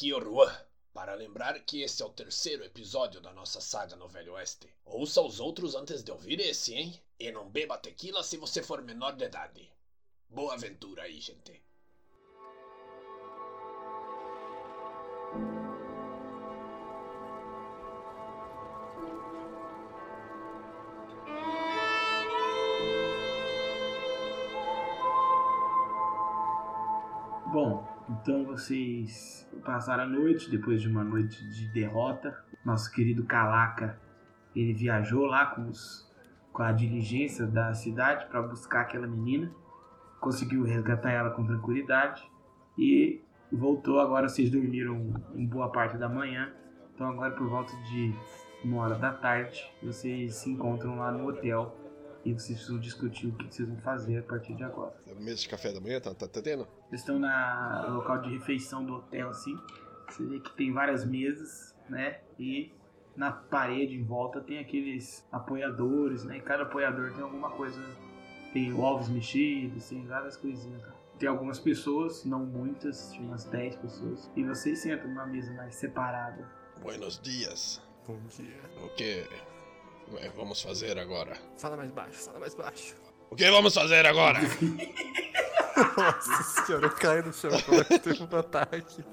o 0.00 0.20
Juan, 0.20 0.50
para 0.94 1.14
lembrar 1.14 1.60
que 1.60 1.82
esse 1.82 2.02
é 2.02 2.06
o 2.06 2.10
terceiro 2.10 2.64
episódio 2.64 3.20
da 3.20 3.32
nossa 3.34 3.60
saga 3.60 3.94
no 3.96 4.08
Velho 4.08 4.32
Oeste. 4.32 4.72
Ouça 4.84 5.20
os 5.20 5.38
outros 5.38 5.74
antes 5.74 6.02
de 6.02 6.10
ouvir 6.10 6.40
esse, 6.40 6.74
hein? 6.74 6.98
E 7.18 7.30
não 7.30 7.50
beba 7.50 7.76
tequila 7.76 8.22
se 8.22 8.38
você 8.38 8.62
for 8.62 8.80
menor 8.82 9.12
de 9.12 9.24
idade. 9.24 9.70
Boa 10.26 10.54
aventura 10.54 11.02
aí, 11.02 11.20
gente. 11.20 11.62
Então 28.20 28.44
vocês 28.44 29.48
passaram 29.64 30.04
a 30.04 30.06
noite, 30.06 30.50
depois 30.50 30.82
de 30.82 30.88
uma 30.88 31.02
noite 31.02 31.42
de 31.48 31.68
derrota. 31.68 32.38
Nosso 32.64 32.92
querido 32.92 33.24
Calaca, 33.24 33.98
ele 34.54 34.74
viajou 34.74 35.24
lá 35.24 35.46
com, 35.46 35.68
os, 35.68 36.06
com 36.52 36.62
a 36.62 36.72
diligência 36.72 37.46
da 37.46 37.72
cidade 37.72 38.26
para 38.26 38.42
buscar 38.42 38.82
aquela 38.82 39.06
menina. 39.06 39.50
Conseguiu 40.20 40.64
resgatar 40.64 41.10
ela 41.10 41.30
com 41.30 41.46
tranquilidade 41.46 42.22
e 42.76 43.22
voltou. 43.50 43.98
Agora 43.98 44.28
vocês 44.28 44.50
dormiram 44.50 45.14
em 45.34 45.46
boa 45.46 45.72
parte 45.72 45.96
da 45.96 46.08
manhã. 46.08 46.52
Então 46.94 47.08
agora 47.08 47.34
por 47.34 47.48
volta 47.48 47.74
de 47.84 48.14
uma 48.62 48.82
hora 48.82 48.96
da 48.96 49.14
tarde, 49.14 49.72
vocês 49.82 50.34
se 50.34 50.50
encontram 50.50 50.98
lá 50.98 51.10
no 51.10 51.26
hotel 51.26 51.74
e 52.24 52.32
vocês 52.32 52.58
precisam 52.58 52.78
discutir 52.78 53.28
o 53.28 53.32
que 53.32 53.52
vocês 53.52 53.68
vão 53.68 53.78
fazer 53.78 54.18
a 54.18 54.22
partir 54.22 54.54
de 54.54 54.62
agora. 54.62 54.94
É 55.06 55.14
mesa 55.14 55.40
de 55.40 55.48
café 55.48 55.72
da 55.72 55.80
manhã, 55.80 56.00
tá, 56.00 56.14
tá, 56.14 56.28
tá 56.28 56.42
tendo? 56.42 56.66
Eles 56.88 57.00
estão 57.00 57.18
na 57.18 57.86
no 57.88 57.96
local 57.96 58.20
de 58.20 58.30
refeição 58.30 58.84
do 58.84 58.94
hotel, 58.94 59.30
assim. 59.30 59.58
Você 60.08 60.24
vê 60.26 60.40
que 60.40 60.54
tem 60.56 60.72
várias 60.72 61.04
mesas, 61.04 61.74
né? 61.88 62.20
E 62.38 62.72
na 63.16 63.30
parede 63.32 63.94
em 63.94 64.02
volta 64.02 64.40
tem 64.40 64.58
aqueles 64.58 65.26
apoiadores, 65.30 66.24
né? 66.24 66.38
E 66.38 66.40
cada 66.40 66.64
apoiador 66.64 67.12
tem 67.12 67.22
alguma 67.22 67.50
coisa. 67.50 67.80
Tem 68.52 68.72
ovos 68.72 69.08
mexidos, 69.08 69.88
tem 69.88 70.04
várias 70.06 70.36
coisinhas. 70.36 70.82
Cara. 70.82 70.96
Tem 71.18 71.28
algumas 71.28 71.60
pessoas, 71.60 72.24
não 72.24 72.44
muitas, 72.44 73.12
tinha 73.12 73.26
umas 73.26 73.44
10 73.44 73.76
pessoas. 73.76 74.30
E 74.34 74.42
vocês 74.42 74.80
sentam 74.80 75.08
numa 75.08 75.26
mesa 75.26 75.52
mais 75.52 75.74
separada. 75.76 76.48
Buenos 76.82 77.20
dias. 77.20 77.80
Bom 78.06 78.18
dia. 78.28 78.58
O 78.82 78.88
que 78.96 79.04
é, 79.04 79.28
vamos 80.36 80.62
fazer 80.62 80.98
agora? 80.98 81.36
Fala 81.56 81.76
mais 81.76 81.90
baixo, 81.90 82.24
fala 82.24 82.40
mais 82.40 82.54
baixo. 82.54 82.94
O 83.30 83.36
que 83.36 83.50
vamos 83.50 83.74
fazer 83.74 84.06
agora? 84.06 84.38
Nossa 85.96 86.42
senhora, 86.42 86.86
eu 86.86 86.90
caio 86.90 87.26
no 87.26 87.32
chão, 87.32 87.50
como 87.64 87.80
é 87.80 87.84
teve 87.98 88.22
um 88.22 88.38
ataque. 88.38 89.04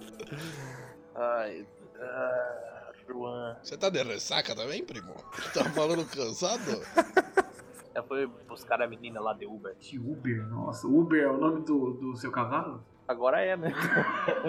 Ai, 1.15 1.65
ah, 1.99 2.91
Juan. 3.07 3.57
Você 3.61 3.77
tá 3.77 3.89
de 3.89 4.03
ressaca 4.03 4.55
também, 4.55 4.83
primo? 4.83 5.13
Tá 5.53 5.63
falando 5.65 6.05
cansado? 6.05 6.81
Eu 7.95 8.03
fui 8.03 8.27
buscar 8.47 8.81
a 8.81 8.87
menina 8.87 9.19
lá 9.19 9.33
de 9.33 9.45
Uber. 9.45 9.75
De 9.75 9.97
Uber, 9.97 10.45
nossa. 10.47 10.87
Uber 10.87 11.23
é 11.23 11.27
o 11.27 11.37
nome 11.37 11.65
do, 11.65 11.93
do 11.93 12.15
seu 12.15 12.31
cavalo? 12.31 12.83
Agora 13.07 13.41
é, 13.41 13.55
né? 13.55 13.73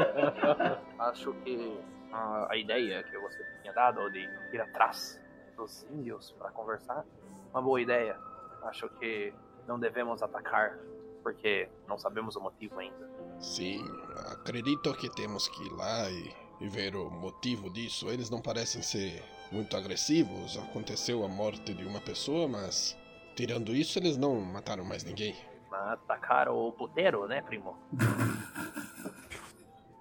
Acho 0.99 1.33
que 1.45 1.81
a, 2.13 2.53
a 2.53 2.57
ideia 2.57 3.03
que 3.05 3.17
você 3.19 3.39
tinha 3.63 3.73
dado 3.73 4.11
de 4.11 4.19
ir 4.53 4.61
atrás 4.61 5.21
dos 5.59 5.85
índios 5.91 6.31
para 6.39 6.51
conversar, 6.51 7.05
uma 7.51 7.61
boa 7.61 7.81
ideia. 7.81 8.17
Acho 8.63 8.89
que 8.89 9.35
não 9.67 9.79
devemos 9.79 10.23
atacar 10.23 10.79
porque 11.23 11.69
não 11.87 11.99
sabemos 11.99 12.37
o 12.37 12.41
motivo 12.41 12.79
ainda. 12.79 13.11
Sim, 13.39 13.85
acredito 14.33 14.95
que 14.95 15.15
temos 15.15 15.49
que 15.49 15.63
ir 15.63 15.73
lá 15.73 16.09
e, 16.11 16.35
e 16.61 16.69
ver 16.69 16.97
o 16.97 17.11
motivo 17.11 17.71
disso. 17.71 18.09
Eles 18.09 18.31
não 18.31 18.41
parecem 18.41 18.81
ser 18.81 19.23
muito 19.53 19.77
agressivos. 19.77 20.57
Aconteceu 20.57 21.25
a 21.25 21.29
morte 21.29 21.75
de 21.75 21.85
uma 21.85 22.01
pessoa, 22.01 22.49
mas 22.49 22.97
tirando 23.35 23.75
isso, 23.75 23.99
eles 23.99 24.17
não 24.17 24.41
mataram 24.41 24.85
mais 24.85 25.05
ninguém. 25.05 25.37
Atacaram 25.71 26.57
o 26.57 26.73
puteiro, 26.73 27.27
né, 27.27 27.43
primo? 27.43 27.77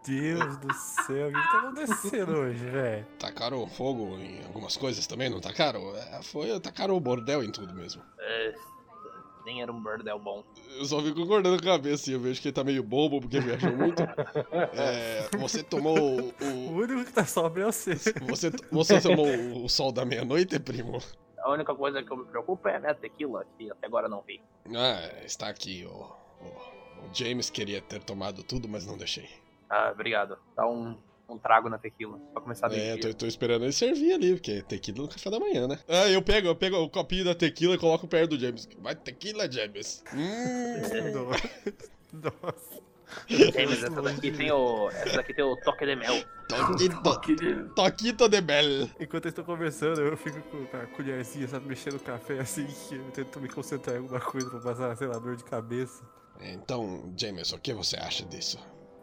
Deus 0.08 0.58
do 0.58 0.74
céu, 0.74 1.28
o 1.28 1.34
que, 1.34 1.42
que 1.42 1.52
tá 1.52 1.60
acontecendo 1.60 2.32
hoje, 2.38 2.66
velho? 2.66 3.06
Tacaram 3.20 3.68
fogo 3.68 4.18
em 4.18 4.44
algumas 4.46 4.78
coisas 4.78 5.06
também, 5.06 5.30
não 5.30 5.42
tacaram? 5.42 5.94
É, 5.96 6.24
foi, 6.24 6.58
tacaram 6.60 6.96
o 6.96 7.00
bordel 7.00 7.44
em 7.44 7.52
tudo 7.52 7.74
mesmo. 7.74 8.02
É, 8.20 8.56
nem 9.46 9.62
era 9.62 9.72
um 9.72 9.82
bordel 9.82 10.18
bom. 10.18 10.44
Eu 10.78 10.86
só 10.86 11.02
fico 11.02 11.22
concordando 11.22 11.62
com 11.62 11.70
a 11.70 11.74
cabeça 11.74 12.10
e 12.10 12.14
eu 12.14 12.20
vejo 12.20 12.42
que 12.42 12.48
ele 12.48 12.54
tá 12.54 12.64
meio 12.64 12.84
bobo 12.84 13.20
porque 13.20 13.40
viajou 13.40 13.76
muito. 13.76 14.02
É, 14.74 15.30
você 15.38 15.64
tomou 15.64 15.98
o, 15.98 16.34
O 16.46 16.72
único 16.74 17.06
que 17.06 17.14
tá 17.14 17.26
sóbrio 17.26 17.64
é 17.64 17.72
você. 17.72 17.96
Você, 17.96 18.52
você 18.72 19.02
tomou 19.02 19.28
o 19.64 19.70
sol 19.70 19.92
da 19.92 20.06
meia-noite, 20.06 20.60
primo? 20.60 21.00
A 21.40 21.52
única 21.52 21.74
coisa 21.74 22.04
que 22.04 22.12
eu 22.12 22.18
me 22.18 22.26
preocupo 22.26 22.68
é 22.68 22.76
a 22.76 22.80
minha 22.80 22.96
tequila, 22.96 23.46
que 23.58 23.72
até 23.72 23.88
agora 23.88 24.08
não 24.10 24.22
vi. 24.22 24.42
Ah, 24.76 25.24
está 25.26 25.48
aqui. 25.48 25.86
O, 25.86 25.92
o, 26.44 27.08
o 27.08 27.14
James 27.14 27.50
queria 27.50 27.82
ter 27.82 28.04
tomado 28.04 28.44
tudo, 28.44 28.68
mas 28.68 28.86
não 28.86 28.98
deixei. 28.98 29.30
Ah, 29.70 29.92
obrigado. 29.94 30.38
Dá 30.56 30.68
um, 30.68 30.98
um 31.30 31.38
trago 31.38 31.70
na 31.70 31.78
tequila, 31.78 32.18
pra 32.34 32.42
começar 32.42 32.70
bem. 32.70 32.80
É, 32.80 32.98
tô, 32.98 33.14
tô 33.14 33.26
esperando 33.26 33.64
ele 33.64 33.74
servir 33.74 34.14
ali, 34.14 34.34
porque 34.34 34.62
tequila 34.64 35.00
no 35.00 35.08
café 35.08 35.30
da 35.30 35.40
manhã, 35.40 35.68
né? 35.68 35.80
Ah, 35.88 36.08
eu 36.08 36.22
pego, 36.22 36.48
eu 36.48 36.56
pego 36.56 36.78
o 36.78 36.90
copinho 36.90 37.26
da 37.26 37.36
tequila 37.36 37.76
e 37.76 37.78
coloco 37.78 38.08
perto 38.08 38.32
do 38.32 38.40
James. 38.40 38.68
Vai, 38.80 38.96
tequila, 38.96 39.52
James. 39.52 40.04
Hum. 40.14 41.32
Nossa. 42.14 42.88
James, 43.28 43.84
essa 43.84 44.02
daqui 44.02 44.32
tem 44.32 44.52
o. 44.52 44.90
Essa 44.90 45.18
daqui 45.18 45.34
tem 45.34 45.44
o 45.44 45.56
toque 45.58 45.86
de 45.86 45.96
mel. 45.96 46.14
Toquito, 46.48 47.74
toquito 47.76 48.30
de 48.30 48.42
bel. 48.42 48.90
Enquanto 49.00 49.26
eu 49.26 49.30
estou 49.30 49.46
conversando, 49.46 50.02
eu 50.02 50.18
fico 50.18 50.42
com 50.42 50.78
a 50.78 50.86
colherzinha, 50.88 51.48
sabe, 51.48 51.68
mexendo 51.68 51.96
o 51.96 52.00
café 52.00 52.40
assim, 52.40 52.66
que 52.66 52.96
eu 52.96 53.12
tento 53.12 53.40
me 53.40 53.50
concentrar 53.50 53.96
em 53.96 54.00
alguma 54.00 54.20
coisa 54.20 54.50
pra 54.50 54.60
passar, 54.60 54.96
sei 54.98 55.08
lá, 55.08 55.18
dor 55.20 55.36
de 55.36 55.44
cabeça. 55.44 56.04
Então, 56.40 57.14
James, 57.18 57.52
o 57.52 57.60
que 57.60 57.74
você 57.74 57.98
acha 57.98 58.26
disso? 58.26 58.60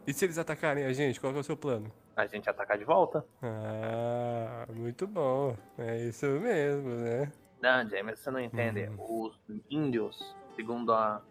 E 0.06 0.12
se 0.12 0.25
eles 0.26 0.37
atacarem 0.37 0.84
a 0.84 0.92
gente, 0.92 1.19
qual 1.19 1.34
é 1.34 1.38
o 1.38 1.42
seu 1.42 1.56
plano? 1.56 1.91
A 2.15 2.26
gente 2.26 2.48
atacar 2.48 2.76
de 2.76 2.84
volta. 2.84 3.25
Ah, 3.42 4.66
muito 4.70 5.06
bom. 5.06 5.56
É 5.78 5.97
isso 6.04 6.26
mesmo, 6.26 6.91
né? 6.91 7.32
Não, 7.60 7.88
James, 7.88 8.19
você 8.19 8.31
não 8.31 8.41
entende. 8.41 8.87
Hum. 8.88 8.97
Os 8.98 9.41
índios, 9.70 10.37
segundo 10.54 10.92
a 10.92 11.22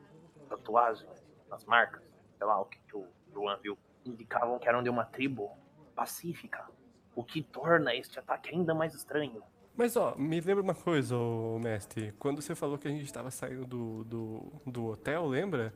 tatuagem, 0.50 1.08
as 1.52 1.64
marcas, 1.66 2.02
sei 2.38 2.48
lá, 2.48 2.60
o 2.60 2.66
que, 2.66 2.80
que 2.80 2.98
o 2.98 3.06
Juan 3.32 3.58
viu, 3.62 3.78
indicavam 4.04 4.58
que 4.58 4.68
eram 4.68 4.82
de 4.82 4.90
uma 4.90 5.06
tribo 5.06 5.56
pacífica. 5.96 6.66
O 7.16 7.24
que 7.24 7.44
torna 7.44 7.94
este 7.94 8.18
ataque 8.18 8.50
ainda 8.50 8.74
mais 8.74 8.96
estranho. 8.96 9.44
Mas 9.76 9.96
ó, 9.96 10.14
me 10.18 10.40
lembra 10.40 10.62
uma 10.64 10.76
coisa, 10.76 11.18
ô, 11.18 11.58
mestre. 11.60 12.14
Quando 12.20 12.42
você 12.42 12.54
falou 12.54 12.78
que 12.78 12.88
a 12.88 12.92
gente 12.92 13.12
tava 13.12 13.32
saindo 13.32 13.66
do, 13.66 14.04
do, 14.04 14.44
do 14.68 14.86
hotel, 14.86 15.26
lembra? 15.28 15.74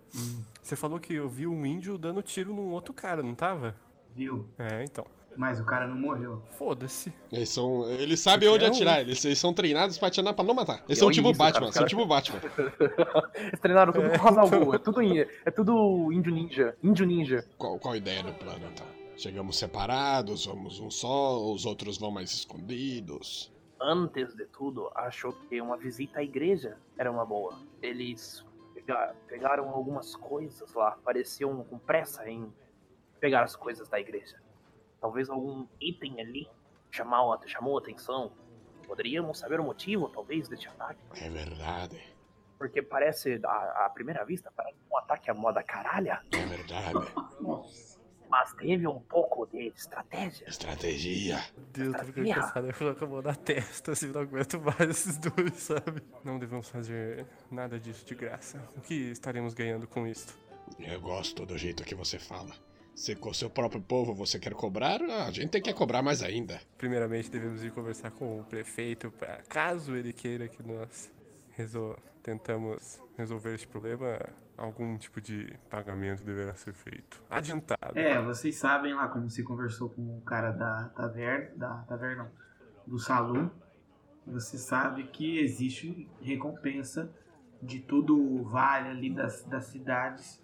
Você 0.62 0.76
falou 0.76 1.00
que 1.00 1.14
eu 1.16 1.28
vi 1.28 1.48
um 1.48 1.66
índio 1.66 1.98
dando 1.98 2.22
tiro 2.22 2.54
num 2.54 2.70
outro 2.72 2.94
cara, 2.94 3.24
não 3.24 3.34
tava? 3.34 3.76
Viu? 4.16 4.48
É, 4.60 4.84
então. 4.84 5.06
Mas 5.36 5.60
o 5.60 5.66
cara 5.66 5.88
não 5.88 5.96
morreu. 5.96 6.42
Foda-se. 6.58 7.14
Eles 7.32 7.50
são. 7.50 7.88
Eles 7.92 8.20
sabem 8.20 8.50
onde 8.50 8.66
É 8.66 8.68
um- 8.68 8.72
atirar, 8.72 9.02
eles, 9.02 9.24
eles 9.24 9.38
são 9.38 9.54
treinados 9.54 9.98
pra 9.98 10.08
atirar 10.08 10.34
pra 10.34 10.44
não 10.44 10.54
matar. 10.56 10.84
Eles 10.88 10.98
são 10.98 11.10
é 11.10 11.14
tipo 11.14 11.30
isso, 11.30 11.38
Batman, 11.38 11.60
cara, 11.60 11.72
são 11.72 11.80
cara. 11.82 11.90
tipo 11.90 12.06
Batman. 12.08 12.40
Eles 13.36 13.60
treinaram 13.60 13.94
tudo 13.94 14.06
É, 14.08 14.18
com 14.18 14.28
Hazalgu, 14.28 14.56
então. 14.56 14.74
é 14.74 14.80
tudo, 14.80 15.02
é 15.46 15.52
tudo 15.52 16.12
índio 16.12 16.34
ninja. 16.34 16.76
Índio 16.84 17.06
ninja. 17.06 17.46
Qual, 17.58 17.78
qual 17.78 17.94
a 17.94 17.98
ideia 17.98 18.24
do 18.24 18.34
plano, 18.34 18.66
então? 18.74 18.86
Chegamos 19.16 19.58
separados, 19.58 20.46
vamos 20.48 20.80
um 20.80 20.90
só, 20.90 21.40
os 21.52 21.66
outros 21.68 21.98
vão 22.00 22.10
mais 22.10 22.32
escondidos. 22.32 23.52
Antes 23.80 24.34
de 24.36 24.46
tudo, 24.48 24.92
achou 24.96 25.34
que 25.34 25.62
uma 25.62 25.78
visita 25.78 26.20
à 26.20 26.24
igreja 26.24 26.78
era 26.98 27.12
uma 27.12 27.26
boa. 27.26 27.60
Eles 27.82 28.44
pega- 28.74 29.16
pegaram 29.28 29.70
algumas 29.70 30.16
coisas 30.16 30.74
lá, 30.74 30.98
pareciam 31.04 31.64
com 31.64 31.78
pressa 31.78 32.28
em 32.30 32.52
pegar 33.20 33.44
as 33.44 33.56
coisas 33.56 33.88
da 33.88 34.00
igreja. 34.00 34.42
Talvez 35.00 35.30
algum 35.30 35.68
item 35.80 36.20
ali 36.20 36.50
chamou, 36.90 37.38
chamou 37.46 37.78
atenção. 37.78 38.32
Poderíamos 38.88 39.38
saber 39.40 39.60
o 39.60 39.64
motivo, 39.64 40.10
talvez, 40.10 40.48
deste 40.48 40.68
ataque. 40.70 41.00
É 41.24 41.30
verdade, 41.30 42.02
Porque 42.58 42.82
parece, 42.82 43.40
à, 43.46 43.86
à 43.86 43.90
primeira 43.94 44.24
vista, 44.26 44.52
parece 44.56 44.78
um 44.92 44.98
ataque 44.98 45.30
à 45.30 45.34
moda 45.34 45.62
caralha. 45.62 46.24
é 46.34 46.46
verdade. 46.46 47.14
Mas 48.30 48.54
teve 48.54 48.88
um 48.88 49.00
pouco 49.00 49.48
de 49.48 49.68
estratégia. 49.68 50.48
Estratégia. 50.48 51.44
Deus, 51.72 51.96
tô 51.96 52.06
ficando 52.06 52.34
cansado. 52.34 52.68
Eu 52.68 52.74
coloco 52.74 53.06
a 53.06 53.08
mão 53.08 53.22
na 53.22 53.36
testa, 53.36 53.92
assim, 53.94 54.08
não 54.08 54.22
aguento 54.22 54.60
mais 54.60 54.90
esses 54.90 55.18
dois, 55.18 55.54
sabe? 55.54 56.02
Não 56.24 56.38
devemos 56.38 56.70
fazer 56.70 57.26
nada 57.50 57.80
disso 57.80 58.06
de 58.06 58.16
graça. 58.16 58.62
O 58.76 58.82
que 58.82 58.94
estaremos 59.12 59.54
ganhando 59.54 59.88
com 59.88 60.06
isso? 60.08 60.28
Eu 60.80 61.00
gosto 61.00 61.46
do 61.46 61.58
jeito 61.58 61.84
que 61.84 61.96
você 61.96 62.20
fala. 62.20 62.54
Se 62.94 63.16
com 63.16 63.30
o 63.30 63.34
seu 63.34 63.50
próprio 63.50 63.80
povo 63.80 64.14
você 64.14 64.40
quer 64.40 64.54
cobrar, 64.56 65.00
a 65.02 65.32
gente 65.32 65.50
tem 65.50 65.62
que 65.62 65.72
cobrar 65.72 66.02
mais 66.02 66.24
ainda. 66.24 66.60
Primeiramente, 66.78 67.30
devemos 67.30 67.64
ir 67.64 67.72
conversar 67.72 68.10
com 68.10 68.40
o 68.40 68.44
prefeito, 68.44 69.12
pra, 69.12 69.38
caso 69.48 69.96
ele 69.96 70.12
queira 70.12 70.48
que 70.48 70.64
nós 70.64 71.12
resol- 71.58 71.98
tentamos 72.22 73.02
resolver 73.18 73.56
esse 73.56 73.68
problema, 73.68 74.20
algum 74.56 74.98
tipo 74.98 75.20
de 75.20 75.58
pagamento 75.70 76.24
deverá 76.24 76.54
ser 76.56 76.74
feito. 76.74 77.22
Adiantado. 77.30 77.98
É, 77.98 78.22
vocês 78.22 78.56
sabem 78.58 78.94
lá 78.94 79.08
como 79.08 79.30
você 79.30 79.42
conversou 79.44 79.90
com 79.90 80.18
o 80.18 80.22
cara 80.22 80.52
da 80.52 80.90
taverna, 80.90 81.56
da 81.56 81.74
taverna 81.88 82.32
do 82.86 83.00
salão. 83.00 83.52
Você 84.26 84.58
sabe 84.58 85.06
que 85.08 85.40
existe 85.40 86.08
recompensa 86.22 87.10
de 87.62 87.80
todo 87.80 88.16
o 88.18 88.44
vale 88.44 88.90
ali 88.90 89.10
das, 89.14 89.44
das 89.46 89.66
cidades 89.66 90.44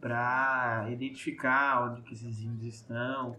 para 0.00 0.86
identificar 0.90 1.84
onde 1.90 2.02
que 2.02 2.14
esses 2.14 2.40
índios 2.40 2.74
estão, 2.76 3.36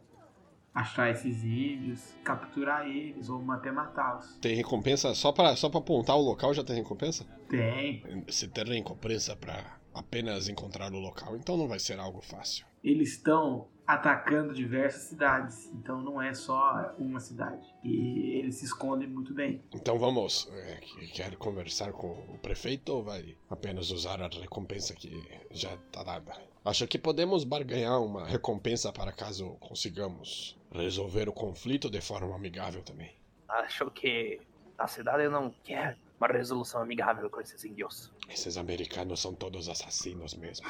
achar 0.78 1.10
esses 1.10 1.44
índios, 1.44 2.14
capturar 2.24 2.88
eles 2.88 3.30
ou 3.30 3.52
até 3.52 3.72
matá-los. 3.72 4.38
Tem 4.40 4.56
recompensa 4.56 5.14
só 5.16 5.32
pra, 5.32 5.56
só 5.56 5.70
pra 5.70 5.80
apontar 5.80 6.16
o 6.16 6.22
local 6.22 6.54
já 6.54 6.64
tem 6.64 6.76
recompensa? 6.76 7.26
Tem. 7.50 8.04
Se 8.30 8.48
tem 8.48 8.64
recompensa 8.66 9.36
pra 9.36 9.80
apenas 9.94 10.48
encontrar 10.48 10.94
o 10.94 11.00
local, 11.00 11.36
então 11.36 11.58
não 11.58 11.68
vai 11.68 11.80
ser 11.80 12.00
algo 12.00 12.22
fácil. 12.22 12.66
Eles 12.84 13.14
estão 13.14 13.68
atacando 13.88 14.54
diversas 14.54 15.04
cidades, 15.04 15.72
então 15.74 16.02
não 16.02 16.22
é 16.22 16.34
só 16.34 16.94
uma 17.00 17.20
cidade. 17.20 17.66
E 17.84 18.38
eles 18.38 18.56
se 18.56 18.66
escondem 18.66 19.08
muito 19.08 19.34
bem. 19.34 19.64
Então 19.74 19.98
vamos. 19.98 20.48
É, 20.52 20.76
que- 20.76 21.08
quer 21.08 21.36
conversar 21.38 21.92
com 21.94 22.08
o 22.12 22.38
prefeito 22.38 22.90
ou 22.90 23.04
vai 23.04 23.36
apenas 23.50 23.90
usar 23.90 24.22
a 24.22 24.28
recompensa 24.28 24.94
que 24.94 25.24
já 25.52 25.76
tá 25.92 26.04
dada? 26.04 26.34
Acho 26.64 26.86
que 26.86 26.98
podemos 27.00 27.46
barganhar 27.46 28.02
uma 28.02 28.28
recompensa 28.28 28.92
para 28.92 29.14
caso 29.14 29.52
consigamos 29.62 30.58
resolver 30.78 31.28
o 31.28 31.34
conflito 31.34 31.90
de 31.90 32.02
forma 32.02 32.36
amigável 32.36 32.82
também. 32.84 33.12
Acho 33.48 33.90
que 33.92 34.40
a 34.78 34.88
cidade 34.88 35.28
não 35.30 35.54
quer 35.64 35.98
uma 36.20 36.28
resolução 36.28 36.82
amigável 36.82 37.30
com 37.30 37.40
esses 37.40 37.64
índios. 37.64 38.12
Esses 38.28 38.58
americanos 38.58 39.22
são 39.22 39.34
todos 39.34 39.70
assassinos 39.70 40.34
mesmo. 40.36 40.68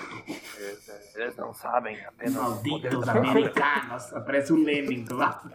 Eles, 0.57 1.15
eles 1.15 1.36
não 1.38 1.54
sabem 1.54 2.06
apenas 2.06 2.36
Malditos 2.36 3.07
americanos! 3.07 4.09
Parece 4.25 4.54
o 4.54 4.63
Lenin 4.63 5.04
do 5.06 5.15
lado. 5.15 5.50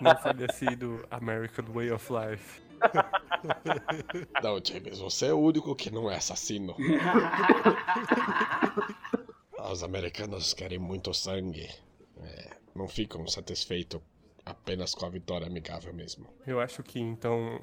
Não 0.00 0.16
falecido 0.16 1.06
American 1.10 1.66
Way 1.66 1.92
of 1.92 2.10
Life. 2.12 2.62
Não, 4.42 4.58
James, 4.62 4.98
você 4.98 5.26
é 5.26 5.34
o 5.34 5.38
único 5.38 5.74
que 5.74 5.90
não 5.90 6.10
é 6.10 6.16
assassino. 6.16 6.74
Os 9.70 9.82
americanos 9.82 10.54
querem 10.54 10.78
muito 10.78 11.12
sangue. 11.12 11.68
Não 12.74 12.86
ficam 12.88 13.26
satisfeitos 13.26 14.00
apenas 14.44 14.94
com 14.94 15.06
a 15.06 15.10
vitória 15.10 15.46
amigável 15.46 15.92
mesmo. 15.92 16.26
Eu 16.46 16.60
acho 16.60 16.82
que 16.82 16.98
então, 17.00 17.58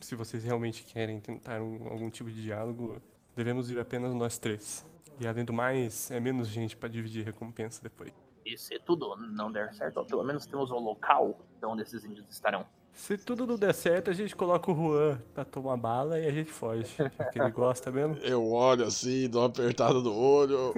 se 0.00 0.14
vocês 0.14 0.42
realmente 0.44 0.82
querem 0.84 1.20
tentar 1.20 1.60
um- 1.62 1.88
algum 1.88 2.10
tipo 2.10 2.30
de 2.30 2.42
diálogo, 2.42 3.00
devemos 3.36 3.70
ir 3.70 3.78
apenas 3.78 4.14
nós 4.14 4.38
três. 4.38 4.84
E 5.20 5.26
além 5.26 5.44
do 5.44 5.52
mais, 5.52 6.10
é 6.10 6.18
menos 6.18 6.48
gente 6.48 6.76
pra 6.76 6.88
dividir 6.88 7.24
recompensa 7.24 7.82
depois. 7.82 8.12
E 8.44 8.56
se 8.56 8.78
tudo 8.80 9.14
não 9.16 9.52
der 9.52 9.72
certo, 9.74 10.04
pelo 10.06 10.24
menos 10.24 10.46
temos 10.46 10.70
o 10.70 10.78
local 10.78 11.38
de 11.60 11.66
onde 11.66 11.82
esses 11.82 12.04
índios 12.04 12.26
estarão. 12.30 12.64
Se 12.92 13.16
tudo 13.16 13.46
não 13.46 13.56
der 13.56 13.72
certo, 13.74 14.10
a 14.10 14.12
gente 14.12 14.34
coloca 14.34 14.70
o 14.72 14.74
Juan 14.74 15.20
pra 15.32 15.44
tomar 15.44 15.76
bala 15.76 16.18
e 16.18 16.26
a 16.26 16.30
gente 16.32 16.50
foge. 16.50 16.92
Porque 17.16 17.38
ele 17.38 17.50
gosta 17.50 17.90
mesmo. 17.92 18.16
Eu 18.16 18.50
olho 18.50 18.84
assim, 18.84 19.28
dou 19.28 19.42
uma 19.42 19.48
apertada 19.48 19.94
no 20.00 20.12
olho. 20.12 20.74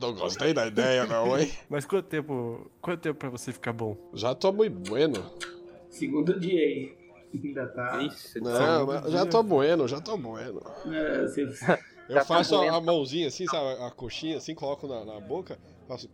Não 0.00 0.14
gostei 0.14 0.52
da 0.52 0.66
ideia, 0.66 1.06
não, 1.06 1.38
hein? 1.38 1.50
Mas 1.68 1.84
quanto 1.84 2.06
tempo. 2.08 2.70
Quanto 2.80 3.00
tempo 3.00 3.18
pra 3.18 3.28
você 3.30 3.52
ficar 3.52 3.72
bom? 3.72 3.96
Já 4.12 4.34
tô 4.34 4.52
muito 4.52 4.76
bueno. 4.90 5.24
Segundo 5.88 6.38
dia 6.38 6.60
aí. 6.60 6.96
Ainda 7.32 7.66
tá. 7.66 8.00
Ixi, 8.02 8.40
Não, 8.40 8.86
mas 8.86 9.10
já 9.10 9.26
tô 9.26 9.42
bueno, 9.42 9.88
já 9.88 10.00
tô 10.00 10.16
bueno. 10.16 10.62
É, 10.86 11.22
você- 11.22 11.42
Eu 12.06 12.16
Já 12.16 12.20
tá 12.20 12.24
faço 12.26 12.54
a, 12.54 12.58
bueno. 12.58 12.74
a 12.76 12.80
mãozinha 12.80 13.28
assim, 13.28 13.46
sabe? 13.46 13.82
A 13.82 13.90
coxinha 13.90 14.36
assim, 14.36 14.54
coloco 14.54 14.86
na, 14.86 15.04
na 15.04 15.18
boca. 15.20 15.58
Faço. 15.88 16.08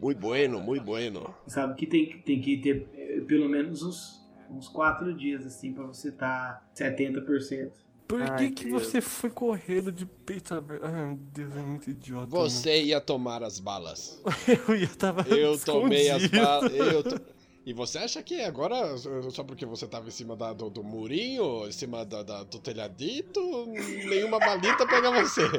Muito 0.00 0.18
bueno, 0.18 0.58
muito 0.60 0.84
bueno. 0.84 1.32
sabe 1.46 1.74
que 1.76 1.86
tem, 1.86 2.18
tem 2.22 2.40
que 2.40 2.56
ter 2.58 2.88
eh, 2.94 3.20
pelo 3.20 3.48
menos 3.48 3.82
uns, 3.82 4.26
uns 4.50 4.68
quatro 4.68 5.12
dias 5.14 5.44
assim 5.46 5.72
pra 5.72 5.84
você 5.84 6.10
tá 6.10 6.62
70%. 6.74 7.70
Por 8.08 8.22
Ai, 8.22 8.36
que, 8.38 8.50
que 8.52 8.64
Deus. 8.70 8.84
você 8.86 9.00
foi 9.00 9.30
correndo 9.30 9.90
de 9.90 10.06
peito 10.06 10.54
aberto? 10.54 10.84
Ai, 10.84 10.92
meu 11.06 11.16
Deus, 11.16 11.56
é 11.56 11.60
muito 11.60 11.90
idiota. 11.90 12.26
Você 12.28 12.82
ia 12.84 13.00
tomar 13.00 13.42
as 13.42 13.58
balas. 13.58 14.20
mano. 14.24 14.36
Eu 14.68 14.76
ia 14.76 14.88
tava. 14.88 15.22
Eu 15.28 15.58
tomei 15.58 16.08
as 16.10 16.26
balas. 16.28 16.72
Eu 16.74 17.02
to... 17.02 17.20
E 17.64 17.72
você 17.72 17.98
acha 17.98 18.22
que 18.22 18.40
agora, 18.42 18.96
só 19.32 19.42
porque 19.42 19.66
você 19.66 19.88
tava 19.88 20.06
em 20.06 20.12
cima 20.12 20.36
da- 20.36 20.52
do, 20.52 20.70
do 20.70 20.84
murinho, 20.84 21.66
em 21.66 21.72
cima 21.72 22.04
da, 22.04 22.22
da- 22.22 22.44
do 22.44 22.60
telhadito, 22.60 23.40
nenhuma 23.66 24.38
balita 24.38 24.86
pega 24.86 25.10
você? 25.10 25.42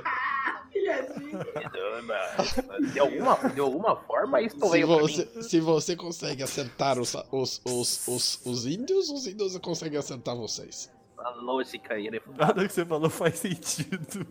De 2.94 3.00
alguma, 3.00 3.36
de 3.54 3.60
alguma 3.60 3.96
forma, 3.96 4.42
isso 4.42 4.56
Se 4.60 4.84
você, 4.86 5.30
mim. 5.36 5.42
se 5.44 5.60
você 5.60 5.96
consegue 5.96 6.44
acertar 6.44 7.00
os, 7.00 7.14
os, 7.32 7.62
os, 7.66 8.08
os, 8.08 8.42
os 8.46 8.66
índios, 8.66 9.10
os 9.10 9.28
índios 9.28 9.58
conseguem 9.58 9.98
acertar 10.00 10.36
vocês. 10.36 10.90
A 11.28 11.32
lógica 11.42 11.96
aí. 11.96 12.08
Ele, 12.08 12.22
Nada 12.38 12.66
que 12.66 12.72
você 12.74 12.86
falou 12.86 13.10
faz 13.10 13.40
sentido. 13.40 14.26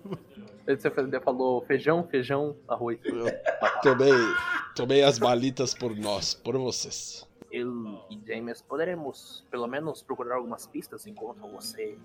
você 0.66 1.20
falou 1.20 1.60
feijão, 1.66 2.06
feijão, 2.08 2.56
arroz. 2.66 2.98
Eu 3.04 3.26
tomei, 3.82 4.12
tomei 4.74 5.02
as 5.02 5.18
balitas 5.18 5.74
por 5.74 5.94
nós, 5.94 6.32
por 6.32 6.56
vocês. 6.56 7.28
Eu 7.50 7.70
e 8.10 8.18
James 8.26 8.62
poderemos, 8.62 9.44
pelo 9.50 9.66
menos, 9.66 10.02
procurar 10.02 10.36
algumas 10.36 10.66
pistas 10.66 11.06
enquanto 11.06 11.46
você 11.48 11.98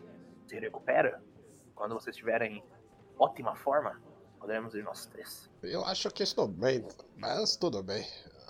se 0.46 0.60
recupera. 0.60 1.22
Quando 1.74 1.94
vocês 1.94 2.14
estiverem 2.14 2.58
em 2.58 2.64
ótima 3.18 3.56
forma, 3.56 3.98
poderemos 4.40 4.76
ir 4.76 4.84
nós 4.84 5.06
três. 5.06 5.50
Eu 5.64 5.86
acho 5.86 6.12
que 6.12 6.22
estou 6.22 6.50
bem, 6.50 6.86
mas 7.16 7.56
tudo 7.56 7.82
bem. 7.82 8.06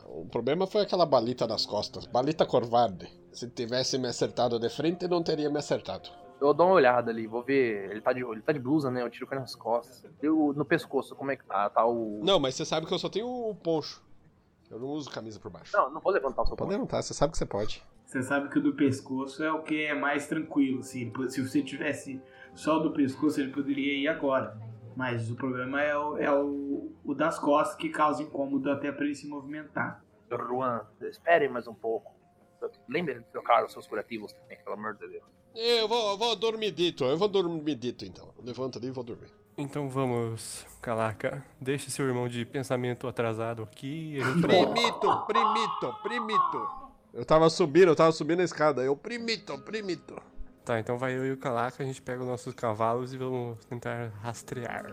O 0.08 0.26
problema 0.26 0.66
foi 0.66 0.82
aquela 0.82 1.06
balita 1.06 1.46
nas 1.46 1.68
costas, 1.68 2.08
balita 2.08 2.48
covarde. 2.48 3.08
Se 3.32 3.48
tivesse 3.48 4.00
me 4.00 4.08
acertado 4.08 4.60
de 4.60 4.70
frente, 4.70 5.08
não 5.08 5.22
teria 5.22 5.50
me 5.52 5.60
acertado. 5.60 6.21
Eu 6.42 6.56
dou 6.56 6.66
uma 6.66 6.76
olhada 6.76 7.12
ali, 7.12 7.28
vou 7.28 7.44
ver. 7.44 7.92
Ele 7.92 8.02
tá 8.02 8.12
de, 8.12 8.24
ele 8.24 8.42
tá 8.42 8.52
de 8.52 8.58
blusa, 8.60 8.90
né? 8.90 9.06
O 9.06 9.10
tiro 9.12 9.28
foi 9.28 9.38
nas 9.38 9.54
costas. 9.56 10.04
Eu, 10.20 10.52
no 10.56 10.66
pescoço, 10.66 11.16
como 11.16 11.30
é 11.30 11.36
que 11.36 11.46
tá? 11.46 11.70
Tá 11.70 11.86
o. 11.86 12.20
Não, 12.24 12.40
mas 12.40 12.56
você 12.56 12.66
sabe 12.66 12.88
que 12.88 12.94
eu 12.94 12.98
só 12.98 13.08
tenho 13.08 13.28
o 13.28 13.54
poncho. 13.54 14.04
Eu 14.70 14.80
não 14.80 14.88
uso 14.88 15.10
camisa 15.12 15.40
por 15.40 15.52
baixo. 15.52 15.72
Não, 15.78 15.92
não 15.92 16.02
vou 16.02 16.12
levantar 16.12 16.42
o 16.42 16.46
seu 16.48 16.56
Pode 16.56 16.70
ponto. 16.70 16.80
levantar, 16.80 17.04
você 17.04 17.14
sabe 17.14 17.32
que 17.34 17.38
você 17.38 17.46
pode. 17.46 17.84
Você 18.06 18.24
sabe 18.24 18.50
que 18.50 18.58
o 18.58 18.62
do 18.62 18.74
pescoço 18.74 19.44
é 19.44 19.52
o 19.52 19.62
que 19.62 19.86
é 19.86 19.94
mais 19.94 20.28
tranquilo, 20.28 20.80
assim. 20.80 21.14
Se 21.30 21.48
você 21.48 21.62
tivesse 21.62 22.20
só 22.56 22.78
o 22.78 22.80
do 22.80 22.92
pescoço, 22.92 23.40
ele 23.40 23.52
poderia 23.52 23.94
ir 23.94 24.08
agora. 24.08 24.58
Mas 24.96 25.30
o 25.30 25.36
problema 25.36 25.82
é 25.82 25.96
o, 25.96 26.18
é 26.18 26.32
o, 26.34 26.92
o 27.06 27.14
das 27.14 27.38
costas 27.38 27.76
que 27.76 27.90
causa 27.90 28.24
incômodo 28.24 28.70
até 28.72 28.92
pra 28.92 29.06
ele 29.06 29.16
se 29.16 29.28
movimentar. 29.28 30.04
Juan, 30.30 30.82
espere 31.02 31.48
mais 31.48 31.68
um 31.68 31.74
pouco. 31.74 32.14
Lembre 32.90 33.16
de 33.16 33.26
trocar 33.26 33.64
os 33.66 33.72
seus 33.72 33.86
curativos 33.86 34.34
também, 34.34 34.58
pelo 34.64 34.76
amor 34.76 34.96
de 34.96 35.08
Deus. 35.08 35.24
Eu 35.56 35.88
vou, 35.88 36.18
vou 36.18 36.36
dormidito, 36.36 37.04
eu 37.04 37.18
vou 37.18 37.28
dormidito 37.28 38.06
então. 38.06 38.30
Levanta 38.44 38.80
ali 38.80 38.88
e 38.88 38.92
vou 38.92 39.04
dormir. 39.04 39.28
Então 39.58 39.90
vamos, 39.90 40.66
Calaca. 40.82 41.44
Deixe 41.60 41.92
seu 41.92 42.08
irmão 42.08 42.28
de 42.28 42.46
pensamento 42.46 43.08
atrasado 43.08 43.64
aqui. 43.64 44.18
gente- 44.18 44.42
Primito, 44.42 45.26
primito, 45.28 45.94
primito. 46.02 46.68
Eu 47.14 47.26
tava 47.26 47.50
subindo, 47.50 47.90
eu 47.90 47.96
tava 47.96 48.12
subindo 48.14 48.40
a 48.40 48.44
escada. 48.46 48.82
Eu, 48.82 48.96
primito, 48.96 49.58
primito. 49.60 50.16
Tá, 50.64 50.80
então 50.80 50.98
vai 50.98 51.14
eu 51.18 51.26
e 51.26 51.32
o 51.32 51.38
Calaca, 51.38 51.84
a 51.84 51.86
gente 51.86 52.02
pega 52.02 52.22
os 52.22 52.28
nossos 52.28 52.54
cavalos 52.54 53.14
e 53.14 53.18
vamos 53.18 53.58
tentar 53.66 54.10
rastrear. 54.22 54.86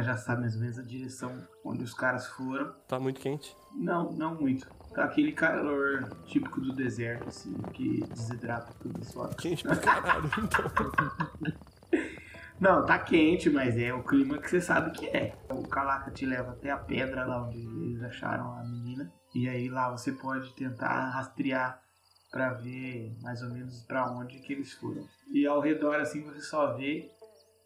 Já 0.00 0.16
sabe 0.16 0.42
mais 0.42 0.54
ou 0.54 0.60
menos 0.60 0.78
a 0.78 0.82
direção 0.82 1.46
onde 1.64 1.84
os 1.84 1.92
caras 1.92 2.26
foram. 2.28 2.72
Tá 2.88 2.98
muito 2.98 3.20
quente? 3.20 3.54
Não, 3.74 4.12
não 4.12 4.34
muito. 4.34 4.66
Tá 4.94 5.04
aquele 5.04 5.32
calor 5.32 6.08
típico 6.26 6.60
do 6.60 6.72
deserto, 6.72 7.28
assim, 7.28 7.52
que 7.72 8.04
desidrata 8.08 8.72
tudo 8.80 9.04
só. 9.04 9.26
Quente 9.28 9.64
pra 9.64 9.76
caralho, 9.76 10.30
então. 10.38 10.70
Não, 12.60 12.86
tá 12.86 12.98
quente, 12.98 13.50
mas 13.50 13.76
é 13.76 13.92
o 13.92 14.04
clima 14.04 14.38
que 14.38 14.48
você 14.48 14.60
sabe 14.60 14.92
que 14.92 15.06
é. 15.06 15.36
O 15.50 15.66
Calaca 15.66 16.12
te 16.12 16.24
leva 16.24 16.52
até 16.52 16.70
a 16.70 16.76
pedra 16.76 17.26
lá 17.26 17.42
onde 17.42 17.58
eles 17.58 18.02
acharam 18.04 18.56
a 18.56 18.62
menina. 18.62 19.12
E 19.34 19.48
aí 19.48 19.68
lá 19.68 19.90
você 19.90 20.12
pode 20.12 20.54
tentar 20.54 21.10
rastrear 21.10 21.82
pra 22.30 22.52
ver 22.52 23.16
mais 23.20 23.42
ou 23.42 23.50
menos 23.50 23.82
pra 23.82 24.10
onde 24.12 24.38
que 24.38 24.52
eles 24.52 24.72
foram. 24.74 25.04
E 25.32 25.44
ao 25.44 25.60
redor 25.60 25.96
assim 25.96 26.22
você 26.22 26.40
só 26.40 26.74
vê 26.74 27.10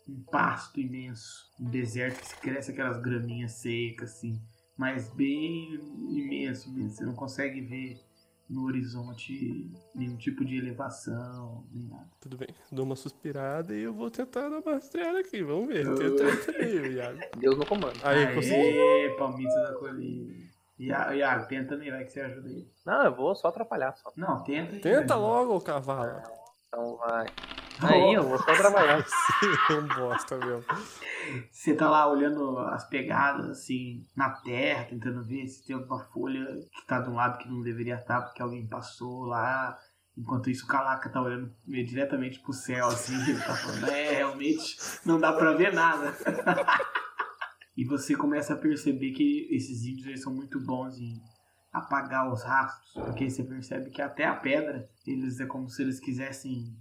um 0.08 0.22
pasto 0.30 0.80
imenso, 0.80 1.50
um 1.60 1.68
deserto 1.68 2.20
que 2.20 2.40
cresce 2.40 2.70
aquelas 2.70 2.98
graminhas 3.00 3.52
secas 3.52 4.12
assim, 4.12 4.40
mas 4.76 5.08
bem 5.08 5.74
imenso, 6.10 6.68
imenso. 6.68 6.96
Você 6.96 7.04
não 7.04 7.14
consegue 7.14 7.60
ver 7.60 8.00
no 8.48 8.64
horizonte 8.66 9.68
nenhum 9.94 10.16
tipo 10.16 10.44
de 10.44 10.56
elevação, 10.56 11.64
nem 11.72 11.88
nada. 11.88 12.06
Tudo 12.20 12.36
bem. 12.36 12.48
Dou 12.70 12.84
uma 12.84 12.94
suspirada 12.94 13.74
e 13.74 13.82
eu 13.82 13.92
vou 13.92 14.08
tentar 14.10 14.48
dar 14.48 14.60
uma 14.60 14.74
rastreada 14.74 15.18
aqui. 15.18 15.42
Vamos 15.42 15.66
ver. 15.66 15.84
Tenta 15.96 16.24
aí, 16.62 16.94
Iago. 16.94 17.18
Deus 17.38 17.58
no 17.58 17.66
comando. 17.66 17.98
Aí, 18.04 18.32
consegui. 18.34 18.54
Aê, 18.54 19.10
palmito 19.18 19.54
da 19.54 19.72
colina. 19.74 20.46
Ia- 20.78 21.14
Iago, 21.16 21.48
tenta 21.48 21.70
também, 21.70 21.90
vai 21.90 22.04
que 22.04 22.12
você 22.12 22.20
ajuda 22.20 22.48
ele. 22.48 22.70
Não, 22.84 23.02
eu 23.06 23.16
vou 23.16 23.34
só 23.34 23.48
atrapalhar 23.48 23.96
só. 23.96 24.12
Não, 24.14 24.44
tenta. 24.44 24.78
Tenta 24.78 25.16
logo, 25.16 25.60
cavalo. 25.62 26.22
Então 26.68 26.96
vai. 26.98 27.26
Aí, 27.80 28.14
eu 28.14 28.22
vou 28.22 28.38
só 28.38 28.54
trabalhar. 28.54 29.04
Você 29.04 29.72
é 29.72 29.78
um 29.78 29.88
bosta 29.88 30.36
mesmo. 30.38 30.64
Você 31.50 31.74
tá 31.74 31.90
lá 31.90 32.10
olhando 32.10 32.58
as 32.58 32.88
pegadas, 32.88 33.46
assim, 33.50 34.06
na 34.16 34.30
terra, 34.30 34.84
tentando 34.84 35.24
ver 35.24 35.46
se 35.46 35.66
tem 35.66 35.76
alguma 35.76 36.04
folha 36.06 36.46
que 36.72 36.86
tá 36.86 37.00
de 37.00 37.10
um 37.10 37.14
lado 37.14 37.38
que 37.38 37.48
não 37.48 37.62
deveria 37.62 37.96
estar, 37.96 38.22
porque 38.22 38.42
alguém 38.42 38.66
passou 38.66 39.24
lá. 39.24 39.76
Enquanto 40.16 40.48
isso, 40.48 40.64
o 40.64 40.68
Calaca 40.68 41.10
tá 41.10 41.20
olhando 41.20 41.54
diretamente 41.66 42.40
pro 42.40 42.52
céu, 42.52 42.86
assim, 42.86 43.14
ele 43.28 43.38
tá 43.38 43.54
falando, 43.54 43.88
é, 43.88 44.14
realmente 44.14 44.76
não 45.04 45.20
dá 45.20 45.32
pra 45.32 45.52
ver 45.52 45.74
nada. 45.74 46.14
e 47.76 47.84
você 47.84 48.16
começa 48.16 48.54
a 48.54 48.58
perceber 48.58 49.12
que 49.12 49.48
esses 49.50 49.84
índios 49.84 50.06
eles 50.06 50.22
são 50.22 50.34
muito 50.34 50.58
bons 50.64 50.96
em 50.96 51.20
apagar 51.70 52.32
os 52.32 52.42
rastros, 52.42 52.94
porque 52.94 53.28
você 53.28 53.44
percebe 53.44 53.90
que 53.90 54.00
até 54.00 54.24
a 54.24 54.34
pedra, 54.34 54.88
eles 55.06 55.38
é 55.38 55.44
como 55.44 55.68
se 55.68 55.82
eles 55.82 56.00
quisessem 56.00 56.74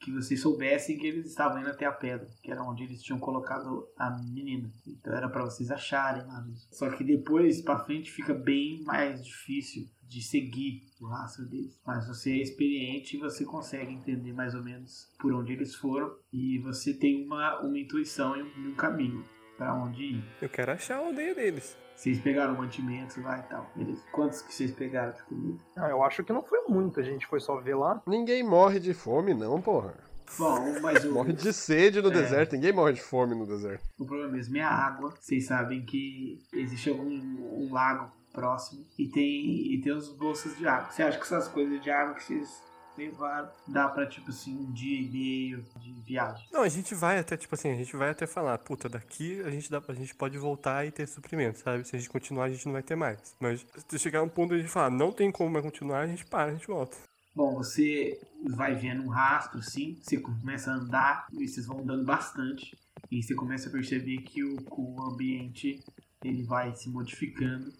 que 0.00 0.12
vocês 0.12 0.40
soubessem 0.40 0.96
que 0.96 1.06
eles 1.06 1.26
estavam 1.26 1.60
indo 1.60 1.70
até 1.70 1.84
a 1.84 1.92
pedra, 1.92 2.28
que 2.42 2.50
era 2.50 2.62
onde 2.62 2.84
eles 2.84 3.02
tinham 3.02 3.18
colocado 3.18 3.88
a 3.96 4.10
menina. 4.10 4.72
Então 4.86 5.12
era 5.12 5.28
pra 5.28 5.44
vocês 5.44 5.70
acharem 5.70 6.24
lá 6.26 6.40
mesmo. 6.42 6.68
Só 6.70 6.88
que 6.90 7.02
depois 7.02 7.60
pra 7.60 7.84
frente 7.84 8.10
fica 8.10 8.32
bem 8.32 8.82
mais 8.84 9.24
difícil 9.24 9.88
de 10.02 10.22
seguir 10.22 10.84
o 11.00 11.06
rastro 11.06 11.44
deles. 11.46 11.80
Mas 11.84 12.06
você 12.06 12.32
é 12.32 12.42
experiente 12.42 13.16
e 13.16 13.20
você 13.20 13.44
consegue 13.44 13.92
entender 13.92 14.32
mais 14.32 14.54
ou 14.54 14.62
menos 14.62 15.08
por 15.18 15.32
onde 15.32 15.52
eles 15.52 15.74
foram 15.74 16.14
e 16.32 16.58
você 16.60 16.94
tem 16.94 17.24
uma, 17.24 17.60
uma 17.60 17.78
intuição 17.78 18.36
e 18.36 18.42
um, 18.42 18.74
caminho 18.74 19.24
pra 19.56 19.74
onde 19.74 20.02
ir. 20.02 20.24
Eu 20.40 20.48
quero 20.48 20.72
achar 20.72 20.96
a 20.96 21.06
aldeia 21.06 21.34
deles. 21.34 21.76
Vocês 21.96 22.20
pegaram 22.20 22.54
mantimentos 22.54 23.16
lá 23.16 23.38
e 23.38 23.42
tal, 23.44 23.70
beleza. 23.74 24.02
Quantos 24.12 24.42
que 24.42 24.52
vocês 24.54 24.70
pegaram 24.70 25.12
de 25.12 25.22
comida? 25.24 25.58
Ah, 25.74 25.88
eu 25.88 26.02
acho 26.04 26.22
que 26.22 26.32
não 26.32 26.42
foi 26.42 26.60
muito, 26.68 27.00
a 27.00 27.02
gente 27.02 27.26
foi 27.26 27.40
só 27.40 27.56
ver 27.60 27.74
lá. 27.74 28.02
Ninguém 28.06 28.42
morre 28.42 28.78
de 28.78 28.92
fome, 28.92 29.32
não, 29.32 29.60
porra. 29.60 29.94
Bom, 30.38 30.80
mas 30.82 31.04
o, 31.04 31.12
Morre 31.12 31.32
de 31.32 31.52
sede 31.52 32.02
no 32.02 32.08
É. 32.08 32.12
deserto, 32.12 32.52
ninguém 32.54 32.72
morre 32.72 32.92
de 32.94 33.00
fome 33.00 33.34
no 33.34 33.46
deserto. 33.46 33.84
O 33.98 34.04
problema 34.04 34.32
mesmo 34.32 34.56
é 34.56 34.60
a 34.60 34.68
água. 34.70 35.14
Vocês 35.20 35.46
sabem 35.46 35.84
que 35.86 36.38
existe 36.52 36.90
algum 36.90 37.08
um 37.08 37.72
lago 37.72 38.10
próximo 38.32 38.84
e 38.98 39.08
tem, 39.08 39.72
e 39.72 39.80
tem 39.80 39.92
as 39.92 40.08
bolsas 40.08 40.56
de 40.58 40.66
água. 40.66 40.90
Você 40.90 41.02
acha 41.04 41.16
que 41.16 41.24
essas 41.24 41.48
coisas 41.48 41.80
de 41.80 41.90
água 41.90 42.14
que 42.14 42.24
vocês 42.24 42.62
levaram 42.96 43.48
dá 43.66 43.88
pra, 43.88 44.06
tipo 44.06 44.30
assim, 44.30 44.56
um 44.56 44.72
dia 44.72 45.00
e 45.00 45.08
meio 45.08 45.64
de 45.76 45.92
viagem? 46.02 46.46
Não, 46.52 46.62
a 46.62 46.68
gente 46.68 46.94
vai 46.94 47.18
até, 47.18 47.36
tipo 47.36 47.54
assim, 47.54 47.70
a 47.70 47.76
gente 47.76 47.96
vai 47.96 48.10
até 48.10 48.26
falar, 48.26 48.58
puta, 48.58 48.88
daqui 48.88 49.40
a 49.42 49.50
gente, 49.50 49.70
dá, 49.70 49.82
a 49.86 49.94
gente 49.94 50.14
pode 50.14 50.38
voltar 50.38 50.86
e 50.86 50.90
ter 50.90 51.06
suprimento, 51.06 51.58
sabe? 51.58 51.86
Se 51.86 51.96
a 51.96 51.98
gente 51.98 52.10
continuar, 52.10 52.44
a 52.44 52.50
gente 52.50 52.66
não 52.66 52.72
vai 52.72 52.82
ter 52.82 52.96
mais. 52.96 53.34
Mas 53.40 53.64
se 53.88 53.98
chegar 53.98 54.22
um 54.22 54.28
ponto 54.28 54.50
de 54.50 54.56
a 54.56 54.58
gente 54.62 54.70
falar, 54.70 54.90
não 54.90 55.12
tem 55.12 55.30
como 55.30 55.50
mais 55.50 55.64
continuar, 55.64 56.00
a 56.00 56.06
gente 56.06 56.24
para, 56.24 56.50
a 56.50 56.54
gente 56.54 56.66
volta. 56.66 56.96
Bom, 57.34 57.54
você 57.54 58.18
vai 58.48 58.74
vendo 58.74 59.02
um 59.02 59.08
rastro, 59.08 59.58
assim, 59.58 59.98
você 60.00 60.16
começa 60.18 60.70
a 60.70 60.74
andar 60.74 61.26
e 61.32 61.46
vocês 61.46 61.66
vão 61.66 61.80
andando 61.80 62.04
bastante 62.04 62.76
e 63.10 63.22
você 63.22 63.34
começa 63.34 63.68
a 63.68 63.72
perceber 63.72 64.18
que 64.22 64.42
o, 64.42 64.56
o 64.70 65.02
ambiente 65.02 65.84
ele 66.24 66.42
vai 66.42 66.74
se 66.74 66.88
modificando 66.88 67.70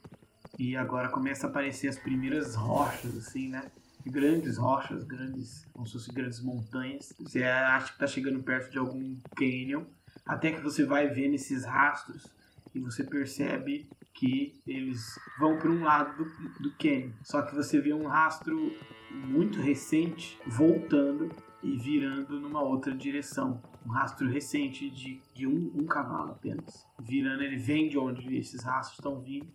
e 0.59 0.77
agora 0.77 1.09
começa 1.09 1.47
a 1.47 1.51
aparecer 1.51 1.89
as 1.89 1.99
primeiras 1.99 2.55
rochas, 2.55 3.17
assim, 3.17 3.49
né? 3.49 3.71
Grandes 4.07 4.57
rochas, 4.57 5.05
grandes, 5.05 5.67
como 5.73 5.87
se 5.87 5.95
fossem 5.95 6.15
grandes 6.15 6.41
montanhas. 6.41 7.13
Você 7.19 7.43
acha 7.43 7.93
que 7.93 7.99
tá 7.99 8.07
chegando 8.07 8.43
perto 8.43 8.71
de 8.71 8.79
algum 8.79 9.17
canyon, 9.35 9.85
até 10.25 10.53
que 10.53 10.61
você 10.61 10.85
vai 10.85 11.09
vendo 11.09 11.35
esses 11.35 11.65
rastros 11.65 12.27
e 12.75 12.79
você 12.79 13.03
percebe 13.03 13.89
que 14.15 14.61
eles 14.67 15.19
vão 15.39 15.59
para 15.59 15.71
um 15.71 15.83
lado 15.83 16.17
do, 16.17 16.63
do 16.63 16.71
canyon. 16.77 17.11
Só 17.23 17.43
que 17.43 17.55
você 17.55 17.81
vê 17.81 17.93
um 17.93 18.07
rastro 18.07 18.73
muito 19.11 19.61
recente 19.61 20.39
voltando 20.47 21.31
e 21.63 21.77
virando 21.77 22.41
numa 22.41 22.63
outra 22.63 22.95
direção. 22.95 23.61
Um 23.85 23.91
rastro 23.91 24.29
recente 24.29 24.91
de, 24.91 25.21
de 25.35 25.47
um, 25.47 25.73
um 25.75 25.87
cavalo 25.87 26.33
apenas. 26.33 26.87
Virando, 27.01 27.43
ele 27.43 27.57
vem 27.57 27.89
de 27.89 27.99
onde 27.99 28.37
esses 28.37 28.63
rastros 28.63 28.99
estão 28.99 29.21
vindo 29.21 29.49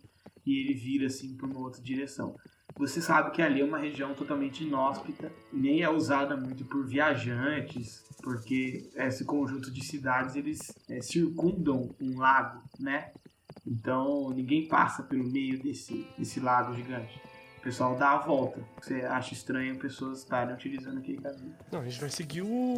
e 0.44 0.60
ele 0.60 0.74
vira 0.74 1.06
assim 1.06 1.36
para 1.36 1.46
uma 1.46 1.60
outra 1.60 1.82
direção. 1.82 2.36
Você 2.76 3.00
sabe 3.00 3.30
que 3.30 3.42
ali 3.42 3.60
é 3.60 3.64
uma 3.64 3.78
região 3.78 4.14
totalmente 4.14 4.64
inóspita, 4.64 5.30
nem 5.52 5.82
é 5.82 5.90
usada 5.90 6.36
muito 6.36 6.64
por 6.64 6.86
viajantes, 6.86 8.04
porque 8.22 8.90
esse 8.94 9.24
conjunto 9.24 9.70
de 9.70 9.84
cidades 9.84 10.36
eles 10.36 10.58
é, 10.88 11.00
circundam 11.00 11.94
um 12.00 12.18
lago, 12.18 12.62
né? 12.80 13.12
Então 13.66 14.30
ninguém 14.30 14.66
passa 14.66 15.02
pelo 15.02 15.24
meio 15.24 15.62
desse, 15.62 16.06
desse 16.18 16.40
lago 16.40 16.74
gigante. 16.74 17.20
O 17.58 17.62
pessoal 17.62 17.96
dá 17.96 18.12
a 18.12 18.18
volta. 18.18 18.60
Você 18.80 19.02
acha 19.02 19.34
estranho 19.34 19.78
pessoas 19.78 20.18
estarem 20.18 20.52
utilizando 20.52 20.98
aquele 20.98 21.18
caminho. 21.18 21.54
Não, 21.70 21.80
a 21.80 21.84
gente 21.84 22.00
vai 22.00 22.10
seguir 22.10 22.42
o. 22.42 22.76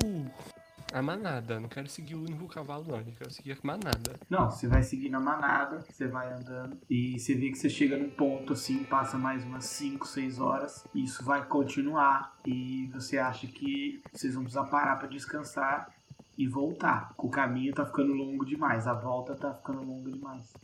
A 0.94 1.02
manada. 1.02 1.58
Não 1.58 1.68
quero 1.68 1.88
seguir 1.88 2.14
o 2.14 2.22
único 2.22 2.46
cavalo, 2.46 2.84
não. 2.86 2.94
A 2.94 3.02
gente 3.02 3.18
quer 3.18 3.28
seguir 3.28 3.50
a 3.50 3.56
manada. 3.64 4.14
Não, 4.30 4.48
você 4.48 4.68
vai 4.68 4.80
seguir 4.80 5.08
na 5.08 5.18
manada, 5.18 5.84
você 5.90 6.06
vai 6.06 6.32
andando 6.32 6.78
e 6.88 7.18
você 7.18 7.34
vê 7.34 7.50
que 7.50 7.58
você 7.58 7.68
chega 7.68 7.98
num 7.98 8.10
ponto 8.10 8.52
assim, 8.52 8.84
passa 8.84 9.18
mais 9.18 9.42
umas 9.42 9.64
5, 9.64 10.06
6 10.06 10.38
horas, 10.38 10.86
e 10.94 11.02
isso 11.02 11.24
vai 11.24 11.44
continuar 11.46 12.38
e 12.46 12.86
você 12.92 13.18
acha 13.18 13.48
que 13.48 14.00
vocês 14.12 14.34
vão 14.34 14.44
precisar 14.44 14.66
parar 14.66 14.94
para 14.94 15.08
descansar 15.08 15.92
e 16.38 16.46
voltar. 16.46 17.12
O 17.18 17.28
caminho 17.28 17.74
tá 17.74 17.84
ficando 17.84 18.12
longo 18.12 18.44
demais, 18.44 18.86
a 18.86 18.94
volta 18.94 19.34
tá 19.34 19.52
ficando 19.52 19.82
longa 19.82 20.12
demais 20.12 20.54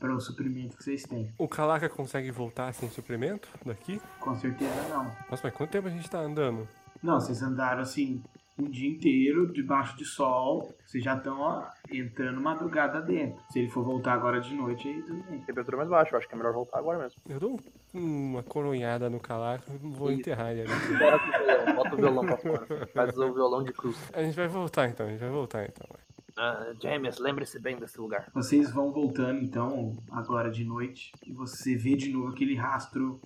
para 0.00 0.12
o 0.12 0.20
suprimento 0.20 0.76
que 0.76 0.82
vocês 0.82 1.04
têm. 1.04 1.32
O 1.38 1.46
Calaca 1.46 1.88
consegue 1.88 2.32
voltar 2.32 2.72
sem 2.74 2.90
suprimento 2.90 3.48
daqui? 3.64 4.02
Com 4.18 4.34
certeza 4.34 4.88
não. 4.88 5.04
Nossa, 5.04 5.42
mas 5.44 5.54
quanto 5.54 5.70
tempo 5.70 5.86
a 5.86 5.92
gente 5.92 6.10
tá 6.10 6.18
andando? 6.18 6.68
Não, 7.00 7.20
vocês 7.20 7.40
andaram 7.40 7.82
assim 7.82 8.20
um 8.58 8.70
dia 8.70 8.88
inteiro 8.88 9.52
debaixo 9.52 9.96
de 9.96 10.04
sol, 10.04 10.74
vocês 10.84 11.04
já 11.04 11.16
estão 11.16 11.66
entrando 11.90 12.40
madrugada 12.40 13.00
dentro. 13.02 13.40
Se 13.50 13.58
ele 13.58 13.68
for 13.68 13.84
voltar 13.84 14.14
agora 14.14 14.40
de 14.40 14.54
noite, 14.54 14.88
aí 14.88 15.02
tudo 15.02 15.22
bem. 15.24 15.40
Temperatura 15.40 15.76
mais 15.76 15.88
baixa, 15.88 16.14
eu 16.14 16.18
acho 16.18 16.28
que 16.28 16.34
é 16.34 16.36
melhor 16.38 16.54
voltar 16.54 16.78
agora 16.78 16.98
mesmo. 16.98 17.20
Eu 17.28 17.38
dou 17.38 17.60
uma 17.92 18.42
coronhada 18.42 19.10
no 19.10 19.20
Calaca 19.20 19.70
e 19.72 19.76
vou 19.76 20.10
Isso. 20.10 20.20
enterrar 20.20 20.52
ele. 20.52 20.62
ali. 20.62 20.70
Bora 20.98 21.18
com 21.18 21.26
o 21.26 21.36
violão, 21.36 21.74
bota 21.74 21.94
o 21.94 21.96
violão 21.96 22.26
pra 22.26 22.36
fora. 22.36 22.86
Faz 22.94 23.18
o 23.18 23.34
violão 23.34 23.64
de 23.64 23.72
cruz. 23.72 24.10
A 24.12 24.22
gente 24.22 24.34
vai 24.34 24.48
voltar 24.48 24.88
então, 24.88 25.06
a 25.06 25.10
gente 25.10 25.20
vai 25.20 25.30
voltar 25.30 25.64
então. 25.64 25.86
Ah, 26.38 26.72
James, 26.82 27.18
lembre-se 27.18 27.58
bem 27.58 27.76
desse 27.78 27.98
lugar. 27.98 28.30
Vocês 28.34 28.70
vão 28.70 28.92
voltando 28.92 29.42
então, 29.42 29.96
agora 30.10 30.50
de 30.50 30.64
noite, 30.64 31.12
e 31.26 31.32
você 31.32 31.74
vê 31.76 31.96
de 31.96 32.10
novo 32.10 32.28
aquele 32.28 32.54
rastro 32.54 33.20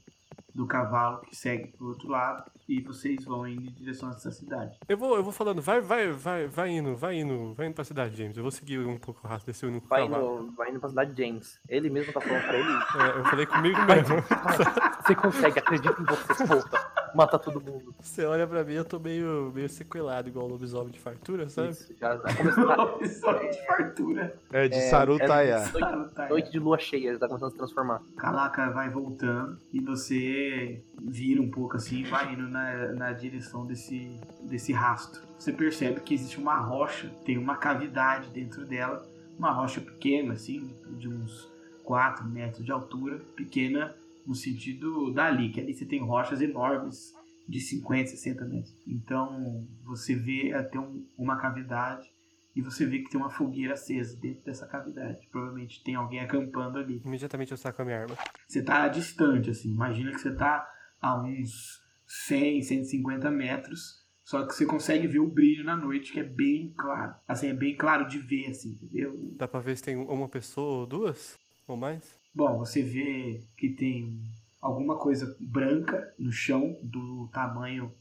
do 0.54 0.66
cavalo 0.66 1.20
que 1.22 1.34
segue 1.34 1.68
pro 1.68 1.88
outro 1.88 2.08
lado, 2.08 2.50
e 2.70 2.80
vocês 2.80 3.24
vão 3.24 3.46
indo 3.48 3.68
em 3.68 3.72
direção 3.72 4.08
a 4.08 4.12
essa 4.12 4.30
cidade. 4.30 4.78
Eu 4.88 4.96
vou, 4.96 5.16
eu 5.16 5.22
vou 5.24 5.32
falando, 5.32 5.60
vai, 5.60 5.80
vai, 5.80 6.12
vai, 6.12 6.46
vai 6.46 6.70
indo, 6.70 6.94
vai 6.96 7.18
indo, 7.18 7.52
vai 7.54 7.66
indo 7.66 7.74
pra 7.74 7.84
cidade, 7.84 8.16
James. 8.16 8.36
Eu 8.36 8.42
vou 8.44 8.50
seguir 8.52 8.78
um 8.78 8.96
pouco 8.98 9.20
o 9.24 9.28
rastro 9.28 9.52
desse 9.52 9.66
único 9.66 9.88
Vai 9.88 10.08
cavalo. 10.08 10.42
indo, 10.44 10.52
vai 10.52 10.70
indo 10.70 10.78
pra 10.80 10.88
cidade 10.88 11.12
de 11.12 11.22
James. 11.26 11.60
Ele 11.68 11.90
mesmo 11.90 12.12
tá 12.12 12.20
falando 12.20 12.42
pra 12.42 12.56
ele. 12.56 12.68
É, 12.70 13.18
eu 13.18 13.24
falei 13.24 13.46
comigo 13.46 13.78
mesmo. 13.82 14.16
Você 15.06 15.14
consegue, 15.14 15.58
acredita 15.58 16.00
em 16.00 16.04
você, 16.04 16.44
volta. 16.44 16.90
Mata 17.14 17.38
todo 17.38 17.60
mundo. 17.60 17.92
Você 17.98 18.24
olha 18.24 18.46
pra 18.46 18.62
mim, 18.62 18.74
eu 18.74 18.84
tô 18.84 19.00
meio, 19.00 19.50
meio 19.52 19.68
sequelado, 19.68 20.28
igual 20.28 20.46
o 20.46 20.50
lobisomem 20.50 20.92
de 20.92 21.00
fartura, 21.00 21.48
sabe? 21.48 21.70
Isso, 21.70 21.92
já, 21.98 22.14
já 22.24 22.36
começou 22.36 22.70
a 22.70 23.02
História 23.02 23.50
de 23.50 23.66
fartura. 23.66 24.36
É 24.52 24.68
de 24.68 24.76
É, 24.76 24.90
Sarutaiá. 24.90 25.58
é 25.64 25.72
noite, 25.72 26.14
Tá, 26.14 26.28
noite 26.28 26.50
de 26.52 26.58
lua 26.60 26.78
cheia, 26.78 27.08
ele 27.08 27.18
tá 27.18 27.26
começando 27.26 27.48
a 27.48 27.50
se 27.50 27.56
transformar. 27.56 28.02
Calaca 28.16 28.70
vai 28.70 28.88
voltando 28.90 29.58
e 29.72 29.80
você 29.80 30.84
vira 31.02 31.40
um 31.42 31.50
pouco 31.50 31.76
assim 31.76 32.00
e 32.00 32.04
vai 32.04 32.32
indo 32.34 32.48
na, 32.48 32.59
na 32.96 33.12
direção 33.12 33.66
desse, 33.66 34.18
desse 34.42 34.72
rastro. 34.72 35.20
Você 35.38 35.52
percebe 35.52 36.00
que 36.00 36.14
existe 36.14 36.38
uma 36.38 36.58
rocha, 36.58 37.08
tem 37.24 37.38
uma 37.38 37.56
cavidade 37.56 38.30
dentro 38.30 38.64
dela, 38.66 39.06
uma 39.38 39.50
rocha 39.52 39.80
pequena, 39.80 40.34
assim, 40.34 40.70
de 40.98 41.08
uns 41.08 41.48
4 41.84 42.24
metros 42.28 42.64
de 42.64 42.70
altura, 42.72 43.18
pequena 43.36 43.94
no 44.26 44.34
sentido 44.34 45.12
dali, 45.12 45.48
que 45.50 45.60
ali 45.60 45.72
você 45.74 45.84
tem 45.86 46.00
rochas 46.00 46.40
enormes 46.40 47.14
de 47.48 47.60
50, 47.60 48.10
60 48.10 48.44
metros. 48.44 48.76
Então 48.86 49.66
você 49.84 50.14
vê 50.14 50.52
até 50.52 50.78
um- 50.78 51.04
uma 51.18 51.36
cavidade 51.36 52.08
e 52.54 52.60
você 52.62 52.84
vê 52.86 52.98
que 53.00 53.10
tem 53.10 53.18
uma 53.20 53.30
fogueira 53.30 53.74
acesa 53.74 54.16
dentro 54.20 54.44
dessa 54.44 54.66
cavidade. 54.66 55.26
Provavelmente 55.32 55.82
tem 55.82 55.94
alguém 55.96 56.20
acampando 56.20 56.78
ali. 56.78 57.00
Imediatamente 57.04 57.50
eu 57.50 57.56
saco 57.56 57.82
a 57.82 57.84
minha 57.84 58.02
arma. 58.02 58.16
Você 58.46 58.62
tá 58.62 58.86
distante, 58.88 59.50
assim. 59.50 59.70
Imagina 59.72 60.10
que 60.12 60.18
você 60.20 60.32
tá 60.34 60.68
a 61.00 61.20
uns 61.20 61.79
100, 62.10 62.62
150 62.62 63.30
metros. 63.30 64.00
Só 64.24 64.44
que 64.44 64.52
você 64.52 64.66
consegue 64.66 65.06
ver 65.06 65.20
o 65.20 65.28
brilho 65.28 65.64
na 65.64 65.76
noite, 65.76 66.12
que 66.12 66.20
é 66.20 66.24
bem 66.24 66.74
claro. 66.76 67.14
Assim, 67.26 67.48
é 67.48 67.54
bem 67.54 67.76
claro 67.76 68.06
de 68.06 68.18
ver, 68.18 68.50
assim, 68.50 68.70
entendeu? 68.70 69.12
Dá 69.36 69.46
pra 69.46 69.60
ver 69.60 69.76
se 69.76 69.82
tem 69.84 69.96
uma 69.96 70.28
pessoa 70.28 70.80
ou 70.80 70.86
duas? 70.86 71.38
Ou 71.66 71.76
mais? 71.76 72.18
Bom, 72.34 72.58
você 72.58 72.82
vê 72.82 73.40
que 73.56 73.70
tem 73.70 74.20
alguma 74.60 74.98
coisa 74.98 75.36
branca 75.40 76.12
no 76.18 76.32
chão 76.32 76.76
do 76.82 77.28
tamanho 77.32 77.92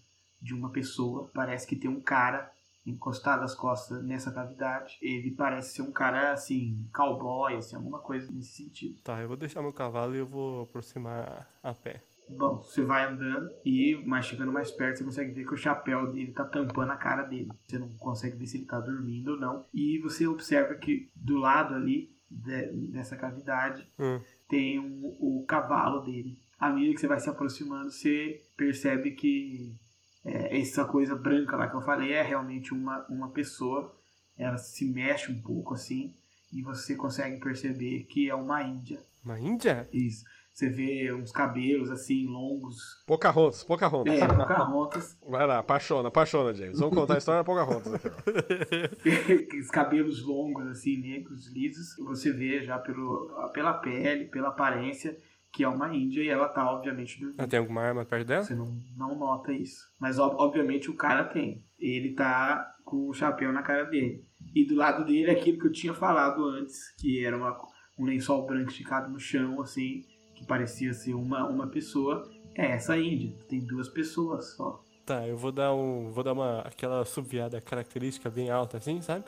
de 0.41 0.53
uma 0.53 0.71
pessoa. 0.71 1.29
Parece 1.33 1.67
que 1.67 1.75
tem 1.75 1.89
um 1.89 2.01
cara 2.01 2.51
encostado 2.85 3.43
às 3.43 3.53
costas 3.53 4.03
nessa 4.03 4.31
cavidade. 4.31 4.97
Ele 5.01 5.31
parece 5.31 5.75
ser 5.75 5.81
um 5.83 5.91
cara 5.91 6.31
assim, 6.31 6.87
cowboy, 6.93 7.55
assim, 7.55 7.75
alguma 7.75 7.99
coisa 7.99 8.31
nesse 8.31 8.63
sentido. 8.63 8.99
Tá, 9.03 9.21
eu 9.21 9.27
vou 9.27 9.37
deixar 9.37 9.61
meu 9.61 9.73
cavalo 9.73 10.15
e 10.15 10.19
eu 10.19 10.25
vou 10.25 10.63
aproximar 10.63 11.47
a 11.61 11.73
pé. 11.73 12.03
Bom, 12.29 12.57
você 12.57 12.83
vai 12.83 13.05
andando 13.12 13.50
e, 13.65 13.95
mais 14.05 14.25
chegando 14.25 14.51
mais 14.51 14.69
perto, 14.71 14.98
você 15.00 15.03
consegue 15.03 15.33
ver 15.33 15.45
que 15.45 15.53
o 15.53 15.57
chapéu 15.57 16.12
dele 16.12 16.31
tá 16.31 16.45
tampando 16.45 16.91
a 16.91 16.98
cara 16.98 17.24
dele. 17.24 17.50
Você 17.67 17.79
não 17.79 17.89
consegue 17.98 18.38
ver 18.38 18.45
se 18.45 18.57
ele 18.57 18.65
tá 18.65 18.79
dormindo 18.79 19.31
ou 19.31 19.39
não. 19.39 19.65
E 19.74 19.98
você 20.00 20.27
observa 20.27 20.75
que 20.75 21.09
do 21.15 21.38
lado 21.38 21.74
ali 21.74 22.09
de- 22.29 22.71
dessa 22.91 23.15
cavidade 23.17 23.88
Hum. 24.00 24.21
tem 24.48 24.79
um- 24.79 25.15
o 25.19 25.43
cavalo 25.48 26.01
dele. 26.01 26.38
À 26.59 26.69
medida 26.69 26.93
que 26.93 27.00
você 27.01 27.07
vai 27.07 27.19
se 27.19 27.29
aproximando, 27.29 27.89
você 27.91 28.41
percebe 28.55 29.12
que 29.12 29.74
é, 30.25 30.59
essa 30.59 30.83
coisa 30.86 31.15
branca 31.15 31.55
lá 31.55 31.67
que 31.69 31.75
eu 31.77 31.81
falei 31.81 32.12
é 32.12 32.21
realmente 32.21 32.74
uma, 32.74 33.05
uma 33.09 33.31
pessoa. 33.31 33.98
Ela 34.38 34.57
se 34.57 34.86
mexe 34.86 35.31
um 35.31 35.41
pouco 35.41 35.74
assim 35.74 36.13
e 36.53 36.62
você 36.62 36.95
consegue 36.95 37.39
perceber 37.39 38.03
que 38.03 38.29
é 38.29 38.36
uma 38.36 38.62
índia. 38.62 39.00
Uma 39.24 39.39
índia? 39.39 39.88
Isso. 39.93 40.25
Você 40.59 40.69
vê 40.69 41.13
uns 41.13 41.31
cabelos 41.31 41.89
assim 41.89 42.25
longos, 42.27 42.75
Pocahontas, 43.07 43.63
Pocahontas. 43.63 44.13
é, 44.13 44.27
Pocahontas, 44.27 45.17
Vai 45.25 45.47
lá, 45.47 45.59
apaixona, 45.59 46.09
apaixona, 46.09 46.53
James. 46.53 46.77
Vamos 46.81 46.95
contar 46.97 47.13
a 47.15 47.17
história 47.17 47.39
da 47.39 47.45
Pocahontas 47.45 47.93
aqui, 47.95 49.47
ó. 49.55 49.57
os 49.57 49.69
cabelos 49.71 50.21
longos 50.25 50.67
assim, 50.67 50.97
negros, 50.97 51.47
lisos. 51.53 51.95
Você 52.05 52.33
vê 52.33 52.61
já 52.65 52.77
pelo, 52.77 53.31
pela 53.53 53.73
pele, 53.75 54.25
pela 54.25 54.49
aparência 54.49 55.17
que 55.53 55.63
é 55.63 55.67
uma 55.69 55.95
índia 55.95 56.21
e 56.21 56.27
ela 56.27 56.49
tá 56.49 56.69
obviamente 56.69 57.17
dormindo. 57.21 57.39
Ela 57.39 57.47
tem 57.47 57.59
alguma 57.59 57.81
arma 57.81 58.03
perto 58.05 58.27
dela? 58.27 58.43
Você 58.43 58.53
não, 58.53 58.67
não 58.97 59.17
nota 59.17 59.53
isso. 59.53 59.79
Mas 59.97 60.19
ob- 60.19 60.35
obviamente 60.39 60.91
o 60.91 60.95
cara 60.95 61.23
tem. 61.23 61.63
Ele 61.79 62.13
tá 62.15 62.69
com 62.83 63.07
o 63.07 63.13
chapéu 63.13 63.53
na 63.53 63.63
cara 63.63 63.85
dele. 63.85 64.25
E 64.53 64.65
do 64.67 64.75
lado 64.75 65.05
dele 65.05 65.31
é 65.31 65.31
aquilo 65.31 65.57
que 65.57 65.67
eu 65.67 65.71
tinha 65.71 65.93
falado 65.93 66.43
antes, 66.45 66.93
que 66.99 67.23
era 67.25 67.37
uma, 67.37 67.57
um 67.97 68.03
lençol 68.05 68.45
branco 68.45 68.69
esticado 68.69 69.09
no 69.09 69.19
chão, 69.19 69.59
assim, 69.61 70.01
que 70.39 70.46
parecia 70.46 70.93
ser 70.93 71.13
uma, 71.13 71.46
uma 71.46 71.67
pessoa. 71.67 72.29
É 72.55 72.72
essa 72.72 72.98
índia. 72.98 73.36
Tem 73.48 73.60
duas 73.60 73.89
pessoas 73.89 74.53
só. 74.55 74.81
Tá, 75.05 75.27
eu 75.27 75.36
vou 75.36 75.51
dar 75.51 75.74
um. 75.74 76.12
Vou 76.12 76.24
dar 76.24 76.31
uma. 76.31 76.62
aquela 76.62 77.03
subiada 77.03 77.60
característica 77.60 78.29
bem 78.29 78.50
alta 78.50 78.77
assim, 78.77 79.01
sabe? 79.01 79.25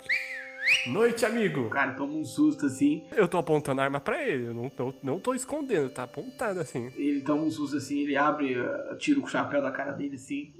Noite, 0.87 1.25
amigo! 1.25 1.61
O 1.61 1.69
cara 1.69 1.93
toma 1.93 2.13
um 2.13 2.23
susto 2.23 2.67
assim. 2.67 3.03
Eu 3.11 3.27
tô 3.27 3.37
apontando 3.37 3.81
a 3.81 3.83
arma 3.83 3.99
pra 3.99 4.23
ele, 4.25 4.47
eu 4.47 4.53
não 4.53 4.69
tô, 4.69 4.93
não 5.03 5.19
tô 5.19 5.33
escondendo, 5.33 5.89
tá 5.89 6.03
apontado 6.03 6.59
assim. 6.59 6.91
Ele 6.95 7.21
toma 7.21 7.43
um 7.43 7.51
susto 7.51 7.77
assim, 7.77 7.99
ele 7.99 8.15
abre, 8.15 8.53
eh, 8.53 8.95
tira 8.97 9.19
o 9.19 9.27
chapéu 9.27 9.61
da 9.61 9.71
cara 9.71 9.91
dele 9.91 10.15
assim. 10.15 10.53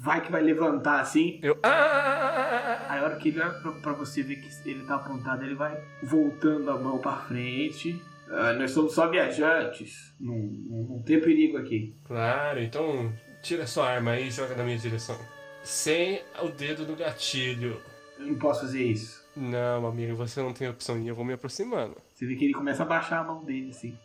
Vai 0.00 0.20
que 0.20 0.30
vai 0.30 0.42
levantar 0.42 1.00
assim. 1.00 1.40
Eu. 1.42 1.58
Ah! 1.62 2.86
Aí 2.88 3.00
a 3.00 3.04
hora 3.04 3.16
que 3.16 3.30
ele 3.30 3.40
olha 3.40 3.50
pra, 3.60 3.72
pra 3.72 3.92
você 3.94 4.22
ver 4.22 4.36
que 4.36 4.68
ele 4.68 4.84
tá 4.84 4.94
apontado, 4.94 5.44
ele 5.44 5.54
vai 5.54 5.82
voltando 6.02 6.70
a 6.70 6.78
mão 6.78 6.98
pra 6.98 7.16
frente. 7.16 8.00
Ah, 8.30 8.52
nós 8.52 8.70
somos 8.70 8.94
só 8.94 9.08
viajantes. 9.08 10.14
Não, 10.20 10.36
não, 10.36 10.82
não 10.84 11.02
tem 11.02 11.20
perigo 11.20 11.56
aqui. 11.56 11.96
Claro, 12.04 12.60
então 12.60 13.12
tira 13.42 13.66
sua 13.66 13.88
arma 13.88 14.12
aí 14.12 14.28
e 14.28 14.30
joga 14.30 14.54
na 14.54 14.64
minha 14.64 14.78
direção. 14.78 15.18
Sem 15.62 16.22
o 16.42 16.48
dedo 16.48 16.86
no 16.86 16.96
gatilho. 16.96 17.80
Eu 18.18 18.26
não 18.26 18.38
posso 18.38 18.62
fazer 18.62 18.82
isso. 18.82 19.26
Não, 19.36 19.86
amigo, 19.86 20.16
você 20.16 20.42
não 20.42 20.52
tem 20.52 20.68
opção 20.68 21.00
e 21.00 21.08
eu 21.08 21.14
vou 21.14 21.24
me 21.24 21.32
aproximando. 21.32 21.96
Você 22.12 22.26
vê 22.26 22.34
que 22.34 22.44
ele 22.44 22.54
começa 22.54 22.82
a 22.82 22.86
baixar 22.86 23.20
a 23.20 23.24
mão 23.24 23.44
dele 23.44 23.70
assim. 23.70 23.96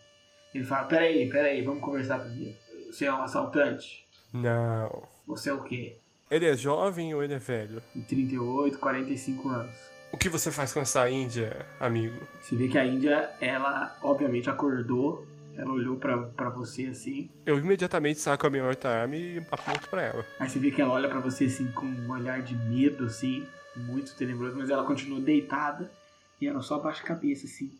Ele 0.54 0.64
fala: 0.64 0.86
Peraí, 0.88 1.28
peraí, 1.30 1.64
vamos 1.64 1.82
conversar 1.82 2.20
primeiro. 2.20 2.56
Você 2.92 3.06
é 3.06 3.14
um 3.14 3.24
assaltante? 3.24 4.08
Não. 4.32 5.08
Você 5.26 5.50
é 5.50 5.54
o 5.54 5.64
quê? 5.64 5.98
Ele 6.30 6.46
é 6.46 6.56
jovem 6.56 7.14
ou 7.14 7.24
ele 7.24 7.34
é 7.34 7.40
velho? 7.40 7.82
De 7.96 8.04
38, 8.04 8.78
45 8.78 9.50
anos. 9.50 9.93
O 10.14 10.18
que 10.18 10.30
você 10.30 10.52
faz 10.52 10.72
com 10.72 10.80
essa 10.80 11.10
Índia, 11.10 11.66
amigo? 11.80 12.26
Você 12.40 12.56
vê 12.56 12.68
que 12.70 12.78
a 12.78 12.86
Índia, 12.86 13.32
ela 13.42 13.98
obviamente 14.02 14.50
acordou. 14.50 15.28
Ela 15.56 15.72
olhou 15.72 15.98
pra, 15.98 16.18
pra 16.18 16.50
você 16.50 16.86
assim. 16.88 17.30
Eu 17.46 17.60
imediatamente 17.60 18.20
saco 18.20 18.48
a 18.48 18.50
minha 18.50 18.66
outra 18.66 18.90
arma 19.02 19.16
e 19.16 19.38
aponto 19.52 19.88
pra 19.90 20.02
ela. 20.02 20.26
Aí 20.40 20.50
você 20.50 20.58
vê 20.58 20.72
que 20.72 20.82
ela 20.82 20.94
olha 20.94 21.08
pra 21.10 21.20
você 21.20 21.46
assim 21.46 21.72
com 21.74 21.86
um 21.86 22.10
olhar 22.12 22.42
de 22.42 22.56
medo, 22.56 23.06
assim, 23.06 23.46
muito 23.76 24.16
tenebroso, 24.16 24.56
mas 24.58 24.70
ela 24.72 24.84
continua 24.84 25.20
deitada 25.20 25.92
e 26.42 26.48
ela 26.48 26.62
só 26.64 26.76
abaixa 26.76 27.04
a 27.04 27.06
cabeça 27.08 27.46
assim 27.46 27.72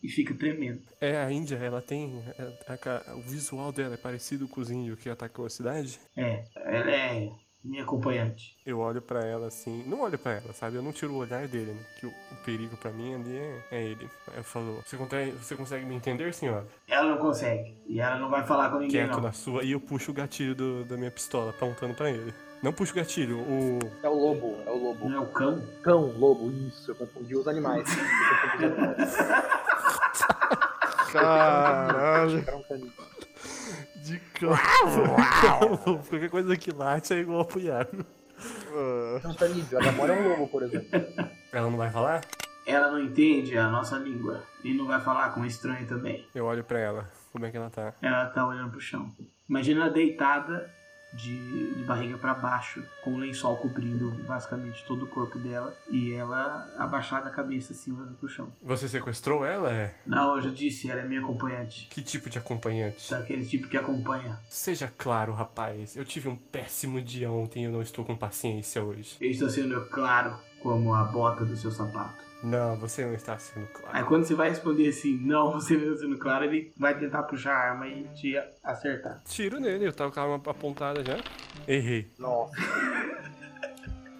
e 0.00 0.08
fica 0.08 0.32
tremendo. 0.32 0.80
É, 1.00 1.16
a 1.16 1.30
Índia, 1.32 1.56
ela 1.56 1.82
tem. 1.82 2.22
a 2.68 2.76
ca- 2.76 3.02
o 3.16 3.20
visual 3.22 3.72
dela 3.72 3.94
é 3.94 3.98
parecido 3.98 4.46
com 4.46 4.60
os 4.60 4.70
índios 4.70 5.00
que 5.00 5.10
atacou 5.10 5.44
a 5.46 5.50
cidade. 5.50 5.98
É, 6.16 6.44
ela 6.54 6.90
é 6.92 7.30
minha 7.64 7.82
acompanhante. 7.82 8.56
Eu 8.64 8.78
olho 8.80 9.02
pra 9.02 9.20
ela 9.26 9.48
assim. 9.48 9.82
Não 9.86 10.00
olho 10.00 10.18
pra 10.18 10.32
ela, 10.34 10.52
sabe? 10.52 10.76
Eu 10.76 10.82
não 10.82 10.92
tiro 10.92 11.12
o 11.12 11.16
olhar 11.18 11.46
dele, 11.48 11.72
né? 11.72 11.80
Que 11.98 12.06
o, 12.06 12.10
o 12.10 12.36
perigo 12.44 12.76
pra 12.76 12.90
mim 12.90 13.14
ali 13.14 13.36
é, 13.36 13.62
é 13.72 13.82
ele. 13.84 14.08
Aí 14.28 14.38
eu 14.38 14.44
falo: 14.44 14.82
você 14.86 14.96
consegue, 14.96 15.30
você 15.32 15.56
consegue 15.56 15.84
me 15.84 15.94
entender, 15.94 16.32
senhora? 16.32 16.66
Ela 16.86 17.10
não 17.10 17.18
consegue 17.18 17.74
e 17.86 18.00
ela 18.00 18.18
não 18.18 18.30
vai 18.30 18.46
falar 18.46 18.70
com 18.70 18.76
ninguém 18.78 18.90
Quieto 19.04 19.16
não. 19.16 19.22
na 19.22 19.32
sua. 19.32 19.62
E 19.64 19.72
eu 19.72 19.80
puxo 19.80 20.10
o 20.10 20.14
gatilho 20.14 20.54
do- 20.54 20.84
da 20.84 20.96
minha 20.96 21.10
pistola, 21.10 21.50
apontando 21.50 21.94
pra 21.94 22.10
ele. 22.10 22.32
Não 22.62 22.72
puxo 22.72 22.92
o 22.92 22.96
gatilho, 22.96 23.38
o. 23.38 23.78
É 24.02 24.08
o 24.08 24.14
lobo, 24.14 24.56
é 24.66 24.70
o 24.70 24.76
lobo. 24.82 25.08
Não 25.08 25.18
é 25.18 25.20
o 25.20 25.26
cão? 25.26 25.62
Cão, 25.82 26.12
lobo, 26.18 26.50
isso, 26.50 26.90
eu 26.90 26.94
confundi 26.96 27.36
os 27.36 27.46
animais. 27.46 27.88
Eu 27.88 28.40
confundi 28.42 28.66
os 28.66 28.72
animais. 28.72 29.16
Caralho. 31.12 32.44
Era 32.46 32.56
um 32.56 32.62
caninho. 32.62 32.92
De 34.08 34.18
cão. 34.34 34.50
Qualquer 36.08 36.30
coisa 36.30 36.56
que 36.56 36.70
late 36.72 37.12
é 37.14 37.18
igual 37.18 37.48
Iago. 37.56 38.04
Ah, 38.72 39.20
É 39.24 39.28
um 39.28 39.34
canídeo, 39.34 39.78
a 39.78 39.82
Gamora 39.82 40.14
é 40.14 40.20
um 40.20 40.28
lobo, 40.30 40.48
por 40.48 40.62
exemplo. 40.62 40.88
Ela 41.52 41.70
não 41.70 41.76
vai 41.76 41.90
falar? 41.90 42.20
Ela 42.66 42.90
não 42.90 43.00
entende 43.00 43.56
a 43.56 43.68
nossa 43.68 43.96
língua 43.96 44.42
e 44.62 44.74
não 44.74 44.86
vai 44.86 45.00
falar 45.00 45.30
com 45.30 45.44
estranho 45.44 45.86
também. 45.86 46.26
Eu 46.34 46.44
olho 46.44 46.62
pra 46.62 46.78
ela. 46.78 47.10
Como 47.32 47.44
é 47.46 47.50
que 47.50 47.56
ela 47.56 47.70
tá? 47.70 47.94
Ela 48.02 48.26
tá 48.26 48.46
olhando 48.46 48.70
pro 48.70 48.80
chão. 48.80 49.08
Imagina 49.48 49.82
ela 49.84 49.90
deitada 49.90 50.70
de, 51.12 51.74
de 51.74 51.84
barriga 51.84 52.18
pra 52.18 52.34
baixo, 52.34 52.84
com 53.02 53.14
o 53.14 53.18
lençol 53.18 53.56
cobrindo 53.56 54.10
basicamente 54.24 54.84
todo 54.86 55.04
o 55.04 55.08
corpo 55.08 55.38
dela 55.38 55.74
e 55.88 56.12
ela 56.12 56.68
abaixada 56.78 57.28
a 57.28 57.32
cabeça 57.32 57.72
assim 57.72 57.92
olhando 57.92 58.14
pro 58.14 58.28
chão. 58.28 58.52
Você 58.62 58.88
sequestrou 58.88 59.44
ela? 59.44 59.72
É. 59.72 59.94
Não, 60.06 60.36
eu 60.36 60.42
já 60.42 60.50
disse, 60.50 60.90
ela 60.90 61.00
é 61.00 61.04
minha 61.04 61.20
acompanhante. 61.20 61.88
Que 61.90 62.02
tipo 62.02 62.28
de 62.28 62.38
acompanhante? 62.38 63.10
Daquele 63.10 63.44
tipo 63.44 63.68
que 63.68 63.76
acompanha. 63.76 64.38
Seja 64.48 64.92
claro, 64.96 65.32
rapaz. 65.32 65.96
Eu 65.96 66.04
tive 66.04 66.28
um 66.28 66.36
péssimo 66.36 67.00
dia 67.00 67.30
ontem 67.30 67.62
e 67.62 67.64
eu 67.66 67.72
não 67.72 67.82
estou 67.82 68.04
com 68.04 68.16
paciência 68.16 68.82
hoje. 68.82 69.16
Eu 69.20 69.30
estou 69.30 69.48
sendo 69.48 69.80
claro 69.86 70.38
como 70.60 70.94
a 70.94 71.04
bota 71.04 71.44
do 71.44 71.56
seu 71.56 71.70
sapato. 71.70 72.27
Não, 72.42 72.76
você 72.76 73.04
não 73.04 73.14
está 73.14 73.36
sendo 73.38 73.66
Aí 73.66 73.72
claro. 73.72 74.06
quando 74.06 74.24
você 74.24 74.34
vai 74.34 74.48
responder 74.48 74.88
assim, 74.88 75.16
não, 75.18 75.52
você 75.52 75.76
não 75.76 75.92
está 75.92 76.06
sendo 76.06 76.18
claro, 76.18 76.44
ele 76.44 76.72
vai 76.76 76.96
tentar 76.98 77.24
puxar 77.24 77.52
a 77.52 77.70
arma 77.70 77.88
e 77.88 78.04
te 78.14 78.36
acertar. 78.62 79.20
Tiro 79.24 79.58
nele, 79.58 79.86
eu 79.86 79.92
tava 79.92 80.12
com 80.12 80.20
a 80.20 80.22
arma 80.22 80.36
apontada 80.36 81.04
já. 81.04 81.18
Errei. 81.66 82.10
Nossa. 82.18 82.52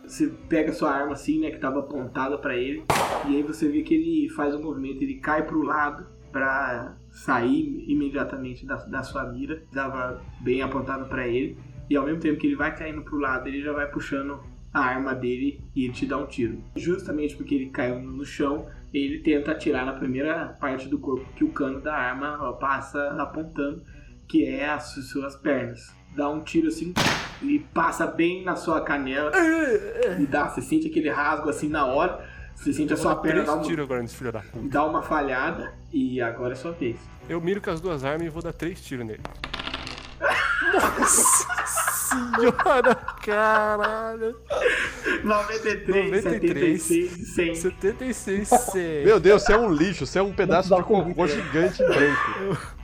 Você 0.02 0.26
pega 0.48 0.72
sua 0.72 0.90
arma 0.90 1.12
assim, 1.12 1.38
né, 1.40 1.50
que 1.50 1.58
tava 1.58 1.80
apontada 1.80 2.38
pra 2.38 2.56
ele, 2.56 2.82
e 3.28 3.36
aí 3.36 3.42
você 3.42 3.68
vê 3.68 3.82
que 3.82 3.92
ele 3.92 4.30
faz 4.30 4.54
um 4.54 4.62
movimento, 4.62 5.02
ele 5.02 5.16
cai 5.16 5.44
pro 5.44 5.60
lado 5.60 6.06
pra 6.32 6.96
sair 7.10 7.84
imediatamente 7.86 8.64
da, 8.64 8.76
da 8.76 9.02
sua 9.02 9.24
mira, 9.24 9.62
tava 9.70 10.22
bem 10.40 10.62
apontado 10.62 11.04
pra 11.10 11.28
ele, 11.28 11.58
e 11.90 11.94
ao 11.96 12.06
mesmo 12.06 12.20
tempo 12.20 12.38
que 12.40 12.46
ele 12.46 12.56
vai 12.56 12.74
caindo 12.74 13.02
pro 13.02 13.18
lado, 13.18 13.48
ele 13.48 13.62
já 13.62 13.72
vai 13.72 13.86
puxando 13.86 14.40
a 14.72 14.80
arma 14.80 15.14
dele 15.14 15.60
e 15.74 15.84
ele 15.84 15.92
te 15.92 16.06
dá 16.06 16.16
um 16.18 16.26
tiro. 16.26 16.62
Justamente 16.76 17.36
porque 17.36 17.54
ele 17.54 17.70
caiu 17.70 18.00
no 18.00 18.24
chão, 18.24 18.66
ele 18.92 19.18
tenta 19.20 19.52
atirar 19.52 19.84
na 19.84 19.92
primeira 19.92 20.56
parte 20.60 20.88
do 20.88 20.98
corpo 20.98 21.26
que 21.34 21.44
o 21.44 21.52
cano 21.52 21.80
da 21.80 21.94
arma 21.94 22.52
passa 22.54 23.10
apontando, 23.20 23.82
que 24.26 24.44
é 24.44 24.68
as 24.68 24.94
suas 25.08 25.36
pernas. 25.36 25.94
Dá 26.14 26.28
um 26.28 26.40
tiro 26.40 26.68
assim 26.68 26.92
e 27.42 27.58
passa 27.72 28.06
bem 28.06 28.44
na 28.44 28.56
sua 28.56 28.80
canela 28.80 29.30
e 30.18 30.26
dá, 30.26 30.48
você 30.48 30.60
sente 30.60 30.88
aquele 30.88 31.10
rasgo 31.10 31.48
assim 31.48 31.68
na 31.68 31.86
hora, 31.86 32.26
você 32.54 32.72
sente 32.72 32.92
a 32.92 32.96
sua 32.96 33.14
perna 33.14 33.44
dar 33.44 33.54
uma, 33.54 33.62
tiros 33.62 33.84
agora 33.84 34.02
nesse 34.02 34.16
filho 34.16 34.32
da 34.32 34.40
puta. 34.40 34.68
dá 34.68 34.84
uma 34.84 35.02
falhada 35.02 35.72
e 35.92 36.20
agora 36.20 36.54
é 36.54 36.56
sua 36.56 36.72
vez. 36.72 36.98
Eu 37.28 37.40
miro 37.40 37.60
com 37.60 37.70
as 37.70 37.80
duas 37.80 38.04
armas 38.04 38.26
e 38.26 38.30
vou 38.30 38.42
dar 38.42 38.52
três 38.52 38.80
tiros 38.80 39.06
nele. 39.06 39.22
Nossa 40.72 41.46
senhora, 42.08 42.94
caralho. 43.24 44.36
93, 45.24 46.24
93, 46.24 46.82
76 46.82 47.18
e 47.18 47.24
100. 47.24 47.54
76, 47.54 48.48
100. 48.48 49.04
Meu 49.04 49.20
Deus, 49.20 49.42
você 49.42 49.52
é 49.52 49.58
um 49.58 49.72
lixo, 49.72 50.06
você 50.06 50.18
é 50.18 50.22
um 50.22 50.32
pedaço 50.32 50.74
de 50.74 50.82
cocô 50.82 51.26
gigante 51.26 51.78
branco. 51.84 52.76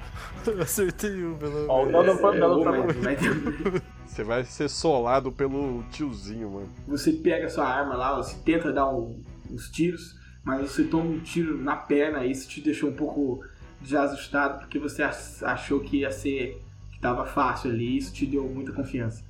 Eu 0.47 0.61
acertei 0.61 1.25
um, 1.25 1.35
pelo 1.39 1.67
Ó, 1.71 1.85
o 1.85 1.87
menos. 1.87 2.21
foi 2.21 2.37
É, 2.37 2.41
dano 2.41 2.61
ô, 2.61 2.63
pra 2.63 2.73
ter- 3.17 3.83
Você 4.05 4.23
vai 4.23 4.45
ser 4.45 4.69
solado 4.69 5.33
pelo 5.33 5.83
tiozinho, 5.91 6.51
mano. 6.51 6.69
Você 6.87 7.13
pega 7.13 7.49
sua 7.49 7.67
arma 7.67 7.95
lá, 7.97 8.15
você 8.17 8.37
tenta 8.45 8.71
dar 8.71 8.89
um- 8.91 9.23
uns 9.51 9.71
tiros, 9.71 10.15
mas 10.45 10.71
você 10.71 10.85
toma 10.85 11.05
um 11.07 11.19
tiro 11.21 11.57
na 11.57 11.77
perna, 11.77 12.27
isso 12.27 12.47
te 12.49 12.61
deixou 12.61 12.91
um 12.91 12.95
pouco 12.95 13.43
desajustado 13.81 14.59
porque 14.59 14.79
você 14.79 15.03
ach- 15.03 15.43
achou 15.43 15.81
que 15.81 15.99
ia 16.01 16.11
ser. 16.11 16.61
Que 17.05 17.09
tava 17.09 17.27
fácil 17.27 17.71
ali 17.71 17.99
isso 17.99 18.15
te 18.15 18.25
deu 18.25 18.45
muita 18.45 18.73
confiança. 18.73 19.23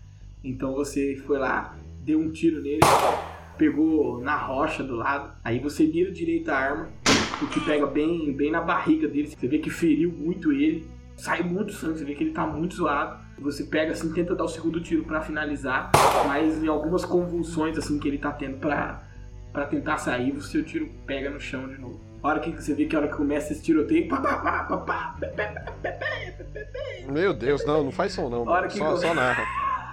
Então 0.44 0.72
você 0.72 1.20
foi 1.26 1.38
lá, 1.38 1.74
deu 2.04 2.20
um 2.20 2.30
tiro 2.30 2.62
nele, 2.62 2.80
pegou 3.58 4.20
na 4.20 4.36
rocha 4.36 4.84
do 4.84 4.94
lado, 4.94 5.32
aí 5.42 5.58
você 5.58 5.84
mira 5.84 6.12
direito 6.12 6.50
a 6.50 6.56
arma, 6.56 6.88
o 7.42 7.46
que 7.48 7.58
pega 7.60 7.84
bem, 7.86 8.32
bem 8.32 8.52
na 8.52 8.60
barriga 8.60 9.08
dele. 9.08 9.28
Você 9.28 9.48
vê 9.48 9.58
que 9.58 9.70
feriu 9.70 10.12
muito 10.12 10.52
ele, 10.52 10.86
sai 11.16 11.42
muito 11.42 11.72
sangue, 11.72 11.98
você 11.98 12.04
vê 12.04 12.14
que 12.14 12.22
ele 12.22 12.32
tá 12.32 12.46
muito 12.46 12.76
zoado. 12.76 13.24
Você 13.40 13.64
pega 13.64 13.90
assim, 13.92 14.12
tenta 14.12 14.36
dar 14.36 14.44
o 14.44 14.48
segundo 14.48 14.80
tiro 14.80 15.02
pra 15.02 15.20
finalizar, 15.20 15.90
mas 16.28 16.62
em 16.62 16.68
algumas 16.68 17.04
convulsões 17.04 17.76
assim 17.76 17.98
que 17.98 18.06
ele 18.06 18.18
tá 18.18 18.30
tendo 18.30 18.58
pra, 18.58 19.02
pra 19.52 19.66
tentar 19.66 19.98
sair, 19.98 20.30
o 20.30 20.40
seu 20.40 20.62
tiro 20.62 20.88
pega 21.04 21.28
no 21.28 21.40
chão 21.40 21.66
de 21.66 21.80
novo. 21.80 22.00
Hora 22.24 22.40
que 22.40 22.50
você 22.50 22.72
vê 22.72 22.86
que 22.86 22.96
a 22.96 23.00
hora 23.00 23.08
que 23.08 23.16
começa 23.18 23.52
esse 23.52 23.62
tiroteio. 23.62 24.08
Meu 27.12 27.34
Deus, 27.34 27.62
não, 27.66 27.84
não 27.84 27.92
faz 27.92 28.14
som 28.14 28.30
não. 28.30 28.48
Hora 28.48 28.66
que 28.66 28.78
só, 28.78 28.96
só 28.96 29.12
narra. 29.12 29.44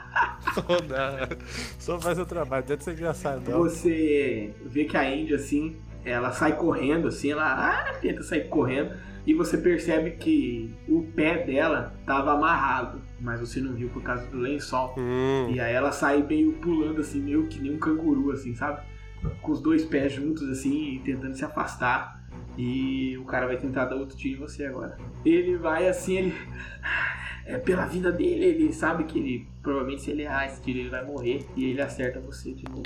só 0.56 0.82
narra. 0.88 1.30
Só 1.78 2.00
faz 2.00 2.18
o 2.18 2.26
trabalho, 2.26 2.64
deve 2.66 2.86
ser 2.86 2.94
engraçado. 2.94 3.42
Não. 3.50 3.60
Você 3.60 4.54
vê 4.66 4.86
que 4.86 4.96
a 4.96 5.14
Indy, 5.14 5.34
assim, 5.34 5.76
ela 6.06 6.32
sai 6.32 6.56
correndo, 6.56 7.10
assim, 7.10 7.34
ela 7.34 7.44
ah, 7.44 7.94
tenta 7.96 8.24
sair 8.24 8.48
correndo. 8.48 8.94
E 9.28 9.34
você 9.34 9.58
percebe 9.58 10.12
que 10.12 10.74
o 10.88 11.04
pé 11.14 11.44
dela 11.46 11.94
tava 12.06 12.32
amarrado, 12.32 13.02
mas 13.20 13.42
você 13.42 13.60
não 13.60 13.74
viu 13.74 13.90
por 13.90 14.02
causa 14.02 14.26
do 14.28 14.38
lençol. 14.38 14.96
Hum. 14.98 15.52
E 15.52 15.60
aí 15.60 15.74
ela 15.74 15.92
sai 15.92 16.24
meio 16.24 16.54
pulando, 16.54 17.02
assim, 17.02 17.20
meio 17.20 17.48
que 17.48 17.60
nem 17.60 17.74
um 17.74 17.78
canguru, 17.78 18.32
assim, 18.32 18.56
sabe? 18.56 18.80
Com 19.42 19.52
os 19.52 19.60
dois 19.60 19.84
pés 19.84 20.14
juntos, 20.14 20.48
assim, 20.50 21.02
tentando 21.04 21.36
se 21.36 21.44
afastar. 21.44 22.21
E 22.62 23.18
o 23.18 23.26
cara 23.26 23.48
vai 23.48 23.58
tentar 23.58 23.86
dar 23.86 23.96
outro 23.96 24.16
tiro 24.16 24.36
em 24.36 24.40
você 24.40 24.66
agora. 24.66 24.96
Ele 25.26 25.58
vai 25.58 25.88
assim, 25.88 26.18
ele. 26.18 26.34
É 27.44 27.58
pela 27.58 27.88
vida 27.88 28.12
dele, 28.12 28.46
ele 28.46 28.72
sabe 28.72 29.04
que 29.06 29.18
ele. 29.18 29.48
Provavelmente 29.64 30.04
se 30.04 30.12
ele 30.12 30.22
errar 30.22 30.46
esse 30.46 30.62
tiro, 30.62 30.78
ele 30.78 30.90
vai 30.90 31.04
morrer. 31.04 31.44
E 31.56 31.66
ele 31.66 31.82
acerta 31.82 32.20
você 32.20 32.54
de 32.54 32.64
novo. 32.70 32.84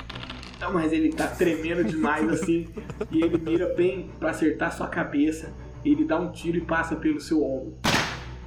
Não, 0.58 0.72
mas 0.72 0.94
ele 0.94 1.12
tá 1.12 1.26
tremendo 1.26 1.84
demais 1.84 2.26
assim. 2.26 2.66
e 3.12 3.22
ele 3.22 3.36
mira 3.36 3.74
bem 3.74 4.10
pra 4.18 4.30
acertar 4.30 4.74
sua 4.74 4.88
cabeça. 4.88 5.52
Ele 5.84 6.06
dá 6.06 6.18
um 6.18 6.32
tiro 6.32 6.56
e 6.56 6.62
passa 6.62 6.96
pelo 6.96 7.20
seu 7.20 7.44
ombro. 7.44 7.76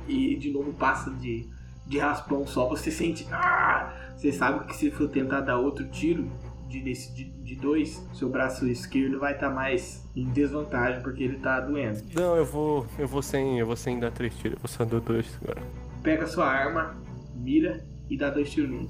E 0.08 0.36
de 0.36 0.50
novo 0.50 0.74
passa 0.74 1.12
de, 1.12 1.48
de 1.86 2.00
raspão 2.00 2.48
só. 2.48 2.68
Você 2.70 2.90
sente. 2.90 3.28
Ah! 3.32 3.94
Você 4.18 4.32
sabe 4.32 4.66
que 4.66 4.76
se 4.76 4.90
for 4.90 5.08
tentar 5.08 5.42
dar 5.42 5.60
outro 5.60 5.88
tiro 5.90 6.28
de, 6.70 6.80
desse- 6.82 7.14
de, 7.14 7.26
de 7.26 7.56
dois, 7.56 8.08
seu 8.14 8.30
braço 8.30 8.66
esquerdo 8.68 9.20
vai 9.20 9.34
estar 9.34 9.50
mais 9.50 10.08
em 10.16 10.26
desvantagem 10.30 11.02
porque 11.02 11.24
ele 11.24 11.40
tá 11.40 11.60
doendo. 11.60 12.02
Não, 12.14 12.36
eu 12.38 12.46
vou. 12.46 12.86
Eu 12.98 13.08
vou 13.08 13.22
sem. 13.22 13.60
Eu 13.60 13.66
vou 13.66 13.76
sem 13.76 14.00
dar 14.00 14.12
três 14.12 14.34
tiros, 14.38 14.54
eu 14.54 14.60
vou 14.62 14.68
só 14.70 14.86
dar 14.86 15.00
dois 15.02 15.38
agora. 15.44 15.62
Pega 16.04 16.26
sua 16.28 16.46
arma, 16.48 16.96
mira 17.36 17.84
e 18.10 18.16
dá 18.18 18.30
dois 18.30 18.50
tiros 18.52 18.70
nele. 18.70 18.90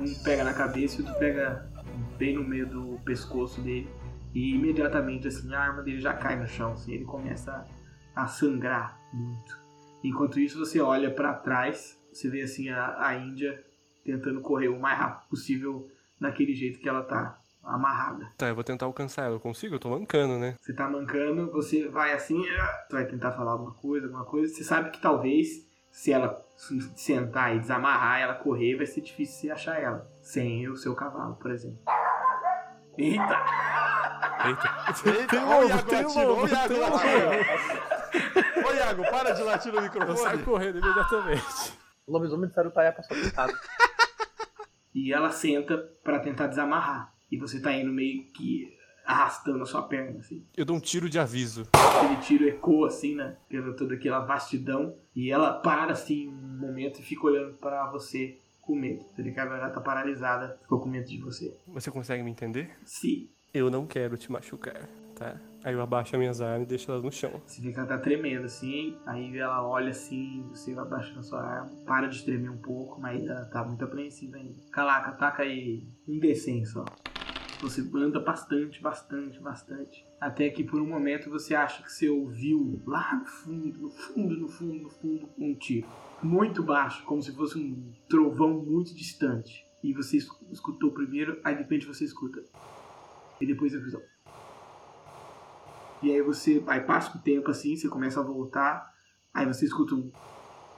Um 0.00 0.22
pega 0.22 0.44
na 0.44 0.52
cabeça 0.52 1.00
e 1.00 1.02
o 1.02 1.06
outro 1.06 1.18
pega 1.18 1.70
bem 2.18 2.34
no 2.34 2.44
meio 2.44 2.66
do 2.66 2.98
pescoço 3.04 3.60
dele. 3.62 3.88
E 4.34 4.54
imediatamente 4.54 5.28
assim 5.28 5.54
a 5.54 5.60
arma 5.60 5.82
dele 5.82 5.98
já 6.00 6.12
cai 6.12 6.36
no 6.38 6.46
chão, 6.46 6.72
assim, 6.72 6.92
ele 6.92 7.04
começa 7.04 7.64
a, 8.14 8.24
a 8.24 8.26
sangrar 8.26 9.00
muito. 9.12 9.58
Enquanto 10.04 10.38
isso 10.38 10.58
você 10.58 10.78
olha 10.80 11.10
pra 11.10 11.32
trás, 11.32 11.98
você 12.12 12.28
vê 12.28 12.42
assim 12.42 12.68
a, 12.68 12.96
a 13.06 13.16
Índia 13.16 13.64
tentando 14.04 14.40
correr 14.42 14.68
o 14.68 14.78
mais 14.78 14.98
rápido 14.98 15.28
possível 15.30 15.88
daquele 16.20 16.54
jeito 16.54 16.78
que 16.78 16.88
ela 16.88 17.02
tá 17.02 17.38
amarrada. 17.62 18.28
Tá, 18.38 18.48
eu 18.48 18.54
vou 18.54 18.62
tentar 18.64 18.86
alcançar 18.86 19.24
ela. 19.24 19.34
Eu 19.34 19.40
consigo? 19.40 19.74
Eu 19.74 19.80
tô 19.80 19.88
mancando, 19.90 20.38
né? 20.38 20.54
Você 20.60 20.72
tá 20.72 20.88
mancando, 20.88 21.50
você 21.50 21.88
vai 21.88 22.12
assim, 22.12 22.40
você 22.42 22.92
vai 22.92 23.06
tentar 23.06 23.32
falar 23.32 23.52
alguma 23.52 23.74
coisa, 23.74 24.06
alguma 24.06 24.24
coisa. 24.24 24.54
Você 24.54 24.62
sabe 24.64 24.90
que 24.90 25.00
talvez, 25.00 25.48
se 25.90 26.12
ela 26.12 26.40
se 26.56 26.80
sentar 26.96 27.54
e 27.56 27.58
desamarrar, 27.60 28.20
ela 28.20 28.34
correr, 28.34 28.76
vai 28.76 28.86
ser 28.86 29.00
difícil 29.00 29.40
você 29.40 29.50
achar 29.50 29.80
ela. 29.82 30.08
Sem 30.22 30.68
o 30.68 30.76
seu 30.76 30.94
cavalo, 30.94 31.34
por 31.36 31.50
exemplo. 31.50 31.78
Eita! 32.96 33.44
Eita. 34.46 34.76
Eita, 35.04 35.26
Tem 35.26 35.44
o 35.44 35.64
Iago 35.64 35.88
tem 35.88 35.98
atirou, 36.00 36.44
o 36.44 36.48
Iago. 36.48 36.74
Ô 38.66 38.72
Iago, 38.72 39.02
para 39.10 39.32
de 39.32 39.42
latir 39.42 39.72
no 39.72 39.78
Eu 39.80 39.82
saio 39.82 40.38
microfone. 40.38 40.42
correndo 40.44 40.78
imediatamente. 40.78 41.78
O 42.06 42.12
lobisomem 42.12 42.48
de 42.48 42.54
Sarutaia 42.54 42.92
passou 42.92 43.16
pintado. 43.16 43.52
E 44.96 45.12
ela 45.12 45.30
senta 45.30 45.76
pra 46.02 46.18
tentar 46.18 46.46
desamarrar. 46.46 47.12
E 47.30 47.36
você 47.36 47.60
tá 47.60 47.70
indo 47.70 47.92
meio 47.92 48.24
que 48.32 48.74
arrastando 49.04 49.62
a 49.62 49.66
sua 49.66 49.82
perna, 49.82 50.20
assim. 50.20 50.42
Eu 50.56 50.64
dou 50.64 50.74
um 50.74 50.80
tiro 50.80 51.10
de 51.10 51.18
aviso. 51.18 51.68
Aquele 51.74 52.16
tiro 52.22 52.48
ecoa, 52.48 52.88
assim, 52.88 53.14
né? 53.14 53.36
Pela 53.46 53.74
toda 53.74 53.94
aquela 53.94 54.20
vastidão. 54.20 54.96
E 55.14 55.30
ela 55.30 55.52
para, 55.52 55.92
assim, 55.92 56.28
um 56.28 56.58
momento 56.58 56.98
e 57.00 57.02
fica 57.02 57.26
olhando 57.26 57.58
pra 57.58 57.90
você 57.90 58.38
com 58.62 58.74
medo. 58.74 59.04
Você 59.04 59.22
vê 59.22 59.32
que 59.32 59.38
ela 59.38 59.58
já 59.58 59.68
tá 59.68 59.82
paralisada, 59.82 60.58
ficou 60.62 60.80
com 60.80 60.88
medo 60.88 61.06
de 61.06 61.18
você. 61.18 61.54
Você 61.66 61.90
consegue 61.90 62.22
me 62.22 62.30
entender? 62.30 62.70
Se 62.82 63.30
Eu 63.52 63.70
não 63.70 63.86
quero 63.86 64.16
te 64.16 64.32
machucar, 64.32 64.88
tá? 65.14 65.36
Aí 65.66 65.74
eu 65.74 65.80
abaixo 65.80 66.14
as 66.14 66.20
minhas 66.20 66.40
armas 66.40 66.62
e 66.62 66.66
deixo 66.68 66.88
elas 66.92 67.02
no 67.02 67.10
chão. 67.10 67.42
Você 67.44 67.60
vê 67.60 67.72
que 67.72 67.78
ela 67.80 67.88
tá 67.88 67.98
tremendo 67.98 68.44
assim, 68.44 68.96
aí 69.04 69.36
ela 69.36 69.66
olha 69.66 69.90
assim, 69.90 70.46
você 70.50 70.72
vai 70.72 70.84
abaixando 70.84 71.18
a 71.18 71.22
sua 71.24 71.42
arma, 71.42 71.76
para 71.84 72.06
de 72.06 72.24
tremer 72.24 72.50
um 72.50 72.58
pouco, 72.58 73.00
mas 73.00 73.26
ela 73.26 73.44
tá 73.46 73.64
muito 73.64 73.84
apreensiva 73.84 74.36
ainda. 74.36 74.54
Calaca, 74.70 75.10
ataca 75.10 75.42
aí 75.42 75.82
um 76.06 76.20
D100 76.20 76.64
só. 76.66 76.84
Você 77.62 77.80
anda 77.96 78.20
bastante, 78.20 78.80
bastante, 78.80 79.40
bastante. 79.40 80.06
Até 80.20 80.50
que 80.50 80.62
por 80.62 80.80
um 80.80 80.86
momento 80.86 81.28
você 81.30 81.52
acha 81.56 81.82
que 81.82 81.90
você 81.90 82.08
ouviu 82.08 82.80
lá 82.86 83.16
no 83.18 83.26
fundo, 83.26 83.80
no 83.80 83.90
fundo, 83.90 84.36
no 84.38 84.48
fundo, 84.48 84.82
no 84.84 84.90
fundo, 84.90 85.28
um 85.36 85.52
tiro. 85.58 85.88
Muito 86.22 86.62
baixo, 86.62 87.04
como 87.06 87.20
se 87.20 87.34
fosse 87.34 87.58
um 87.58 87.92
trovão 88.08 88.64
muito 88.64 88.94
distante. 88.94 89.66
E 89.82 89.92
você 89.92 90.18
es- 90.18 90.28
escutou 90.52 90.92
primeiro, 90.92 91.40
aí 91.42 91.56
de 91.56 91.62
repente 91.62 91.86
você 91.88 92.04
escuta. 92.04 92.40
E 93.40 93.46
depois 93.46 93.72
você 93.72 93.78
escuta. 93.84 94.15
E 96.02 96.10
aí 96.10 96.20
você. 96.22 96.62
Aí 96.66 96.80
passa 96.80 97.16
um 97.16 97.20
tempo 97.20 97.50
assim, 97.50 97.76
você 97.76 97.88
começa 97.88 98.20
a 98.20 98.22
voltar, 98.22 98.92
aí 99.32 99.46
você 99.46 99.64
escuta 99.64 99.94
um 99.94 100.10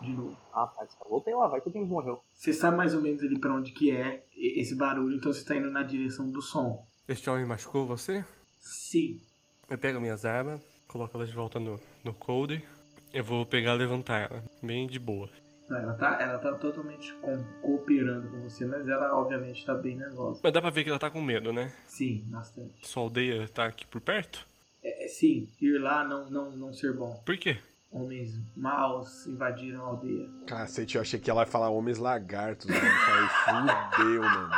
de 0.01 0.13
novo. 0.13 0.37
Ah, 0.53 0.67
pai, 0.67 0.87
voltei 1.09 1.35
lá, 1.35 1.49
vai 1.49 1.61
que 1.61 1.69
o 1.69 1.73
James 1.73 1.89
morreu. 1.89 2.21
Você 2.33 2.53
sabe 2.53 2.77
mais 2.77 2.95
ou 2.95 3.01
menos 3.03 3.23
ali 3.23 3.39
pra 3.39 3.53
onde 3.53 3.73
que 3.73 3.91
é 3.91 4.25
esse 4.37 4.77
barulho, 4.77 5.17
então 5.17 5.33
você 5.33 5.45
tá 5.45 5.57
indo 5.57 5.71
na 5.71 5.83
direção 5.83 6.31
do 6.31 6.41
som. 6.41 6.87
Este 7.09 7.29
homem 7.29 7.45
machucou 7.47 7.87
você? 7.87 8.25
Sim. 8.59 9.21
Eu 9.69 9.77
pego 9.77 10.01
minhas 10.01 10.25
armas, 10.25 10.61
coloco 10.87 11.17
elas 11.17 11.29
de 11.29 11.35
volta 11.35 11.59
no, 11.59 11.81
no 12.05 12.15
coldre. 12.15 12.65
Eu 13.13 13.25
vou 13.25 13.45
pegar 13.45 13.75
e 13.75 13.79
levantar 13.79 14.31
ela, 14.31 14.45
bem 14.63 14.87
de 14.87 14.99
boa. 14.99 15.29
Não, 15.69 15.77
Ela 15.77 15.95
tá, 15.95 16.19
ela 16.21 16.39
tá 16.39 16.55
totalmente 16.55 17.13
com- 17.15 17.45
cooperando 17.61 18.29
com 18.31 18.41
você, 18.43 18.65
mas 18.65 18.87
ela 18.89 19.15
obviamente 19.19 19.65
tá 19.67 19.75
bem 19.75 19.97
nervosa. 19.97 20.41
Mas 20.43 20.53
dá 20.53 20.61
pra 20.63 20.71
ver 20.71 20.85
que 20.85 20.91
ela 20.91 20.99
tá 20.99 21.11
com 21.11 21.21
medo, 21.21 21.53
né? 21.53 21.73
Sim, 21.87 22.25
bastante. 22.29 22.87
Sua 22.87 23.03
aldeia 23.03 23.47
tá 23.49 23.67
aqui 23.67 23.87
por 23.87 24.01
perto? 24.01 24.47
É, 24.83 25.05
é, 25.05 25.09
sim, 25.09 25.49
ir 25.61 25.79
lá 25.79 26.05
não, 26.05 26.31
não, 26.31 26.51
não 26.53 26.73
ser 26.73 26.93
bom. 26.95 27.21
Por 27.25 27.37
quê? 27.37 27.59
Homens 27.91 28.39
maus 28.57 29.27
invadiram 29.27 29.83
a 29.85 29.89
aldeia. 29.89 30.29
Cacete, 30.47 30.97
eu 30.97 31.03
achei 31.03 31.19
que 31.19 31.31
ela 31.31 31.41
ia 31.43 31.47
falar 31.47 31.71
homens 31.71 31.99
lagartos, 31.99 32.67
mano. 32.67 32.81
Eu 32.81 33.29
Falei, 33.29 33.75
fudeu, 33.97 34.23
mano. 34.23 34.51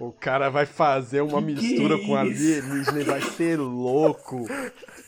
O 0.00 0.12
cara 0.12 0.50
vai 0.50 0.66
fazer 0.66 1.20
uma 1.20 1.40
Que 1.40 1.54
que 1.54 1.62
mistura 1.68 1.94
é 1.94 1.98
com 1.98 2.04
isso? 2.04 2.42
alienígena 2.42 3.00
e 3.00 3.04
vai 3.04 3.20
ser 3.20 3.58
louco. 3.60 4.44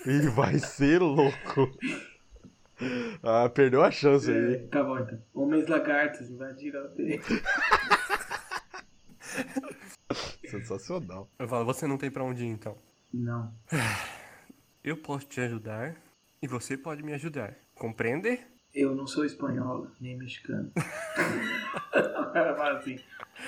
E 0.06 0.28
vai 0.28 0.58
ser 0.60 1.00
louco. 1.00 1.70
Ah, 3.22 3.48
perdeu 3.48 3.82
a 3.82 3.90
chance 3.90 4.30
É, 4.30 4.34
aí. 4.36 4.58
tá 4.68 4.84
bom 4.84 4.98
então. 4.98 5.18
Homens 5.34 5.66
lagartos 5.66 6.30
invadiram 6.30 6.80
a 6.80 6.82
aldeia. 6.84 7.20
Sensacional. 10.48 11.28
Eu 11.38 11.48
falo, 11.48 11.64
você 11.64 11.86
não 11.86 11.98
tem 11.98 12.10
pra 12.10 12.22
onde 12.24 12.44
ir 12.44 12.48
então. 12.48 12.76
Não. 13.14 13.54
Eu 14.82 14.96
posso 14.96 15.26
te 15.26 15.40
ajudar 15.40 15.96
e 16.42 16.48
você 16.48 16.76
pode 16.76 17.02
me 17.02 17.14
ajudar. 17.14 17.56
Compreende? 17.74 18.40
Eu 18.74 18.94
não 18.94 19.06
sou 19.06 19.24
espanhola, 19.24 19.90
nem 20.00 20.18
cara 22.32 22.56
fala 22.56 22.78
assim. 22.78 22.98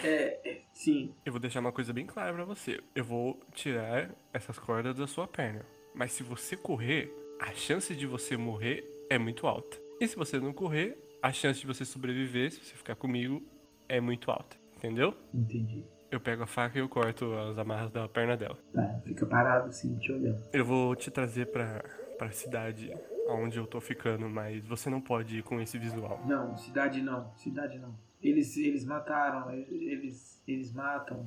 É, 0.05 0.49
é, 0.49 0.63
sim, 0.73 1.13
Eu 1.25 1.33
vou 1.33 1.41
deixar 1.41 1.59
uma 1.61 1.73
coisa 1.73 1.93
bem 1.93 2.07
clara 2.07 2.33
pra 2.33 2.45
você. 2.45 2.81
Eu 2.95 3.05
vou 3.05 3.41
tirar 3.53 4.15
essas 4.33 4.57
cordas 4.57 4.95
da 4.95 5.07
sua 5.07 5.27
perna. 5.27 5.67
Mas 5.95 6.13
se 6.13 6.23
você 6.23 6.57
correr, 6.57 7.13
a 7.41 7.53
chance 7.53 7.95
de 7.95 8.07
você 8.07 8.37
morrer 8.37 8.85
é 9.11 9.19
muito 9.19 9.49
alta. 9.49 9.79
E 10.01 10.07
se 10.07 10.15
você 10.15 10.39
não 10.39 10.53
correr, 10.53 10.97
a 11.21 11.33
chance 11.33 11.61
de 11.61 11.67
você 11.67 11.85
sobreviver, 11.85 12.53
se 12.53 12.61
você 12.65 12.77
ficar 12.77 12.95
comigo, 12.95 13.43
é 13.89 14.01
muito 14.01 14.31
alta. 14.31 14.57
Entendeu? 14.77 15.15
entendi. 15.35 15.85
Eu 16.11 16.21
pego 16.21 16.43
a 16.45 16.47
faca 16.47 16.79
e 16.79 16.81
eu 16.81 16.89
corto 16.89 17.33
as 17.35 17.59
amarras 17.59 17.91
da 17.91 18.09
perna 18.09 18.37
dela. 18.37 18.57
Tá, 18.73 19.01
fica 19.05 19.27
parado 19.27 19.69
assim, 19.69 19.97
te 19.99 20.13
olhando. 20.13 20.41
Eu 20.53 20.65
vou 20.65 20.95
te 20.95 21.11
trazer 21.11 21.47
pra, 21.47 21.83
pra 22.17 22.31
cidade 22.31 22.93
onde 23.29 23.59
eu 23.59 23.67
tô 23.67 23.81
ficando, 23.81 24.29
mas 24.29 24.65
você 24.67 24.89
não 24.89 25.01
pode 25.01 25.39
ir 25.39 25.43
com 25.43 25.61
esse 25.61 25.79
visual. 25.79 26.21
Não, 26.25 26.57
cidade 26.57 27.03
não, 27.03 27.33
cidade 27.37 27.79
não. 27.79 27.95
Eles, 28.23 28.57
eles 28.57 28.85
mataram, 28.85 29.51
eles, 29.51 30.43
eles 30.47 30.73
matam. 30.73 31.27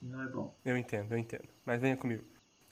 Não 0.00 0.22
é 0.22 0.28
bom. 0.28 0.54
Eu 0.64 0.76
entendo, 0.76 1.12
eu 1.12 1.18
entendo. 1.18 1.48
Mas 1.64 1.80
venha 1.80 1.96
comigo. 1.96 2.24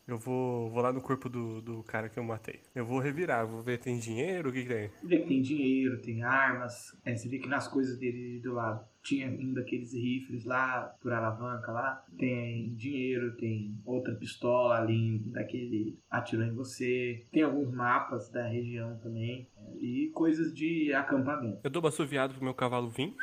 Eu 0.07 0.19
vou, 0.19 0.71
vou 0.71 0.83
lá 0.83 0.93
no 0.93 1.01
corpo 1.01 1.31
do, 1.31 1.63
do 1.63 1.83
cara 1.83 2.11
que 2.11 2.19
eu 2.19 2.25
matei. 2.25 2.61
Eu 2.75 2.85
vou 2.85 2.99
revirar, 2.99 3.47
vou 3.47 3.63
ver 3.63 3.79
tem 3.79 3.99
dinheiro, 3.99 4.51
o 4.51 4.53
que, 4.53 4.63
que 4.63 4.69
tem. 4.69 4.89
Você 4.89 5.07
vê 5.07 5.19
que 5.21 5.29
tem 5.29 5.41
dinheiro, 5.41 6.01
tem 6.03 6.23
armas. 6.23 6.95
É, 7.05 7.17
você 7.17 7.27
vê 7.27 7.39
que 7.39 7.49
nas 7.49 7.67
coisas 7.67 7.99
dele 7.99 8.39
do 8.41 8.53
lado 8.53 8.85
tinha 9.03 9.29
um 9.29 9.55
daqueles 9.55 9.95
rifles 9.95 10.45
lá, 10.45 10.95
por 11.01 11.11
alavanca 11.11 11.73
lá. 11.73 12.05
Tem 12.19 12.75
dinheiro, 12.75 13.35
tem 13.37 13.79
outra 13.85 14.15
pistola 14.15 14.77
ali 14.77 15.19
daquele 15.27 15.99
atirou 16.11 16.45
em 16.45 16.55
você. 16.55 17.27
Tem 17.33 17.43
alguns 17.43 17.73
mapas 17.73 18.31
da 18.31 18.47
região 18.47 18.99
também. 18.99 19.49
E 19.81 20.11
coisas 20.15 20.53
de 20.55 20.93
acampamento. 20.93 21.61
Eu 21.65 21.71
dou 21.71 21.83
uma 21.83 21.89
assoviada 21.89 22.35
pro 22.35 22.45
meu 22.45 22.55
cavalo 22.55 22.91
vir. 22.91 23.15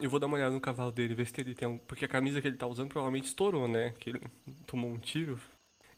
Eu 0.00 0.10
vou 0.10 0.20
dar 0.20 0.26
uma 0.26 0.36
olhada 0.36 0.54
no 0.54 0.60
cavalo 0.60 0.90
dele, 0.90 1.14
ver 1.14 1.26
se 1.26 1.40
ele 1.40 1.54
tem 1.54 1.66
algum... 1.66 1.78
Porque 1.78 2.04
a 2.04 2.08
camisa 2.08 2.42
que 2.42 2.48
ele 2.48 2.56
tá 2.56 2.66
usando 2.66 2.88
provavelmente 2.88 3.28
estourou, 3.28 3.68
né? 3.68 3.94
Que 3.98 4.10
ele 4.10 4.20
tomou 4.66 4.90
um 4.90 4.98
tiro. 4.98 5.38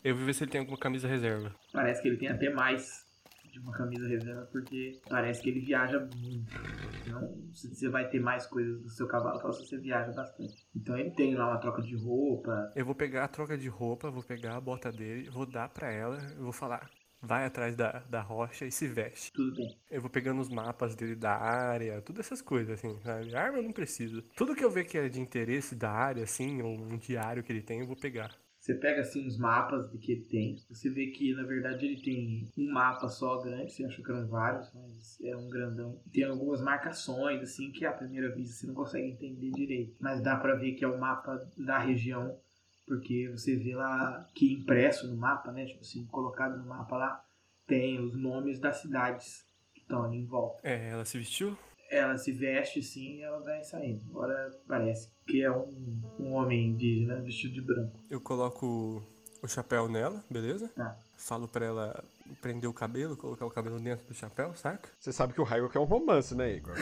Eu 0.06 0.14
vou 0.14 0.24
ver 0.24 0.34
se 0.34 0.44
ele 0.44 0.52
tem 0.52 0.60
alguma 0.60 0.78
camisa 0.78 1.08
reserva. 1.08 1.52
Parece 1.72 2.00
que 2.00 2.06
ele 2.06 2.16
tem 2.16 2.28
até 2.28 2.48
mais 2.48 3.04
de 3.50 3.58
uma 3.58 3.72
camisa 3.72 4.06
reserva, 4.06 4.48
porque 4.52 5.00
parece 5.08 5.42
que 5.42 5.50
ele 5.50 5.58
viaja 5.58 5.98
muito. 5.98 6.54
Então, 7.04 7.36
você 7.52 7.88
vai 7.88 8.08
ter 8.08 8.20
mais 8.20 8.46
coisas 8.46 8.80
do 8.80 8.88
seu 8.88 9.08
cavalo, 9.08 9.40
só 9.40 9.50
se 9.50 9.66
você 9.66 9.76
viaja 9.76 10.12
bastante. 10.12 10.64
Então 10.76 10.96
ele 10.96 11.10
tem 11.10 11.34
lá 11.34 11.48
uma 11.48 11.58
troca 11.58 11.82
de 11.82 11.96
roupa. 11.96 12.72
Eu 12.76 12.86
vou 12.86 12.94
pegar 12.94 13.24
a 13.24 13.28
troca 13.28 13.58
de 13.58 13.68
roupa, 13.68 14.08
vou 14.08 14.22
pegar 14.22 14.54
a 14.54 14.60
bota 14.60 14.92
dele, 14.92 15.28
vou 15.28 15.44
dar 15.44 15.68
pra 15.70 15.90
ela, 15.90 16.18
eu 16.36 16.44
vou 16.44 16.52
falar. 16.52 16.88
Vai 17.20 17.44
atrás 17.44 17.74
da, 17.74 18.04
da 18.08 18.20
rocha 18.20 18.64
e 18.64 18.70
se 18.70 18.86
veste. 18.86 19.32
Tudo 19.32 19.56
bem. 19.56 19.76
Eu 19.90 20.00
vou 20.00 20.10
pegando 20.10 20.40
os 20.40 20.48
mapas 20.48 20.94
dele 20.94 21.16
da 21.16 21.34
área, 21.34 22.00
todas 22.00 22.26
essas 22.26 22.40
coisas, 22.40 22.78
assim, 22.78 22.96
sabe? 23.02 23.34
Arma 23.34 23.58
eu 23.58 23.64
não 23.64 23.72
preciso. 23.72 24.22
Tudo 24.36 24.54
que 24.54 24.64
eu 24.64 24.70
ver 24.70 24.84
que 24.84 24.96
é 24.96 25.08
de 25.08 25.20
interesse 25.20 25.74
da 25.74 25.90
área, 25.90 26.22
assim, 26.22 26.62
ou 26.62 26.78
um 26.78 26.96
diário 26.96 27.42
que 27.42 27.50
ele 27.50 27.62
tem, 27.62 27.80
eu 27.80 27.86
vou 27.88 27.96
pegar. 27.96 28.30
Você 28.66 28.74
pega 28.74 29.02
assim 29.02 29.24
os 29.24 29.38
mapas 29.38 29.88
do 29.92 29.96
que 29.96 30.10
ele 30.10 30.22
tem. 30.22 30.56
Você 30.68 30.90
vê 30.90 31.06
que 31.06 31.32
na 31.34 31.44
verdade 31.44 31.86
ele 31.86 32.02
tem 32.02 32.50
um 32.58 32.72
mapa 32.72 33.06
só 33.06 33.40
grande. 33.40 33.72
Você 33.72 33.84
achou 33.84 34.04
que 34.04 34.10
eram 34.10 34.26
vários, 34.26 34.72
mas 34.74 35.20
é 35.22 35.36
um 35.36 35.48
grandão. 35.48 36.00
Tem 36.12 36.24
algumas 36.24 36.60
marcações 36.60 37.40
assim 37.42 37.70
que 37.70 37.86
à 37.86 37.92
primeira 37.92 38.34
vista 38.34 38.56
você 38.56 38.66
não 38.66 38.74
consegue 38.74 39.06
entender 39.06 39.52
direito. 39.52 39.94
Mas 40.00 40.20
dá 40.20 40.34
pra 40.34 40.56
ver 40.56 40.72
que 40.72 40.84
é 40.84 40.88
o 40.88 40.98
mapa 40.98 41.48
da 41.56 41.78
região. 41.78 42.36
Porque 42.84 43.28
você 43.30 43.54
vê 43.54 43.76
lá 43.76 44.28
que 44.34 44.52
impresso 44.52 45.06
no 45.06 45.16
mapa, 45.16 45.52
né? 45.52 45.64
Tipo 45.66 45.82
assim, 45.82 46.04
colocado 46.06 46.58
no 46.58 46.66
mapa 46.66 46.96
lá, 46.96 47.24
tem 47.68 48.00
os 48.00 48.16
nomes 48.16 48.58
das 48.58 48.78
cidades 48.78 49.46
que 49.74 49.82
estão 49.82 50.02
ali 50.02 50.16
em 50.16 50.26
volta. 50.26 50.58
É, 50.64 50.88
ela 50.88 51.04
se 51.04 51.16
vestiu? 51.16 51.56
Ela 51.90 52.16
se 52.18 52.32
veste 52.32 52.80
assim 52.80 53.16
e 53.16 53.22
ela 53.22 53.40
vai 53.40 53.62
saindo. 53.62 54.02
Agora 54.10 54.50
parece 54.66 55.10
que 55.26 55.42
é 55.42 55.50
um, 55.50 56.00
um 56.18 56.32
homem 56.32 56.70
indígena 56.70 57.20
vestido 57.20 57.54
de 57.54 57.60
branco. 57.60 57.98
Eu 58.10 58.20
coloco 58.20 59.02
o 59.42 59.48
chapéu 59.48 59.88
nela, 59.88 60.24
beleza? 60.30 60.68
Tá. 60.74 60.98
Falo 61.16 61.46
pra 61.46 61.64
ela 61.64 62.04
prender 62.42 62.68
o 62.68 62.72
cabelo, 62.72 63.16
colocar 63.16 63.46
o 63.46 63.50
cabelo 63.50 63.78
dentro 63.78 64.06
do 64.06 64.14
chapéu, 64.14 64.54
saca? 64.54 64.88
Você 64.98 65.12
sabe 65.12 65.32
que 65.32 65.40
o 65.40 65.44
Raigo 65.44 65.68
quer 65.68 65.78
um 65.78 65.84
romance, 65.84 66.34
né, 66.34 66.52
Igor? 66.52 66.74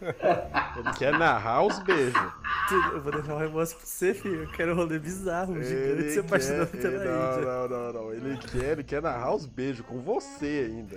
Ele 0.00 0.92
quer 0.96 1.12
narrar 1.18 1.64
os 1.64 1.78
beijos. 1.80 2.32
Tudo, 2.68 2.96
eu 2.96 3.00
vou 3.00 3.12
deixar 3.12 3.34
o 3.34 3.38
remorso 3.38 3.76
pra 3.76 3.86
você, 3.86 4.12
filho. 4.14 4.42
Eu 4.42 4.48
quero 4.50 4.72
um 4.72 4.76
rolê 4.76 4.98
bizarro, 4.98 5.52
um 5.54 5.62
gigante 5.62 5.90
Ele 5.90 6.08
se 6.10 6.14
quer, 6.16 6.20
apaixonando 6.26 6.66
pela 6.66 6.94
ele- 6.94 7.04
não, 7.04 7.32
Índia. 7.32 7.44
não, 7.44 7.68
não, 7.68 7.92
não. 7.92 8.12
Ele 8.12 8.36
quer, 8.38 8.64
ele 8.72 8.84
quer 8.84 9.00
narrar 9.02 9.34
os 9.34 9.46
beijos 9.46 9.86
com 9.86 10.00
você 10.02 10.66
ainda. 10.70 10.96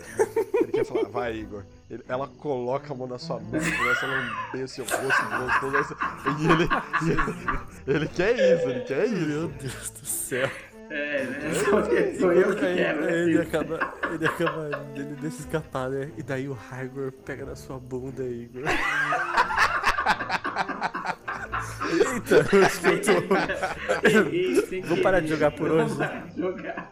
Ele 0.61 0.71
quer 0.71 0.83
falar, 0.85 1.07
vai, 1.07 1.35
Igor. 1.37 1.63
Ele- 1.89 2.03
ela 2.09 2.27
coloca 2.27 2.91
a 2.91 2.95
mão 2.95 3.07
na 3.07 3.17
sua 3.17 3.39
nuca, 3.39 3.59
começa 3.59 4.05
a 4.05 4.09
lamber 4.09 4.67
seu 4.67 4.83
rosto 4.83 5.69
gostoso. 5.69 5.95
E 6.39 6.45
ele, 6.51 6.67
e 7.05 7.11
ele, 7.11 7.21
ele 7.99 8.07
quer 8.09 8.33
isso, 8.57 8.69
ele 8.69 8.79
quer 8.81 9.05
isso. 9.07 9.25
Meu 9.27 9.47
Deus 9.47 9.89
do 9.91 10.05
céu. 10.05 10.49
É, 10.89 11.23
né? 11.23 11.53
Sou, 11.53 11.81
sou 12.19 12.33
eu 12.33 12.53
que 12.53 12.65
Aí- 12.65 12.75
quero, 12.75 13.05
aí 13.05 13.13
ele 13.13 13.35
né? 13.37 13.41
acaba, 13.43 13.93
ele 14.13 14.25
acaba, 14.27 14.69
ele 14.93 15.15
deixa 15.21 15.39
escapar, 15.39 15.89
né? 15.89 16.11
E 16.17 16.23
daí 16.23 16.49
o 16.49 16.57
Hygor 16.69 17.13
pega 17.23 17.45
na 17.45 17.55
sua 17.55 17.79
bunda, 17.79 18.23
Igor. 18.23 18.63
Eita, 21.91 22.35
eu 22.55 22.63
escuto. 22.63 23.11
Vou 24.87 24.97
parar 25.01 25.19
de 25.19 25.27
jogar 25.27 25.51
por 25.51 25.69
hoje. 25.71 25.89
Vou 25.89 25.97
parar 25.97 26.27
de 26.27 26.37
jogar. 26.39 26.91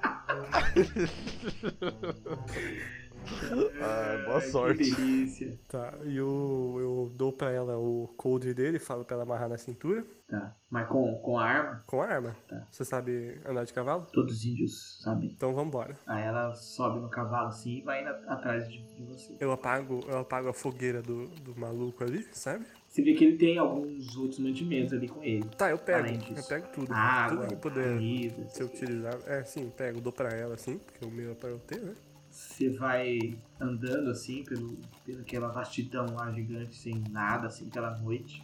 Ah, 3.82 4.24
boa 4.26 4.42
Que 4.42 4.48
sorte. 4.48 4.96
delícia. 4.96 5.60
Tá, 5.68 5.94
e 6.04 6.18
eu, 6.18 6.78
eu 6.80 7.12
dou 7.16 7.32
pra 7.32 7.52
ela 7.52 7.78
o 7.78 8.08
coldre 8.18 8.54
dele, 8.54 8.80
falo 8.80 9.06
pra 9.06 9.16
ela 9.16 9.24
amarrar 9.24 9.50
na 9.50 9.58
cintura, 9.58 10.04
Tá. 10.28 10.56
Mas 10.70 10.88
com, 10.88 11.16
com 11.24 11.40
a 11.40 11.44
arma, 11.44 11.84
com 11.88 12.04
a 12.04 12.06
arma. 12.06 12.36
Tá. 12.48 12.64
Você 12.70 12.86
sabe 12.86 13.42
andar 13.44 13.64
de 13.64 13.74
cavalo? 13.74 14.06
todos 14.14 14.36
os 14.38 14.46
índios 14.46 15.00
sabem. 15.02 15.32
Então 15.36 15.56
vambora. 15.56 15.98
Aí 16.06 16.24
ela 16.24 16.54
sobe 16.54 17.00
no 17.00 17.10
cavalo 17.10 17.48
assim 17.48 17.78
e 17.78 17.82
vai 17.82 18.04
na- 18.04 18.12
atrás 18.28 18.70
de, 18.70 18.78
de 18.96 19.04
você. 19.06 19.36
Eu 19.40 19.52
apago, 19.52 20.02
eu 20.08 20.20
apago 20.20 20.48
a 20.50 20.54
fogueira 20.54 21.02
do, 21.02 21.26
do 21.30 21.60
maluco 21.60 22.04
ali, 22.04 22.28
sabe? 22.32 22.64
Você 22.90 23.04
vê 23.04 23.14
que 23.14 23.24
ele 23.24 23.38
tem 23.38 23.60
alguns 23.60 24.18
outros 24.18 24.40
mantimentos 24.40 24.92
ali 24.94 25.08
com 25.08 25.24
ele. 25.24 25.46
Tá, 25.56 25.70
eu 25.70 25.78
pego. 25.78 26.08
Eu 26.36 26.44
pego 26.44 26.68
tudo. 26.74 26.92
Água, 26.92 27.46
tudo 27.46 27.50
que 27.50 27.56
puder 27.56 27.94
comida. 27.94 28.50
ser 28.50 28.64
utilizado. 28.64 29.24
É, 29.28 29.44
sim, 29.44 29.72
pego, 29.78 30.02
dou 30.02 30.12
pra 30.12 30.30
ela 30.30 30.56
assim, 30.56 30.80
porque 30.80 31.06
o 31.06 31.12
meu 31.12 31.32
é 31.32 31.36
pra 31.36 31.50
eu 31.50 31.60
ter, 31.60 31.80
né? 31.80 31.94
Você 32.32 32.70
vai 32.70 33.38
andando 33.60 34.10
assim 34.10 34.44
pelo, 34.44 34.76
pelaquela 35.06 35.50
vastidão 35.50 36.08
lá 36.16 36.32
gigante, 36.32 36.76
sem 36.76 37.04
nada, 37.12 37.48
assim, 37.48 37.70
pela 37.70 37.96
noite. 38.00 38.44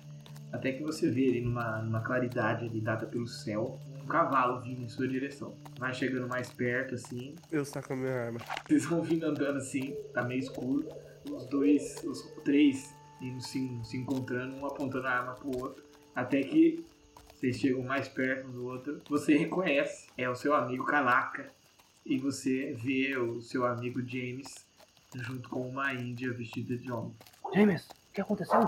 Até 0.51 0.71
que 0.71 0.84
você 0.84 1.10
vê 1.10 1.27
ali 1.27 1.41
numa, 1.41 1.81
numa 1.81 2.01
claridade 2.01 2.65
ali 2.65 2.79
dada 2.79 3.08
pelo 3.08 3.27
céu, 3.27 3.79
um 4.03 4.05
cavalo 4.05 4.62
vindo 4.62 4.81
em 4.84 4.89
sua 4.89 5.08
direção. 5.08 5.55
Vai 5.79 5.93
chegando 5.93 6.27
mais 6.27 6.51
perto 6.51 6.93
assim, 6.93 7.34
Eu 7.51 7.65
saco 7.65 7.93
a 7.93 7.95
minha 7.95 8.13
arma. 8.13 8.39
Vocês 8.67 8.86
vão 8.86 9.01
vindo 9.01 9.25
andando 9.25 9.58
assim, 9.58 9.95
tá 10.13 10.23
meio 10.23 10.39
escuro. 10.39 10.88
Os 11.31 11.47
dois, 11.47 12.03
os 12.03 12.21
três 12.43 12.93
indo 13.27 13.41
se, 13.41 13.79
se 13.83 13.97
encontrando, 13.97 14.55
um 14.55 14.65
apontando 14.65 15.07
a 15.07 15.11
arma 15.11 15.33
pro 15.33 15.57
outro. 15.61 15.83
Até 16.15 16.41
que 16.41 16.85
vocês 17.33 17.57
chegam 17.57 17.83
mais 17.83 18.07
perto 18.07 18.47
um 18.47 18.51
do 18.51 18.65
outro. 18.65 19.01
Você 19.09 19.38
reconhece, 19.38 20.07
é 20.17 20.29
o 20.29 20.35
seu 20.35 20.55
amigo 20.55 20.85
Calaca. 20.85 21.51
E 22.05 22.17
você 22.17 22.73
vê 22.73 23.17
o 23.17 23.41
seu 23.41 23.65
amigo 23.65 23.99
James 24.07 24.65
junto 25.15 25.49
com 25.49 25.67
uma 25.67 25.93
índia 25.93 26.31
vestida 26.31 26.77
de 26.77 26.91
homem. 26.91 27.15
James, 27.53 27.88
o 28.09 28.13
que 28.13 28.21
aconteceu? 28.21 28.59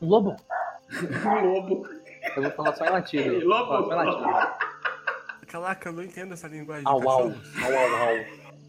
Um 0.00 0.08
lobo? 0.08 0.36
Um 1.26 1.52
lobo. 1.52 1.88
Eu 2.36 2.42
vou 2.42 2.52
falar 2.52 2.74
só 2.74 2.84
em 2.84 3.44
Vou 3.44 3.50
falar 3.88 4.04
lobo. 4.04 4.22
só 4.22 4.62
em. 5.42 5.46
Caraca, 5.46 5.88
eu 5.88 5.92
não 5.92 6.02
entendo 6.02 6.34
essa 6.34 6.48
linguagem 6.48 6.84
de 6.84 6.90
Au, 6.90 7.00
au, 7.08 7.22
au, 7.22 7.32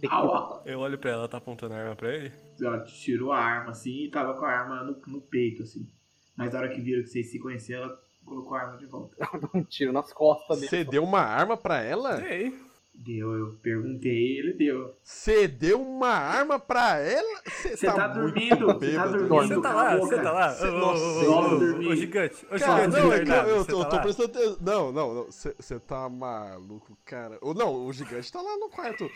Au, 0.10 0.36
au. 0.36 0.62
Eu 0.66 0.80
olho 0.80 0.98
pra 0.98 1.12
ela, 1.12 1.28
tá 1.28 1.38
apontando 1.38 1.74
a 1.74 1.78
arma 1.78 1.96
pra 1.96 2.10
ele. 2.14 2.32
Ela 2.62 2.84
tirou 2.84 3.32
a 3.32 3.40
arma 3.40 3.72
assim 3.72 4.06
e 4.06 4.10
tava 4.12 4.34
com 4.34 4.46
a 4.46 4.50
arma 4.50 4.84
no, 4.84 5.00
no 5.08 5.22
peito 5.22 5.64
assim. 5.64 5.90
Mas 6.36 6.54
na 6.54 6.60
hora 6.60 6.70
que 6.70 6.82
viram 6.82 7.02
que 7.02 7.10
vocês 7.10 7.32
se 7.32 7.40
conheceram, 7.40 7.84
ela 7.84 8.00
colocou 8.24 8.56
a 8.56 8.62
arma 8.62 8.78
de 8.78 8.86
volta. 8.86 9.16
Dá 9.40 9.50
um 9.54 9.64
tiro 9.64 9.92
nas 9.92 10.14
costas 10.14 10.60
dele. 10.60 10.70
Você 10.70 10.84
deu 10.84 11.04
uma 11.04 11.22
arma 11.22 11.58
pra 11.58 11.82
ela? 11.82 12.24
Ei, 12.28 12.54
Deu, 13.00 13.32
eu 13.36 13.54
perguntei, 13.62 14.40
ele 14.40 14.54
deu. 14.54 14.94
Você 15.04 15.48
deu 15.48 15.82
uma 15.82 16.10
arma 16.10 16.60
pra 16.60 16.98
ela? 16.98 17.42
Você 17.46 17.86
tá, 17.86 18.08
dormindo, 18.08 18.66
você 18.66 18.74
tá 18.74 18.80
bêbado. 18.80 19.28
dormindo. 19.28 19.56
você 19.56 19.62
tá 19.62 19.74
lá, 19.74 19.96
você 19.98 20.22
tá 20.22 20.32
lá. 20.32 20.50
Cê- 20.50 20.66
nossa, 20.72 21.04
ô, 21.04 21.14
vamos 21.26 21.52
ô, 21.52 21.56
ô, 21.56 21.60
dormir. 21.60 21.88
Ô, 21.90 21.96
gigante, 21.96 22.46
ô, 22.48 22.60
Cara, 22.60 22.86
gigante, 22.90 22.98
não, 23.00 23.14
é 23.14 23.24
que 23.24 23.32
eu, 23.52 23.66
tô, 23.66 23.80
tá 23.84 23.90
tô 23.90 23.96
lá? 23.98 24.02
prestando 24.02 24.30
atenção. 24.30 24.58
Não, 24.62 24.92
não, 24.92 25.14
não. 25.14 25.24
Você 25.32 25.80
tá 25.80 26.10
maluco, 26.10 26.98
cara. 27.06 27.38
Ou 27.40 27.54
não, 27.54 27.86
o 27.86 27.94
gigante 27.94 28.32
tá 28.32 28.42
lá 28.42 28.58
no 28.58 28.68
quarto. 28.70 29.10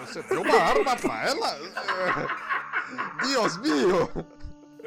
Você 0.00 0.22
deu 0.24 0.42
uma 0.42 0.56
arma 0.56 0.96
pra 0.96 1.28
ela? 1.28 1.56
Deus 3.26 3.56
meu! 3.58 4.08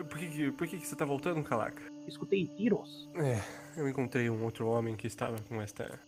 Por 0.06 0.18
que, 0.20 0.28
que- 0.30 0.52
por 0.52 0.68
que, 0.68 0.78
que 0.80 0.88
você 0.88 0.96
tá 0.96 1.06
voltando, 1.06 1.42
Calaca? 1.44 1.82
Escutei 2.08 2.46
tiros. 2.58 3.10
É, 3.16 3.40
eu 3.80 3.88
encontrei 3.88 4.30
um 4.30 4.44
outro 4.44 4.68
homem 4.68 4.96
que 4.96 5.08
estava 5.08 5.38
com 5.48 5.62
esta. 5.62 6.00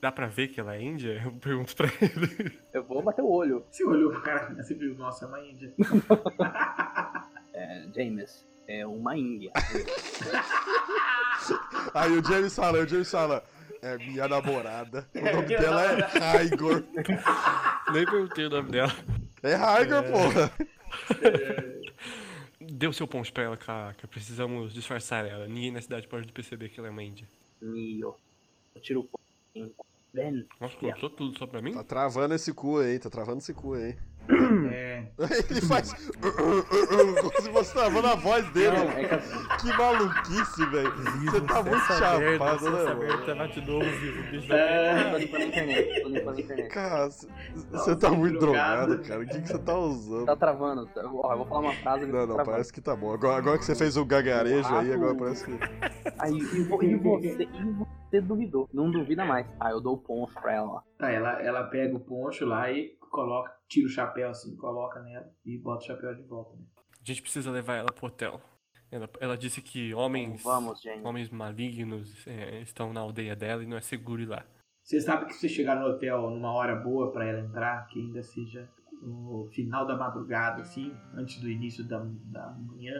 Dá 0.00 0.10
pra 0.10 0.26
ver 0.26 0.48
que 0.48 0.58
ela 0.58 0.74
é 0.74 0.82
índia? 0.82 1.20
Eu 1.22 1.32
pergunto 1.32 1.76
pra 1.76 1.86
ele. 2.00 2.58
Eu 2.72 2.82
vou 2.84 3.02
bater 3.02 3.22
o 3.22 3.30
olho. 3.30 3.64
Você 3.70 3.84
olhou 3.84 4.10
pro 4.10 4.22
cara, 4.22 4.54
você 4.54 4.74
viu, 4.74 4.94
nossa, 4.94 5.26
é 5.26 5.28
uma 5.28 5.40
índia. 5.40 5.72
É, 7.52 7.86
James, 7.94 8.48
é 8.66 8.86
uma 8.86 9.14
índia. 9.18 9.52
Aí 11.92 12.10
o 12.16 12.24
James 12.24 12.54
fala, 12.54 12.78
o 12.78 12.86
James 12.86 13.10
fala. 13.10 13.44
É 13.82 13.98
minha 13.98 14.26
namorada. 14.28 15.06
O 15.14 15.20
nome 15.20 15.48
dela 15.48 15.84
é 15.84 16.18
Raigor. 16.18 16.84
Nem 17.92 18.06
perguntei 18.06 18.46
o 18.46 18.50
nome 18.50 18.70
dela. 18.70 18.92
É 19.42 19.54
Raigor, 19.54 20.04
porra. 20.04 20.52
Dê 22.60 22.86
o 22.86 22.92
seu 22.92 23.06
ponto 23.06 23.30
pra 23.32 23.42
ela, 23.42 23.56
Calaca. 23.56 24.06
Precisamos 24.06 24.72
disfarçar 24.72 25.26
ela. 25.26 25.46
Ninguém 25.46 25.72
na 25.72 25.82
cidade 25.82 26.08
pode 26.08 26.32
perceber 26.32 26.68
que 26.70 26.78
ela 26.78 26.88
é 26.88 26.90
uma 26.90 27.02
índia. 27.02 27.28
Mio. 27.60 28.14
Eu 28.74 28.80
tiro 28.80 29.00
o 29.00 29.02
fogo. 29.02 29.74
Nossa, 30.60 30.76
cortou 30.76 31.10
tudo 31.10 31.38
só 31.38 31.46
pra 31.46 31.62
mim? 31.62 31.72
Tá 31.72 31.84
travando 31.84 32.34
esse 32.34 32.52
cu 32.52 32.78
aí, 32.78 32.98
tá 32.98 33.08
travando 33.08 33.38
esse 33.38 33.54
cu 33.54 33.74
aí. 33.74 33.96
É, 34.72 35.04
Ele 35.50 35.60
faz. 35.62 35.92
Como 36.20 37.42
se 37.42 37.50
fosse 37.52 37.72
travando 37.74 38.06
a 38.06 38.14
voz 38.14 38.48
dele. 38.50 38.76
Não, 38.76 38.90
é 38.90 39.04
que 39.04 39.56
Que 39.70 39.76
maluquice, 39.76 40.66
velho. 40.66 40.92
Você 41.24 41.40
tá 41.42 41.62
muito 41.62 41.84
chapado, 41.84 42.70
né, 42.70 42.94
mano? 42.94 43.26
Tá 43.26 43.46
de 43.46 43.60
novo, 43.66 43.84
vivo. 43.90 44.20
O 44.20 44.30
bicho 44.30 44.48
tô 44.48 44.54
É, 44.54 45.18
limpando 45.18 45.42
a 45.42 45.46
internet, 45.46 46.02
tô 46.02 46.08
limpando 46.08 46.36
a 46.36 46.40
internet. 46.40 46.68
Cara, 46.68 47.08
você 47.70 47.96
tá 47.96 48.10
muito 48.10 48.38
drogado, 48.38 48.98
cara. 49.02 49.20
O 49.22 49.26
que, 49.26 49.40
que 49.42 49.48
você 49.48 49.58
tá 49.58 49.76
usando? 49.78 50.26
Tá 50.26 50.36
travando. 50.36 50.86
tá- 50.86 51.02
Ó, 51.04 51.32
eu 51.32 51.38
vou 51.38 51.46
falar 51.46 51.60
uma 51.60 51.74
frase 51.74 52.06
Não, 52.06 52.12
tá 52.12 52.18
não, 52.20 52.26
travando. 52.28 52.50
parece 52.50 52.72
que 52.72 52.80
tá 52.80 52.96
bom. 52.96 53.12
Agora, 53.12 53.36
agora 53.36 53.58
que 53.58 53.64
você 53.64 53.74
fez 53.74 53.96
o 53.96 54.04
gagarejo 54.04 54.74
aí, 54.74 54.92
agora 54.92 55.14
parece 55.14 55.44
que. 55.44 55.58
Aí, 56.18 56.36
e, 56.38 56.62
vo- 56.64 56.82
e 56.82 56.94
você, 56.96 57.42
e 57.42 57.72
você 58.10 58.20
duvidou. 58.20 58.68
Não 58.72 58.90
duvida 58.90 59.24
mais. 59.24 59.46
Ah, 59.58 59.70
eu 59.70 59.80
dou 59.80 59.94
o 59.94 59.98
poncho 59.98 60.34
pra 60.40 60.54
ela, 60.54 60.68
ó. 60.68 60.80
Tá, 60.98 61.10
ela, 61.10 61.42
ela 61.42 61.64
pega 61.64 61.94
o 61.96 62.00
poncho 62.00 62.44
lá 62.46 62.70
e 62.70 62.92
coloca, 63.10 63.52
tira 63.68 63.86
o 63.86 63.90
chapéu 63.90 64.30
assim, 64.30 64.56
coloca 64.56 65.00
nela 65.00 65.28
e 65.44 65.58
bota 65.58 65.84
o 65.84 65.86
chapéu 65.86 66.14
de 66.14 66.22
volta. 66.22 66.56
Né? 66.56 66.64
A 66.76 67.04
gente 67.04 67.20
precisa 67.20 67.50
levar 67.50 67.76
ela 67.76 67.92
pro 67.92 68.06
hotel. 68.06 68.40
Ela, 68.90 69.08
ela 69.20 69.36
disse 69.36 69.60
que 69.60 69.94
homens, 69.94 70.42
Vamos, 70.42 70.80
homens 71.04 71.30
malignos 71.30 72.26
é, 72.26 72.60
estão 72.60 72.92
na 72.92 73.00
aldeia 73.00 73.36
dela 73.36 73.62
e 73.62 73.66
não 73.66 73.76
é 73.76 73.80
seguro 73.80 74.22
ir 74.22 74.26
lá. 74.26 74.44
Você 74.82 75.00
sabe 75.00 75.26
que 75.26 75.34
se 75.34 75.40
você 75.40 75.48
chegar 75.48 75.76
no 75.78 75.86
hotel 75.86 76.30
numa 76.30 76.52
hora 76.52 76.74
boa 76.74 77.12
pra 77.12 77.24
ela 77.24 77.40
entrar, 77.40 77.86
que 77.86 78.00
ainda 78.00 78.22
seja 78.22 78.68
no 79.00 79.48
final 79.52 79.86
da 79.86 79.96
madrugada, 79.96 80.62
assim, 80.62 80.92
antes 81.14 81.40
do 81.40 81.48
início 81.48 81.86
da, 81.86 81.98
da 81.98 82.50
manhã, 82.58 82.94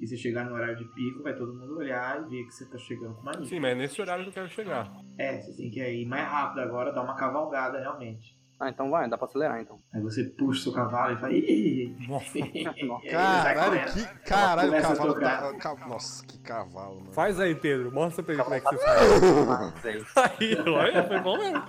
e 0.00 0.06
você 0.06 0.16
chegar 0.16 0.44
no 0.44 0.54
horário 0.54 0.76
de 0.76 0.84
pico, 0.94 1.22
vai 1.22 1.34
todo 1.34 1.54
mundo 1.54 1.76
olhar 1.76 2.20
e 2.22 2.28
ver 2.28 2.44
que 2.44 2.52
você 2.52 2.68
tá 2.68 2.78
chegando 2.78 3.14
com 3.14 3.22
uma. 3.22 3.44
Sim, 3.44 3.60
mas 3.60 3.72
é 3.72 3.74
nesse 3.74 4.00
horário 4.00 4.24
que 4.24 4.30
eu 4.30 4.34
quero 4.34 4.48
chegar. 4.48 4.92
É, 5.16 5.40
você 5.40 5.56
tem 5.56 5.70
que 5.70 5.80
ir 5.80 6.06
mais 6.06 6.28
rápido 6.28 6.60
agora, 6.60 6.92
dar 6.92 7.02
uma 7.02 7.16
cavalgada 7.16 7.78
realmente. 7.78 8.37
Ah, 8.60 8.68
então 8.70 8.90
vai, 8.90 9.08
dá 9.08 9.16
pra 9.16 9.26
acelerar 9.28 9.60
então. 9.60 9.78
Aí 9.94 10.00
você 10.00 10.24
puxa 10.24 10.58
o 10.60 10.62
seu 10.64 10.72
cavalo 10.72 11.16
e. 11.30 11.94
E 11.94 11.96
sai 12.32 13.54
Caralho, 13.54 13.92
que. 13.92 14.04
Caralho, 14.28 14.82
cavalo 14.82 15.14
tá. 15.14 15.52
ca- 15.60 15.76
Nossa, 15.86 16.26
que 16.26 16.38
cavalo, 16.40 16.96
mano. 17.00 17.12
Faz 17.12 17.38
aí, 17.38 17.54
Pedro. 17.54 17.92
Mostra 17.92 18.22
pra 18.24 18.34
ele 18.34 18.42
como 18.42 18.54
é 18.56 18.60
que 18.60 18.66
você 18.68 18.78
faz. 18.78 19.84
É. 19.84 20.02
Aí, 20.40 20.58
olha, 20.68 21.04
foi 21.06 21.20
bom 21.20 21.38
mesmo. 21.38 21.62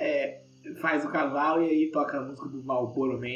É, 0.00 0.40
faz 0.80 1.04
o 1.04 1.08
cavalo 1.10 1.62
e 1.62 1.68
aí 1.68 1.90
toca 1.90 2.16
a 2.16 2.22
música 2.22 2.48
do 2.48 2.64
Malboro 2.64 3.18
Man 3.20 3.26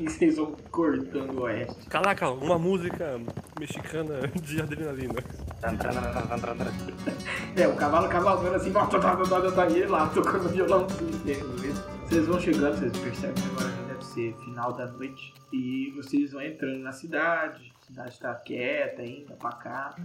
e 0.00 0.08
vocês 0.08 0.36
vão 0.36 0.56
cortando 0.70 1.38
o 1.38 1.42
oeste. 1.42 1.86
Caraca, 1.88 2.30
uma 2.30 2.58
música 2.58 3.20
mexicana 3.60 4.26
de 4.40 4.60
adrenalina. 4.62 5.14
É, 7.56 7.66
o 7.68 7.74
cavalo 7.74 8.08
cavalgando 8.08 8.56
assim, 8.56 8.72
tá, 8.72 8.86
tá, 8.86 8.98
tá, 8.98 9.16
tá, 9.16 9.52
tá, 9.52 9.66
e 9.68 9.78
ele 9.78 9.86
lá 9.88 10.08
tocando 10.08 10.48
violão. 10.48 10.86
Vocês 12.08 12.26
vão 12.26 12.40
chegando, 12.40 12.76
vocês 12.78 12.96
percebem 12.98 13.34
que 13.34 13.48
agora 13.50 13.68
já 13.70 13.82
deve 13.88 14.04
ser 14.04 14.34
final 14.44 14.72
da 14.72 14.86
noite. 14.86 15.34
E 15.52 15.90
vocês 15.96 16.32
vão 16.32 16.42
entrando 16.42 16.78
na 16.78 16.92
cidade. 16.92 17.72
A 17.82 17.84
cidade 17.86 18.20
tá 18.20 18.34
quieta 18.36 19.02
ainda, 19.02 19.34
pacata. 19.36 20.02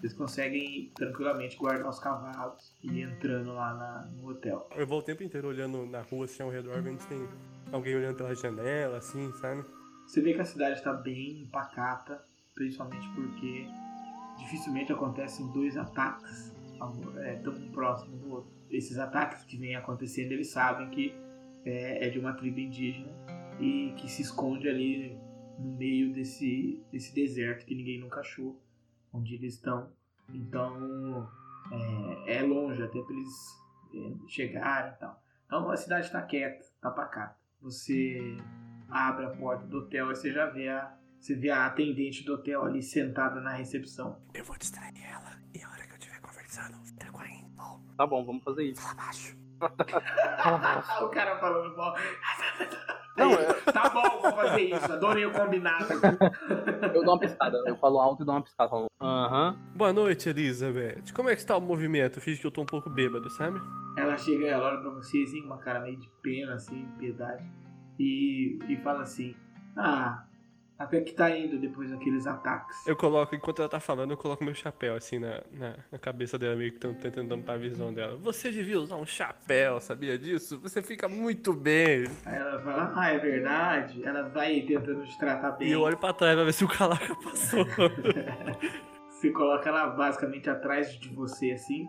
Vocês 0.00 0.12
conseguem 0.12 0.90
tranquilamente 0.94 1.56
guardar 1.56 1.88
os 1.88 1.98
cavalos 1.98 2.74
e 2.82 3.00
entrando 3.00 3.54
lá 3.54 3.72
na- 3.74 4.06
no 4.16 4.28
hotel. 4.30 4.68
Eu 4.76 4.86
vou 4.86 4.98
o 4.98 5.02
tempo 5.02 5.22
inteiro 5.22 5.48
olhando 5.48 5.86
na 5.86 6.02
rua, 6.02 6.26
assim, 6.26 6.42
ao 6.42 6.50
redor, 6.50 6.82
vendo 6.82 7.00
se 7.00 7.06
tem 7.08 7.26
alguém 7.72 7.96
olhando 7.96 8.16
pela 8.16 8.34
janela, 8.34 8.98
assim, 8.98 9.32
sabe? 9.40 9.64
Você 10.06 10.20
vê 10.20 10.34
que 10.34 10.40
a 10.40 10.44
cidade 10.44 10.76
está 10.78 10.92
bem 10.92 11.48
pacata, 11.50 12.22
principalmente 12.54 13.08
porque 13.14 13.66
dificilmente 14.38 14.92
acontecem 14.92 15.46
dois 15.52 15.76
ataques 15.76 16.52
é, 17.18 17.36
tão 17.36 17.54
próximos 17.70 18.20
do 18.20 18.30
outro. 18.30 18.50
Esses 18.70 18.98
ataques 18.98 19.44
que 19.44 19.56
vêm 19.56 19.74
acontecendo, 19.76 20.32
eles 20.32 20.50
sabem 20.50 20.90
que 20.90 21.14
é, 21.64 22.06
é 22.06 22.10
de 22.10 22.18
uma 22.18 22.34
tribo 22.34 22.60
indígena 22.60 23.12
e 23.60 23.94
que 23.96 24.08
se 24.10 24.22
esconde 24.22 24.68
ali 24.68 25.18
no 25.58 25.76
meio 25.76 26.12
desse, 26.12 26.82
desse 26.90 27.14
deserto 27.14 27.64
que 27.64 27.74
ninguém 27.74 28.00
nunca 28.00 28.20
achou 28.20 28.60
onde 29.12 29.34
eles 29.34 29.54
estão. 29.54 29.90
Então 30.32 31.28
é, 32.26 32.38
é 32.38 32.42
longe 32.42 32.82
até 32.82 33.00
para 33.00 33.14
eles 33.14 33.62
é, 33.94 34.28
chegarem 34.28 34.92
e 34.92 34.96
tal. 34.96 35.22
Então 35.46 35.70
a 35.70 35.76
cidade 35.76 36.06
está 36.06 36.20
quieta, 36.22 36.60
está 36.60 36.90
pacata. 36.90 37.36
Você 37.60 38.36
abre 38.88 39.26
a 39.26 39.30
porta 39.30 39.66
do 39.66 39.78
hotel 39.78 40.10
e 40.10 40.16
você 40.16 40.32
já 40.32 40.46
vê 40.46 40.68
a, 40.68 40.96
você 41.18 41.34
vê 41.34 41.50
a 41.50 41.66
atendente 41.66 42.24
do 42.24 42.34
hotel 42.34 42.64
ali 42.64 42.82
sentada 42.82 43.40
na 43.40 43.52
recepção. 43.52 44.20
Eu 44.34 44.44
vou 44.44 44.58
distrair 44.58 44.92
ela 45.02 45.38
e 45.54 45.62
a 45.62 45.70
hora 45.70 45.86
que 45.86 45.92
eu 45.92 45.98
estiver 45.98 46.20
conversando, 46.20 46.76
trago 46.98 47.18
a 47.18 47.30
info 47.30 47.80
Tá 47.96 48.06
bom, 48.06 48.24
vamos 48.24 48.42
fazer 48.42 48.64
isso. 48.64 48.82
lá 48.82 48.90
abaixo. 48.90 49.43
O 49.60 51.08
cara 51.08 51.38
falando 51.38 51.76
mal. 51.76 51.94
Não, 53.16 53.30
Aí, 53.30 53.46
Tá 53.72 53.88
bom, 53.90 54.20
vou 54.20 54.32
fazer 54.32 54.62
isso. 54.62 54.92
Adorei 54.92 55.24
o 55.24 55.32
combinado. 55.32 55.86
Eu 56.92 57.04
dou 57.04 57.14
uma 57.14 57.20
piscada. 57.20 57.62
Eu 57.64 57.76
falo 57.76 58.00
alto 58.00 58.24
e 58.24 58.26
dou 58.26 58.34
uma 58.34 58.42
piscada. 58.42 58.86
Aham. 59.00 59.56
Boa 59.74 59.92
noite, 59.92 60.28
Elizabeth. 60.28 61.12
Como 61.14 61.28
é 61.28 61.34
que 61.34 61.40
está 61.40 61.56
o 61.56 61.60
movimento? 61.60 62.20
Fiz 62.20 62.40
que 62.40 62.46
eu 62.46 62.50
tô 62.50 62.62
um 62.62 62.66
pouco 62.66 62.90
bêbado, 62.90 63.30
sabe? 63.30 63.60
Ela 63.96 64.16
chega, 64.16 64.46
ela 64.48 64.66
olha 64.66 64.80
pra 64.80 64.90
você 64.90 65.22
assim, 65.22 65.44
uma 65.44 65.58
cara 65.58 65.80
meio 65.80 65.96
de 65.96 66.08
pena, 66.22 66.54
assim, 66.54 66.88
piedade. 66.98 67.44
E, 68.00 68.58
e 68.68 68.76
fala 68.82 69.02
assim: 69.02 69.36
Ah, 69.76 70.24
até 70.78 71.00
que 71.00 71.12
tá 71.12 71.30
indo 71.30 71.58
depois 71.58 71.90
daqueles 71.90 72.26
ataques. 72.26 72.86
Eu 72.86 72.96
coloco, 72.96 73.34
enquanto 73.34 73.60
ela 73.60 73.68
tá 73.68 73.78
falando, 73.80 74.10
eu 74.10 74.16
coloco 74.16 74.42
meu 74.44 74.54
chapéu 74.54 74.96
assim 74.96 75.18
na, 75.18 75.40
na, 75.52 75.76
na 75.92 75.98
cabeça 75.98 76.36
dela, 76.38 76.56
meio 76.56 76.72
que 76.72 76.78
tentando 76.78 77.28
tampar 77.28 77.54
a 77.54 77.58
visão 77.58 77.92
dela. 77.94 78.16
Você 78.16 78.50
devia 78.50 78.78
usar 78.80 78.96
um 78.96 79.06
chapéu, 79.06 79.80
sabia 79.80 80.18
disso? 80.18 80.58
Você 80.60 80.82
fica 80.82 81.08
muito 81.08 81.52
bem. 81.52 82.04
Aí 82.26 82.36
ela 82.36 82.60
fala: 82.60 82.92
Ah, 82.96 83.08
é 83.10 83.18
verdade. 83.18 84.02
Ela 84.04 84.28
vai 84.28 84.62
tentando 84.62 85.04
te 85.04 85.16
tratar 85.18 85.52
bem. 85.52 85.68
E 85.68 85.72
eu 85.72 85.80
olho 85.80 85.96
pra 85.96 86.12
trás 86.12 86.34
pra 86.34 86.44
ver 86.44 86.52
se 86.52 86.64
o 86.64 86.68
calaca 86.68 87.14
passou. 87.22 87.64
Você 89.08 89.30
coloca 89.30 89.68
ela 89.68 89.86
basicamente 89.86 90.50
atrás 90.50 90.92
de 90.98 91.08
você, 91.14 91.52
assim. 91.52 91.88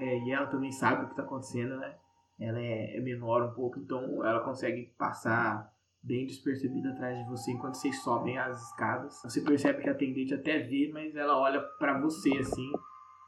é, 0.00 0.18
e 0.18 0.30
ela 0.32 0.46
também 0.46 0.70
sabe 0.72 1.04
o 1.04 1.08
que 1.08 1.14
tá 1.16 1.22
acontecendo, 1.22 1.76
né? 1.78 1.94
Ela 2.38 2.58
é, 2.60 2.98
é 2.98 3.00
menor 3.00 3.42
um 3.44 3.54
pouco, 3.54 3.78
então 3.78 4.22
ela 4.26 4.40
consegue 4.40 4.92
passar 4.98 5.72
bem 6.06 6.24
despercebida 6.26 6.90
atrás 6.90 7.18
de 7.18 7.28
você 7.28 7.50
enquanto 7.50 7.74
vocês 7.74 8.00
sobem 8.02 8.38
as 8.38 8.62
escadas. 8.68 9.20
Você 9.22 9.40
percebe 9.40 9.82
que 9.82 9.88
a 9.88 9.92
atendente 9.92 10.32
até 10.32 10.60
vê, 10.60 10.88
mas 10.92 11.16
ela 11.16 11.38
olha 11.38 11.60
pra 11.60 12.00
você, 12.00 12.30
assim, 12.38 12.70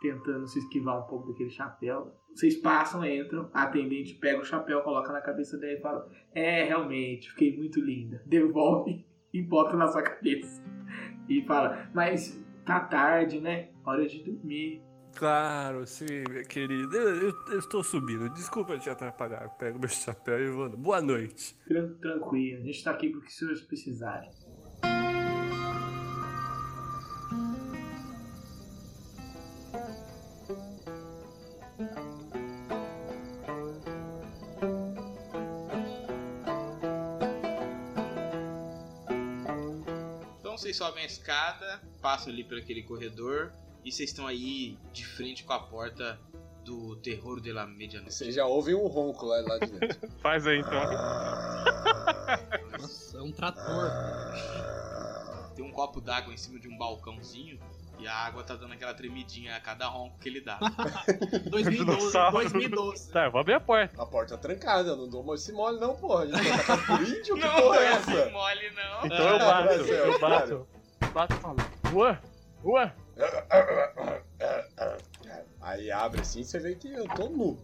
tentando 0.00 0.46
se 0.46 0.60
esquivar 0.60 1.00
um 1.00 1.06
pouco 1.08 1.28
daquele 1.28 1.50
chapéu. 1.50 2.14
Vocês 2.32 2.56
passam, 2.56 3.04
entram, 3.04 3.50
a 3.52 3.64
atendente 3.64 4.14
pega 4.14 4.40
o 4.40 4.44
chapéu, 4.44 4.82
coloca 4.82 5.12
na 5.12 5.20
cabeça 5.20 5.58
dela 5.58 5.72
e 5.72 5.80
fala: 5.80 6.08
É, 6.32 6.64
realmente, 6.64 7.30
fiquei 7.30 7.56
muito 7.56 7.80
linda. 7.80 8.22
Devolve 8.26 9.04
e 9.32 9.42
bota 9.42 9.76
na 9.76 9.88
sua 9.88 10.02
cabeça. 10.02 10.62
E 11.28 11.42
fala: 11.42 11.90
Mas 11.92 12.40
tá 12.64 12.80
tarde, 12.80 13.40
né? 13.40 13.70
Hora 13.84 14.06
de 14.06 14.22
dormir. 14.22 14.87
Claro, 15.18 15.84
sim, 15.86 16.04
minha 16.28 16.44
querida. 16.44 16.96
Eu, 16.96 17.16
eu- 17.28 17.44
eu 17.50 17.58
estou 17.58 17.82
subindo. 17.82 18.28
Desculpa 18.30 18.78
te 18.78 18.88
atrapalhar. 18.88 19.42
Eu 19.42 19.50
Pego 19.50 19.78
meu 19.78 19.88
chapéu 19.88 20.38
e 20.40 20.50
vou. 20.50 20.68
Boa 20.70 21.00
noite. 21.00 21.56
Tran- 21.66 21.94
Tranquilo, 22.00 22.62
a 22.62 22.64
gente 22.66 22.84
tá 22.84 22.92
aqui 22.92 23.08
porque 23.10 23.28
os 23.28 23.36
senhores 23.36 23.60
precisarem. 23.62 24.30
Então 40.40 40.56
vocês 40.56 40.76
sobem 40.76 41.02
a 41.02 41.06
escada, 41.06 41.80
passam 42.00 42.32
ali 42.32 42.44
por 42.44 42.58
aquele 42.58 42.82
corredor 42.82 43.52
e 43.84 43.92
vocês 43.92 44.10
estão 44.10 44.26
aí 44.26 44.78
de 44.92 45.04
frente 45.06 45.44
com 45.44 45.52
a 45.52 45.60
porta 45.60 46.18
do 46.64 46.96
terror 46.96 47.40
de 47.40 47.52
la 47.52 47.66
medianoite. 47.66 48.14
Você 48.14 48.30
já 48.30 48.44
ouve 48.44 48.74
um 48.74 48.86
ronco 48.86 49.24
lá, 49.24 49.40
lá 49.40 49.58
de 49.58 49.72
dentro. 49.72 50.10
Faz 50.20 50.46
aí 50.46 50.58
então. 50.58 50.80
Nossa, 52.78 53.16
é 53.16 53.22
um 53.22 53.32
trator. 53.32 53.90
Tem 55.54 55.64
um 55.64 55.72
copo 55.72 56.00
d'água 56.00 56.32
em 56.32 56.36
cima 56.36 56.58
de 56.60 56.68
um 56.68 56.76
balcãozinho 56.76 57.58
e 57.98 58.06
a 58.06 58.14
água 58.14 58.44
tá 58.44 58.54
dando 58.54 58.74
aquela 58.74 58.94
tremidinha 58.94 59.56
a 59.56 59.60
cada 59.60 59.86
ronco 59.86 60.18
que 60.18 60.28
ele 60.28 60.40
dá. 60.40 60.58
2012. 61.50 61.70
Dinossauro. 61.70 62.36
2012. 62.36 63.12
Tá, 63.12 63.24
eu 63.24 63.32
vou 63.32 63.40
abrir 63.40 63.54
a 63.54 63.60
porta. 63.60 64.02
A 64.02 64.06
porta 64.06 64.36
tá 64.36 64.42
trancada, 64.42 64.90
eu 64.90 64.96
não 64.96 65.08
dou 65.08 65.34
esse 65.34 65.52
mole 65.52 65.80
não, 65.80 65.96
porra. 65.96 66.24
A 66.24 66.26
gente 66.26 66.48
vai 66.48 66.58
tacar 66.58 66.86
por 66.86 67.00
índio? 67.02 67.34
Que 67.34 67.40
não 67.40 67.54
porra 67.54 67.76
é 67.78 67.82
é 67.82 67.92
essa? 67.92 68.22
assim 68.22 68.32
mole, 68.32 68.70
não. 68.70 69.06
Então 69.06 69.28
eu 69.28 69.38
bato, 69.38 69.62
Brasil, 69.64 69.94
eu 69.94 70.20
bato. 70.20 70.68
Bato 71.12 71.34
e 71.34 71.40
falo. 71.40 71.56
Rua, 71.90 72.22
rua. 72.62 72.92
Aí 75.60 75.90
abre 75.90 76.20
assim, 76.20 76.42
você 76.42 76.58
vê 76.58 76.74
que 76.74 76.92
eu 76.92 77.06
tô 77.08 77.28
nu. 77.28 77.58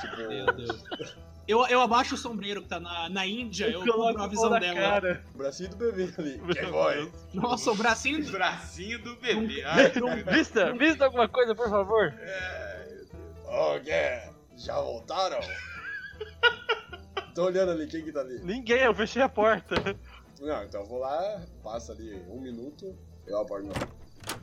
Tipo, 0.00 0.16
Meu 0.16 0.46
Deus. 0.46 1.16
Eu, 1.46 1.66
eu 1.66 1.80
abaixo 1.80 2.14
o 2.14 2.18
sombreiro 2.18 2.60
que 2.60 2.68
tá 2.68 2.78
na, 2.78 3.08
na 3.08 3.26
Índia, 3.26 3.70
eu 3.70 3.80
cubro 3.80 4.22
a 4.22 4.26
visão 4.26 4.50
dela. 4.60 5.22
o 5.34 5.38
bracinho 5.38 5.70
do 5.70 5.76
bebê 5.76 6.12
ali. 6.18 6.38
Quem 6.52 6.66
foi? 6.66 6.94
Deus. 6.94 7.12
Nossa, 7.32 7.70
o 7.70 7.74
bracinho 7.74 8.22
do. 8.22 8.30
Bracinho 8.30 9.02
do 9.02 9.16
bebê. 9.16 9.64
Ai, 9.64 9.90
que. 9.90 10.00
Vista, 10.30 10.72
vista 10.74 11.06
alguma 11.06 11.26
coisa, 11.26 11.54
por 11.54 11.70
favor. 11.70 12.12
Ô, 13.46 13.78
Guerra, 13.80 14.34
já 14.58 14.78
voltaram? 14.78 15.40
Tô 17.34 17.44
olhando 17.44 17.72
ali, 17.72 17.86
quem 17.86 18.04
que 18.04 18.12
tá 18.12 18.20
ali? 18.20 18.40
Ninguém, 18.40 18.82
eu 18.82 18.92
fechei 18.94 19.22
a 19.22 19.28
porta. 19.28 19.74
Não, 20.40 20.64
então 20.64 20.82
eu 20.82 20.86
vou 20.86 20.98
lá, 20.98 21.40
passa 21.62 21.92
ali 21.92 22.22
um 22.28 22.40
minuto, 22.40 22.94
eu 23.26 23.40
abordo. 23.40 23.70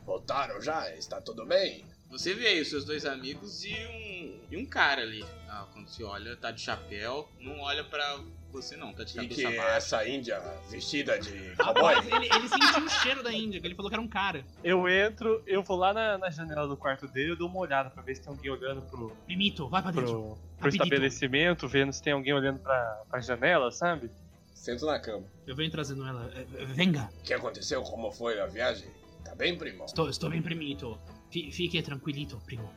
Voltaram 0.04 0.60
já? 0.60 0.90
Está 0.94 1.20
tudo 1.20 1.44
bem? 1.46 1.84
Você 2.10 2.34
vê 2.34 2.46
aí 2.48 2.60
os 2.60 2.70
seus 2.70 2.84
dois 2.84 3.04
amigos 3.04 3.64
e 3.64 3.72
um, 3.74 4.40
e 4.50 4.56
um 4.56 4.64
cara 4.64 5.02
ali. 5.02 5.24
Ah, 5.48 5.66
quando 5.72 5.88
se 5.88 6.04
olha, 6.04 6.36
tá 6.36 6.50
de 6.52 6.60
chapéu, 6.60 7.28
não 7.40 7.58
olha 7.60 7.82
pra 7.82 8.20
você 8.52 8.76
não, 8.76 8.92
tá 8.92 9.02
de 9.02 9.12
E 9.12 9.14
cabeça 9.16 9.34
que 9.34 9.46
é 9.46 9.56
baixa. 9.56 9.70
essa 9.76 10.08
índia 10.08 10.40
vestida 10.70 11.18
de 11.18 11.32
cowboy? 11.58 11.94
Rapaz, 11.94 12.06
ele, 12.06 12.26
ele 12.32 12.48
sentiu 12.48 12.84
o 12.84 12.88
cheiro 12.88 13.22
da 13.24 13.32
Índia, 13.32 13.60
que 13.60 13.66
ele 13.66 13.74
falou 13.74 13.90
que 13.90 13.94
era 13.96 14.00
um 14.02 14.08
cara. 14.08 14.44
Eu 14.62 14.88
entro, 14.88 15.42
eu 15.46 15.62
vou 15.64 15.76
lá 15.76 15.92
na, 15.92 16.16
na 16.16 16.30
janela 16.30 16.66
do 16.68 16.76
quarto 16.76 17.08
dele, 17.08 17.32
eu 17.32 17.36
dou 17.36 17.48
uma 17.48 17.58
olhada 17.58 17.90
pra 17.90 18.02
ver 18.02 18.14
se 18.14 18.22
tem 18.22 18.30
alguém 18.32 18.50
olhando 18.52 18.82
pro, 18.82 19.10
Primito, 19.26 19.68
vai 19.68 19.82
pra 19.82 19.90
dentro. 19.90 20.12
pro, 20.12 20.38
pro 20.60 20.68
estabelecimento, 20.68 21.66
vendo 21.68 21.92
se 21.92 22.00
tem 22.02 22.12
alguém 22.12 22.32
olhando 22.32 22.60
pra, 22.60 23.02
pra 23.10 23.20
janela, 23.20 23.70
sabe? 23.72 24.10
Sento 24.54 24.86
na 24.86 24.98
cama. 25.00 25.24
Eu 25.46 25.54
venho 25.56 25.70
trazendo 25.70 26.06
ela. 26.06 26.30
Eh, 26.34 26.46
eh, 26.54 26.64
Venga, 26.66 27.10
O 27.18 27.22
que 27.24 27.34
aconteceu? 27.34 27.82
Como 27.82 28.10
foi 28.12 28.40
a 28.40 28.46
viagem? 28.46 28.88
Tá 29.26 29.34
bem, 29.34 29.56
primo? 29.58 29.84
estou, 29.84 30.08
estou 30.08 30.30
bem, 30.30 30.40
primito. 30.42 30.98
Fi- 31.30 31.50
Fique 31.50 31.82
tranquilito, 31.82 32.40
primo. 32.46 32.70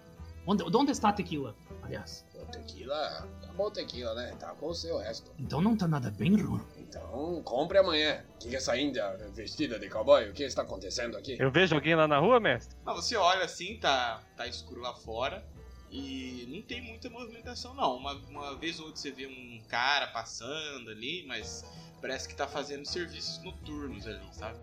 Onde, 0.47 0.63
onde 0.75 0.91
está 0.91 1.09
a 1.09 1.13
tequila? 1.13 1.55
Aliás, 1.83 2.25
O 2.33 2.45
tequila, 2.45 3.27
tá 3.41 3.53
bom 3.53 3.69
tequila, 3.69 4.13
né? 4.15 4.35
Tá 4.39 4.53
com 4.55 4.67
o 4.67 4.73
seu 4.73 4.97
resto. 4.97 5.31
então 5.37 5.61
não 5.61 5.75
tá 5.77 5.87
nada 5.87 6.09
bem, 6.09 6.35
Ruro. 6.41 6.65
Então, 6.77 7.41
compre 7.43 7.77
amanhã. 7.77 8.23
O 8.35 8.37
que 8.39 8.49
é 8.55 8.57
essa 8.57 8.75
índia 8.77 9.15
vestida 9.33 9.77
de 9.77 9.89
cowboy? 9.89 10.29
O 10.29 10.33
que 10.33 10.43
está 10.43 10.63
acontecendo 10.63 11.15
aqui? 11.17 11.35
Eu 11.39 11.51
vejo 11.51 11.75
alguém 11.75 11.93
lá 11.95 12.07
na 12.07 12.17
rua, 12.17 12.39
mestre? 12.39 12.75
Ah, 12.85 12.93
você 12.93 13.15
olha 13.15 13.45
assim, 13.45 13.77
tá, 13.79 14.23
tá 14.35 14.47
escuro 14.47 14.81
lá 14.81 14.93
fora 14.95 15.45
e 15.91 16.47
não 16.49 16.61
tem 16.63 16.81
muita 16.81 17.09
movimentação 17.09 17.73
não. 17.75 17.97
Uma, 17.97 18.13
uma 18.13 18.55
vez 18.57 18.79
ou 18.79 18.87
outra 18.87 18.99
você 19.01 19.11
vê 19.11 19.27
um 19.27 19.61
cara 19.67 20.07
passando 20.07 20.89
ali, 20.89 21.25
mas 21.27 21.63
parece 22.01 22.27
que 22.27 22.35
tá 22.35 22.47
fazendo 22.47 22.85
serviços 22.85 23.43
noturnos 23.43 24.07
ali, 24.07 24.27
sabe? 24.33 24.57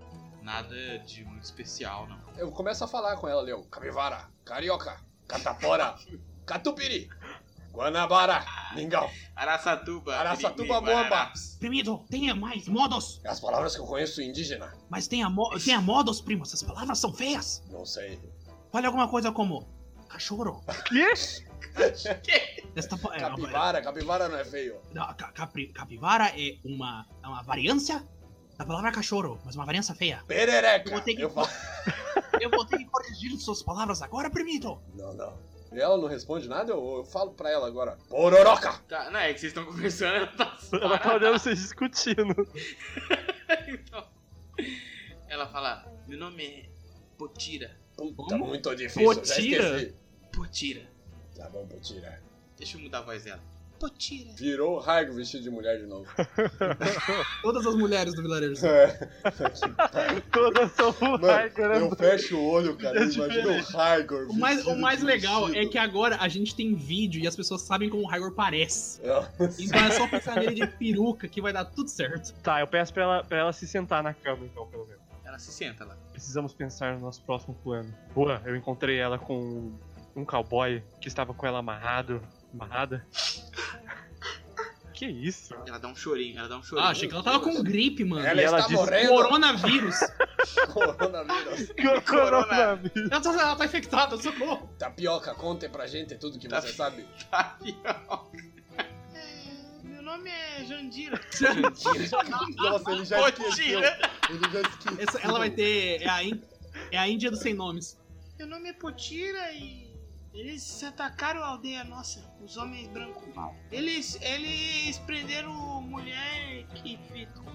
Nada 0.51 0.99
de 1.01 1.24
muito 1.24 1.42
especial, 1.42 2.07
não. 2.07 2.20
Eu 2.38 2.53
começo 2.53 2.84
a 2.84 2.86
falar 2.86 3.16
com 3.16 3.26
ela, 3.26 3.42
Leo. 3.42 3.64
Capivara, 3.64 4.28
carioca, 4.44 4.97
catapora, 5.26 5.97
catupiri, 6.47 7.09
guanabara, 7.72 8.44
mingau. 8.76 9.11
Araçatuba, 9.34 10.14
Araçatuba, 10.16 10.80
bomba. 10.80 11.32
Primito, 11.59 11.99
tenha 12.09 12.32
mais 12.32 12.68
modos. 12.68 13.20
As 13.26 13.40
palavras 13.40 13.74
que 13.74 13.80
eu 13.80 13.86
conheço 13.86 14.22
indígena. 14.22 14.72
Mas 14.88 15.09
tenha, 15.09 15.28
mo 15.28 15.51
tenha 15.59 15.80
modos, 15.80 16.20
primo. 16.20 16.44
Essas 16.44 16.62
palavras 16.62 17.01
são 17.01 17.12
feias. 17.12 17.64
Não 17.68 17.84
sei. 17.84 18.20
Fale 18.70 18.86
alguma 18.86 19.09
coisa 19.09 19.32
como 19.32 19.66
cachorro. 20.09 20.64
Quê? 22.22 22.62
Esta, 22.76 22.97
pa- 22.97 23.16
é, 23.16 23.18
Capivara, 23.18 23.82
capivara 23.82 24.28
não 24.28 24.38
é 24.38 24.44
feio. 24.44 24.80
Não, 24.94 25.07
ca- 25.14 25.32
capri- 25.32 25.72
capivara 25.72 26.28
é 26.40 26.57
uma, 26.64 27.05
é 27.22 27.26
uma 27.26 27.42
variância 27.42 28.07
da 28.57 28.64
palavra 28.64 28.90
cachorro, 28.92 29.38
mas 29.44 29.54
uma 29.54 29.64
variância 29.66 29.94
feia. 29.94 30.22
Perereca. 30.26 30.90
Vou 30.90 31.00
ter 31.00 31.14
que- 31.14 31.22
Eu 31.22 31.30
falo... 31.30 31.48
Eu 32.40 32.50
vou 32.50 32.64
ter 32.66 32.78
que 32.78 32.84
corrigir 32.84 33.34
suas 33.38 33.62
palavras 33.62 34.02
agora, 34.02 34.28
primito. 34.30 34.78
Não, 34.94 35.12
não. 35.14 35.38
E 35.72 35.80
ela 35.80 35.96
não 35.96 36.07
responde 36.07 36.48
nada, 36.48 36.70
eu, 36.72 36.98
eu 36.98 37.04
falo 37.04 37.32
pra 37.32 37.50
ela 37.50 37.66
agora. 37.66 37.98
Pororoca! 38.09 38.72
Tá, 38.88 39.11
não, 39.11 39.18
é 39.20 39.32
que 39.32 39.40
vocês 39.40 39.50
estão 39.50 39.64
conversando, 39.64 40.16
ela 40.16 40.26
tá 40.28 40.57
Ela 40.72 40.98
tá 40.98 41.14
olhando 41.14 41.38
vocês 41.38 41.59
discutindo. 41.59 42.34
então. 43.68 44.07
Ela 45.28 45.46
fala, 45.48 45.84
meu 46.07 46.18
nome 46.18 46.44
é 46.44 46.68
Potira. 47.18 47.76
Puta, 47.96 48.14
Como? 48.16 48.46
muito 48.46 48.74
difícil, 48.76 49.12
já 49.14 49.20
Potira? 49.34 49.76
esqueci. 49.80 49.94
Potira. 50.32 50.82
Tá 51.34 51.48
bom, 51.48 51.66
Potira. 51.66 52.22
Deixa 52.57 52.76
eu 52.76 52.82
mudar 52.82 52.98
a 52.98 53.02
voz 53.02 53.24
dela. 53.24 53.42
Potira. 53.79 54.31
Virou 54.37 54.77
o 54.77 54.79
Raigo 54.79 55.14
vestido 55.14 55.43
de 55.43 55.51
mulher 55.51 55.79
de 55.79 55.87
novo. 55.87 56.07
Todas 57.43 57.66
as 57.66 57.74
mulheres 57.74 58.14
do 58.14 58.22
vilarejo. 58.22 58.66
É. 58.66 59.09
Todas 60.33 60.72
são 60.72 60.91
o 60.91 61.18
né? 61.18 61.53
eu 61.81 61.95
fecho 61.97 62.37
o 62.37 62.49
olho, 62.49 62.77
cara, 62.77 62.99
É 62.99 63.03
eu 63.05 63.11
imagino 63.11 63.51
o 63.51 63.62
Raigor 63.62 64.27
O 64.31 64.35
mais, 64.35 64.66
o 64.66 64.77
mais 64.77 65.01
de 65.01 65.05
legal 65.05 65.49
é 65.51 65.66
que 65.66 65.79
agora 65.79 66.16
a 66.20 66.29
gente 66.29 66.55
tem 66.55 66.74
vídeo 66.74 67.22
e 67.22 67.27
as 67.27 67.37
pessoas 67.37 67.62
sabem 67.62 67.89
como 67.89 68.05
o 68.05 68.09
Hygor 68.09 68.33
parece. 68.33 69.01
É. 69.03 69.29
Então 69.59 69.81
é 69.81 69.91
só 69.91 70.09
pensar 70.09 70.37
nele 70.37 70.55
de 70.55 70.66
peruca 70.66 71.29
que 71.29 71.41
vai 71.41 71.53
dar 71.53 71.64
tudo 71.64 71.89
certo. 71.89 72.33
Tá, 72.43 72.61
eu 72.61 72.66
peço 72.66 72.93
pra 72.93 73.03
ela, 73.03 73.24
pra 73.24 73.39
ela 73.39 73.53
se 73.53 73.66
sentar 73.66 74.03
na 74.03 74.14
cama, 74.14 74.45
então, 74.45 74.66
pelo 74.66 74.87
menos. 74.87 75.03
Ela 75.24 75.39
se 75.39 75.53
senta 75.53 75.85
lá. 75.85 75.97
Precisamos 76.12 76.55
pensar 76.55 76.95
no 76.95 77.01
nosso 77.01 77.22
próximo 77.22 77.55
plano. 77.62 77.93
Boa, 78.14 78.41
eu 78.45 78.57
encontrei 78.57 78.97
ela 78.97 79.18
com 79.18 79.72
um 80.14 80.24
cowboy 80.24 80.83
que 81.01 81.09
estava 81.09 81.35
com 81.35 81.47
ela 81.47 81.59
amarrado. 81.59 82.22
Amarrada. 82.55 83.05
Que 84.97 85.05
isso? 85.05 85.55
Ela 85.66 85.78
dá 85.78 85.88
um 85.88 85.94
chorinho, 85.94 86.38
ela 86.38 86.49
dá 86.49 86.57
um 86.57 86.62
chorinho. 86.62 86.86
Ah, 86.86 86.90
achei 86.90 87.07
que 87.07 87.12
ela 87.14 87.22
tava 87.22 87.38
com 87.40 87.62
gripe, 87.62 88.03
mano. 88.03 88.26
Ela 88.26 88.40
E 88.40 88.44
ela 88.44 88.57
está 88.61 88.68
disse, 88.70 88.80
morrendo. 88.82 89.09
Coronavírus. 89.11 89.97
Coronavírus. 90.72 91.70
Coronavírus. 92.09 93.11
Ela 93.12 93.20
tá, 93.20 93.30
ela 93.32 93.57
tá 93.57 93.64
infectada, 93.66 94.16
socorro. 94.16 94.70
Tapioca, 94.78 95.34
conte 95.34 95.68
pra 95.68 95.86
gente 95.86 96.14
tudo 96.16 96.38
que 96.38 96.49
você 96.49 96.72
sabe. 96.72 97.07
Tapioca. 97.30 98.40
Meu 99.84 100.03
nome 100.03 100.30
é 100.30 100.64
Jandira. 100.64 101.20
Nossa, 102.57 102.92
ele 102.92 103.05
já 103.05 103.20
esqueceu. 103.28 103.44
Potira. 103.44 104.11
Ele 104.30 104.51
já 104.51 104.61
esqueceu. 104.62 104.97
Essa- 104.99 105.18
ela 105.20 105.38
vai 105.38 105.51
ter. 105.51 106.01
É 106.01 106.09
a, 106.09 106.20
é 106.92 106.97
a 106.99 107.07
Índia 107.07 107.30
dos 107.30 107.40
sem 107.40 107.53
nomes. 107.53 107.99
Meu 108.38 108.47
nome 108.47 108.70
é 108.70 108.72
Potira 108.72 109.53
e 109.53 109.86
eles 110.37 110.82
atacaram 110.84 111.43
a 111.43 111.47
aldeia 111.49 111.82
nossa, 111.84 112.22
os 112.43 112.57
homens 112.59 112.87
brancos. 112.89 113.24
Eles, 113.72 114.18
eles 114.20 114.99
prenderam 115.01 115.80
mulher 115.80 116.66
que 116.74 116.99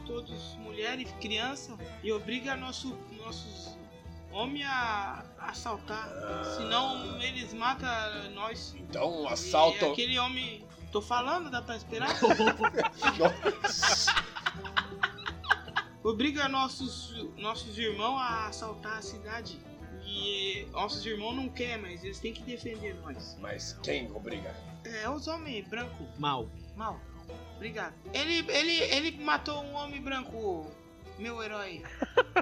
todos 0.05 0.55
mulher 0.55 0.99
e 0.99 1.05
criança 1.05 1.77
e 2.03 2.11
obriga 2.11 2.55
nosso, 2.55 2.97
nossos 3.11 3.77
homens 4.31 4.65
a 4.67 5.23
assaltar. 5.37 6.09
Senão 6.57 7.21
eles 7.21 7.53
matam 7.53 7.87
nós. 8.33 8.73
Então, 8.77 9.21
um 9.21 9.29
E 9.29 9.33
assalto. 9.33 9.85
aquele 9.91 10.17
homem. 10.17 10.65
Tô 10.91 11.01
falando, 11.01 11.49
dá 11.49 11.61
pra 11.61 11.77
esperar? 11.77 12.09
Obriga 16.03 16.49
nossos, 16.49 17.13
nossos 17.37 17.77
irmãos 17.77 18.17
a 18.19 18.47
assaltar 18.47 18.97
a 18.97 19.01
cidade. 19.01 19.59
E 20.13 20.67
nossos 20.71 21.05
irmãos 21.05 21.33
não 21.35 21.47
querem, 21.47 21.81
mas 21.81 22.03
eles 22.03 22.19
têm 22.19 22.33
que 22.33 22.41
defender 22.43 22.95
nós. 22.95 23.37
Mas 23.39 23.79
quem 23.81 24.11
obriga? 24.11 24.53
É, 24.83 25.09
os 25.09 25.25
homens 25.27 25.65
brancos, 25.67 26.05
Mal. 26.19 26.49
mal. 26.75 26.99
Obrigado. 27.55 27.93
Ele, 28.13 28.45
ele, 28.51 28.73
ele 28.81 29.23
matou 29.23 29.63
um 29.63 29.73
homem 29.75 30.01
branco, 30.01 30.69
meu 31.17 31.41
herói. 31.41 31.81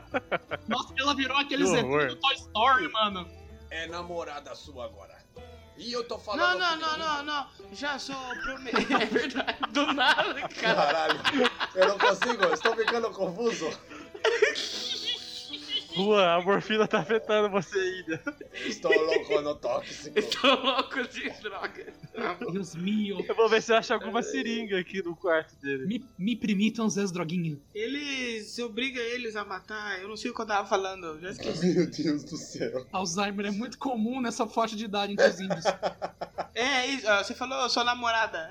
Nossa, 0.67 0.93
ela 0.97 1.13
virou 1.13 1.37
aquele 1.37 1.63
Que 1.63 1.69
Zé 1.69 1.83
horror. 1.83 2.07
do 2.07 2.15
Toy 2.15 2.33
Story, 2.35 2.87
mano. 2.91 3.29
É 3.69 3.85
namorada 3.87 4.55
sua 4.55 4.85
agora. 4.85 5.19
E 5.77 5.91
eu 5.93 6.03
tô 6.07 6.15
Não, 6.15 6.21
falando. 6.23 6.59
não, 6.59 6.77
não, 6.77 6.93
ele. 6.93 7.03
não, 7.03 7.23
não. 7.23 7.47
Já 7.73 7.99
sou 7.99 8.15
prometido. 8.41 8.93
É 8.99 9.05
verdade. 9.05 9.57
Do 9.71 9.93
nada, 9.93 10.33
cara. 10.49 10.75
Caralho, 10.75 11.19
eu 11.75 11.87
não 11.87 11.97
consigo, 11.99 12.43
estou 12.53 12.75
ficando 12.75 13.11
confuso. 13.11 13.69
Rua, 15.99 16.35
a 16.35 16.41
morfina 16.41 16.87
tá 16.87 16.99
afetando 16.99 17.49
você 17.49 17.77
ainda. 17.77 18.21
Estou 18.65 18.91
louco 18.91 19.41
no 19.41 19.55
tóxico. 19.55 20.15
Tô 20.41 20.55
louco 20.55 21.07
de 21.07 21.29
droga. 21.41 21.93
Deus 22.51 22.75
mio. 22.75 23.23
Eu 23.27 23.35
vou 23.35 23.49
ver 23.49 23.61
se 23.61 23.71
eu 23.71 23.77
acho 23.77 23.93
alguma 23.93 24.21
seringa 24.21 24.79
aqui 24.79 25.03
no 25.03 25.15
quarto 25.15 25.55
dele. 25.57 25.85
Me, 25.85 26.05
me 26.17 26.35
permitam 26.35 26.85
as 26.85 27.11
droguinhas. 27.11 27.59
Eles 27.73 28.57
obrigam 28.59 29.03
eles 29.03 29.35
a 29.35 29.43
matar. 29.43 29.99
Eu 30.01 30.07
não 30.07 30.17
sei 30.17 30.31
o 30.31 30.33
que 30.33 30.41
eu 30.41 30.45
tava 30.45 30.67
falando, 30.67 31.19
já 31.19 31.31
esqueci. 31.31 31.73
Meu 31.73 31.89
Deus 31.89 32.23
do 32.23 32.37
céu. 32.37 32.85
Alzheimer 32.91 33.47
é 33.47 33.51
muito 33.51 33.77
comum 33.77 34.21
nessa 34.21 34.47
faixa 34.47 34.75
de 34.75 34.85
idade 34.85 35.13
entre 35.13 35.27
os 35.27 35.39
índios. 35.39 35.65
É, 36.55 36.87
isso, 36.87 37.07
ó, 37.07 37.23
você 37.23 37.33
falou, 37.33 37.69
sou 37.69 37.83
namorada. 37.83 38.49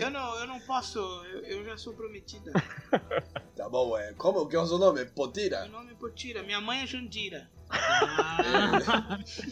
Eu 0.00 0.10
não, 0.10 0.38
eu 0.38 0.46
não 0.46 0.60
posso, 0.60 0.98
eu, 0.98 1.40
eu 1.44 1.64
já 1.64 1.76
sou 1.76 1.92
prometida. 1.94 2.52
Tá 3.56 3.68
bom, 3.68 3.94
é. 3.96 4.14
Como 4.14 4.48
que 4.48 4.56
é 4.56 4.58
o 4.58 4.66
seu 4.66 4.78
nome? 4.78 5.04
Potira? 5.04 5.60
Meu 5.62 5.72
nome 5.72 5.92
é 5.92 5.94
Potira, 5.94 6.42
minha 6.42 6.62
mãe 6.62 6.80
é 6.82 6.86
Jandira. 6.86 7.50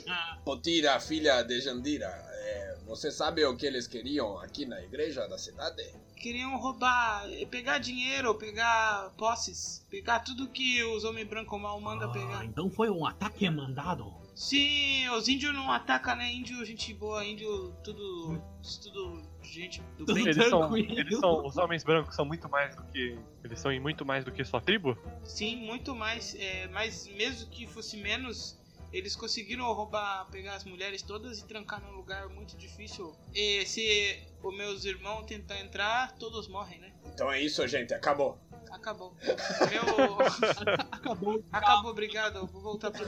Ah, 0.09 0.39
Potira, 0.45 0.99
filha 0.99 1.43
de 1.43 1.61
Jandira. 1.61 2.07
É, 2.07 2.79
você 2.87 3.11
sabe 3.11 3.45
o 3.45 3.55
que 3.57 3.67
eles 3.67 3.87
queriam 3.87 4.39
aqui 4.41 4.65
na 4.65 4.81
igreja 4.83 5.27
da 5.29 5.37
cidade? 5.37 5.85
Queriam 6.17 6.57
roubar, 6.59 7.31
eh, 7.31 7.45
pegar 7.47 7.79
dinheiro, 7.79 8.35
pegar 8.35 9.11
posses, 9.19 9.85
pegar 9.91 10.21
tudo 10.21 10.49
que 10.49 10.83
os 10.83 11.05
homens 11.05 11.29
brancos 11.29 11.61
mal 11.61 11.79
mandam 11.81 12.09
Ah, 12.11 12.13
pegar. 12.13 12.45
então 12.45 12.71
foi 12.71 12.89
um 12.91 13.07
ataque 13.07 13.49
mandado. 13.51 14.13
Sim, 14.39 15.09
os 15.09 15.27
índios 15.27 15.53
não 15.53 15.69
atacam, 15.69 16.15
né? 16.15 16.33
Índio, 16.33 16.65
gente 16.65 16.95
boa, 16.95 17.25
índio, 17.25 17.75
tudo, 17.83 18.41
tudo 18.81 19.21
gente 19.43 19.81
do 19.81 20.07
Tudo 20.07 20.15
bem. 20.15 20.29
Eles 20.29 20.49
são, 20.49 20.77
eles 20.77 21.19
são. 21.19 21.45
Os 21.45 21.57
homens 21.57 21.83
brancos 21.83 22.15
são 22.15 22.25
muito 22.25 22.49
mais 22.49 22.77
do 22.77 22.85
que. 22.85 23.19
Eles 23.43 23.59
são 23.59 23.73
em 23.73 23.81
muito 23.81 24.07
mais 24.07 24.25
do 24.25 24.31
que 24.31 24.45
sua 24.45 24.61
tribo? 24.61 24.97
Sim, 25.25 25.57
muito 25.57 25.93
mais. 25.93 26.37
É, 26.39 26.69
mas 26.69 27.09
mesmo 27.09 27.51
que 27.51 27.67
fosse 27.67 27.97
menos, 27.97 28.57
eles 28.93 29.17
conseguiram 29.17 29.65
roubar, 29.73 30.29
pegar 30.31 30.55
as 30.55 30.65
mulheres 30.65 31.03
todas 31.03 31.41
e 31.41 31.45
trancar 31.45 31.83
num 31.83 31.97
lugar 31.97 32.29
muito 32.29 32.57
difícil. 32.57 33.13
E 33.35 33.67
se 33.67 34.23
os 34.41 34.57
meus 34.57 34.85
irmãos 34.85 35.25
tentar 35.25 35.59
entrar, 35.59 36.13
todos 36.13 36.47
morrem, 36.47 36.79
né? 36.79 36.93
Então 37.13 37.29
é 37.33 37.43
isso, 37.43 37.67
gente. 37.67 37.93
Acabou. 37.93 38.39
Acabou. 38.71 39.17
Eu. 39.23 40.19
Acabou, 40.91 41.45
Acabou, 41.53 41.91
obrigado. 41.91 42.47
Vou 42.47 42.63
voltar 42.63 42.91
pro 42.91 43.07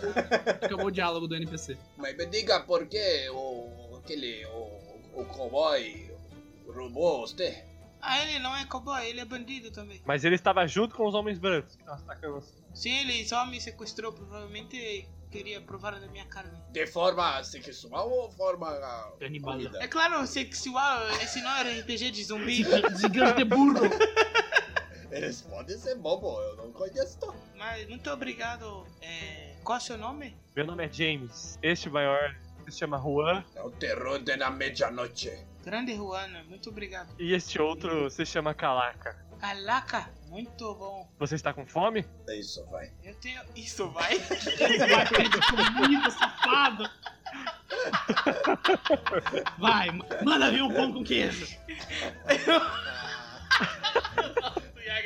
acabou 0.64 0.86
o 0.86 0.90
diálogo 0.90 1.26
do 1.26 1.34
NPC. 1.36 1.76
Mas 1.96 2.16
me 2.16 2.26
diga 2.26 2.61
por 2.61 2.86
que 2.86 3.28
o. 3.30 3.98
aquele. 3.98 4.44
o. 4.46 5.20
o 5.20 5.24
cowboy 5.26 6.11
roubou 6.66 7.20
você? 7.20 7.64
Ah, 8.03 8.22
ele 8.22 8.38
não 8.38 8.57
é 8.57 8.64
cowboy, 8.64 9.07
ele 9.07 9.20
é 9.20 9.24
bandido 9.24 9.70
também. 9.70 10.01
Mas 10.07 10.24
ele 10.24 10.34
estava 10.34 10.66
junto 10.66 10.94
com 10.94 11.07
os 11.07 11.14
homens 11.14 11.38
brancos 11.38 11.76
que 11.76 11.82
estavam 11.82 12.03
atacando 12.03 12.34
você. 12.40 12.55
Sim, 12.74 12.98
ele 13.01 13.26
só 13.26 13.44
me 13.46 13.61
sequestrou, 13.61 14.12
provavelmente 14.12 15.07
queria 15.30 15.61
provar 15.61 15.98
da 15.98 16.07
minha 16.09 16.24
carne. 16.26 16.59
De 16.70 16.86
forma 16.86 17.42
sexual 17.44 18.11
ou 18.11 18.30
forma. 18.32 18.68
Animal. 19.24 19.59
É 19.80 19.86
claro, 19.86 20.26
sexual, 20.26 21.09
esse 21.22 21.40
não 21.40 21.51
era 21.57 21.70
RPG 21.80 22.11
de 22.11 22.24
zumbi. 22.24 22.64
Gigante 22.98 23.44
burro. 23.44 23.80
Eles 25.11 25.42
podem 25.42 25.76
ser 25.76 25.96
bobo, 25.96 26.40
eu 26.40 26.56
não 26.56 26.72
conheço. 26.72 27.18
Mas 27.56 27.88
muito 27.88 28.08
obrigado. 28.11 28.86
É, 29.02 29.54
qual 29.64 29.78
é 29.78 29.80
o 29.80 29.84
seu 29.84 29.98
nome? 29.98 30.36
Meu 30.54 30.64
nome 30.64 30.86
é 30.86 30.92
James. 30.92 31.58
Este 31.62 31.90
maior 31.90 32.34
se 32.68 32.78
chama 32.78 32.98
Juan. 32.98 33.44
É 33.54 33.62
o 33.62 33.70
terror 33.70 34.22
de 34.22 34.36
na 34.36 34.50
medianoche. 34.50 35.44
Grande 35.64 35.94
Juana, 35.94 36.42
muito 36.44 36.70
obrigado. 36.70 37.12
E 37.18 37.34
este 37.34 37.61
outro 37.61 38.08
se 38.11 38.24
chama 38.24 38.54
Calaca. 38.54 39.18
Calaca, 39.40 40.08
muito 40.28 40.74
bom. 40.74 41.08
Você 41.18 41.34
está 41.34 41.52
com 41.52 41.66
fome? 41.66 42.06
É 42.28 42.36
isso, 42.36 42.64
vai. 42.66 42.92
Eu 43.02 43.14
tenho. 43.16 43.42
Isso 43.56 43.88
vai. 43.90 44.18
Comida, 45.74 46.11
safado. 46.12 46.88
Vai, 49.58 49.90
ma- 49.90 50.04
manda 50.24 50.50
vir 50.50 50.62
um 50.62 50.72
pão 50.72 50.92
com 50.92 51.02
queijo. 51.02 51.46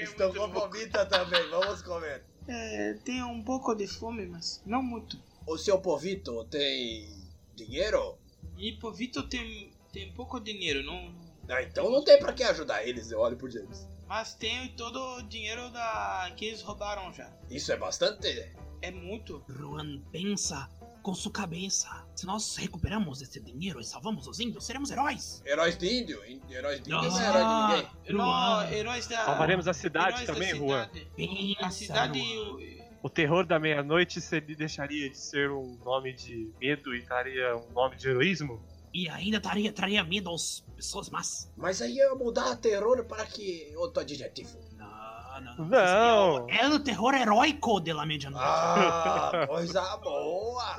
Estou 0.05 0.33
com 0.33 0.49
vomita 0.49 1.07
também, 1.07 1.49
vamos 1.51 1.83
comer. 1.83 2.25
É, 2.47 2.95
tenho 3.05 3.27
um 3.27 3.43
pouco 3.43 3.75
de 3.75 3.87
fome, 3.87 4.27
mas 4.27 4.63
não 4.67 4.83
muito. 4.83 5.19
O 5.47 5.57
seu 5.59 5.79
povito 5.79 6.45
tem 6.45 7.09
dinheiro? 7.55 8.19
E 8.57 8.73
Povito 8.73 9.23
tem, 9.29 9.73
tem 9.93 10.13
pouco 10.13 10.39
dinheiro, 10.39 10.83
não. 10.85 11.15
Ah, 11.49 11.63
então 11.63 11.91
não 11.91 12.05
tem 12.05 12.19
pra 12.19 12.33
que 12.33 12.43
ajudar 12.43 12.87
eles, 12.87 13.11
eu 13.11 13.21
olho 13.21 13.37
pro 13.37 13.51
James. 13.51 13.87
Mas 14.07 14.35
tenho 14.35 14.71
todo 14.77 14.99
o 15.17 15.23
dinheiro 15.23 15.71
da 15.71 16.33
que 16.37 16.47
eles 16.47 16.63
roubaram 16.63 17.13
já. 17.13 17.31
Isso 17.51 17.73
é 17.73 17.77
bastante? 17.77 18.53
É 18.81 18.91
muito. 18.91 19.43
Juan, 19.49 20.01
pensa 20.13 20.69
com 21.05 21.15
sua 21.15 21.31
cabeça. 21.31 21.87
Se 22.17 22.25
nós 22.25 22.57
recuperamos 22.57 23.21
esse 23.21 23.39
dinheiro 23.39 23.79
e 23.79 23.85
salvamos 23.85 24.27
os 24.27 24.41
índios, 24.41 24.65
seremos 24.65 24.91
heróis. 24.91 25.43
Heróis 25.45 25.77
de 25.77 26.01
índio? 26.01 26.25
Ín- 26.27 26.41
Heróis 26.51 26.83
de 26.83 26.91
índio 26.91 27.11
não 27.11 27.21
é 27.21 27.27
Ah. 27.27 27.29
herói 27.29 27.43
de 27.45 27.93
ninguém. 28.09 28.17
Não, 28.17 28.73
heróis 28.73 29.07
da. 29.07 29.25
Salvaremos 29.27 29.69
a 29.69 29.75
cidade 29.75 30.25
também, 30.25 30.55
Juan. 30.57 30.89
A 31.61 31.71
cidade. 31.71 32.21
O 33.03 33.11
terror 33.11 33.45
da 33.47 33.59
meia-noite 33.59 34.19
seria- 34.19 34.57
deixaria 34.57 35.11
de 35.11 35.19
ser 35.19 35.51
um 35.51 35.77
nome 35.85 36.15
de 36.15 36.51
medo 36.59 36.95
e 36.95 37.01
estaria 37.01 37.55
um 37.55 37.71
nome 37.73 37.97
de 37.97 38.09
heroísmo? 38.09 38.65
E 38.95 39.09
ainda 39.11 39.39
traria, 39.41 39.71
traria 39.73 40.03
medo 40.03 40.33
às 40.33 40.65
pessoas 40.75 41.11
más. 41.11 41.53
Mas 41.55 41.83
aí 41.83 42.01
é 42.01 42.15
mudar 42.15 42.57
terror 42.57 43.05
para 43.05 43.27
que 43.27 43.71
outro 43.77 44.01
adjetivo. 44.01 44.57
Não, 45.41 45.55
não. 45.57 45.67
Não! 45.67 46.47
É 46.51 46.67
o 46.69 46.79
terror 46.81 47.15
heróico 47.15 47.81
de 47.81 47.93
la 47.93 48.07
medianoite. 48.07 48.47
Ah, 48.47 49.47
coisa 49.49 49.97
boa! 49.99 50.77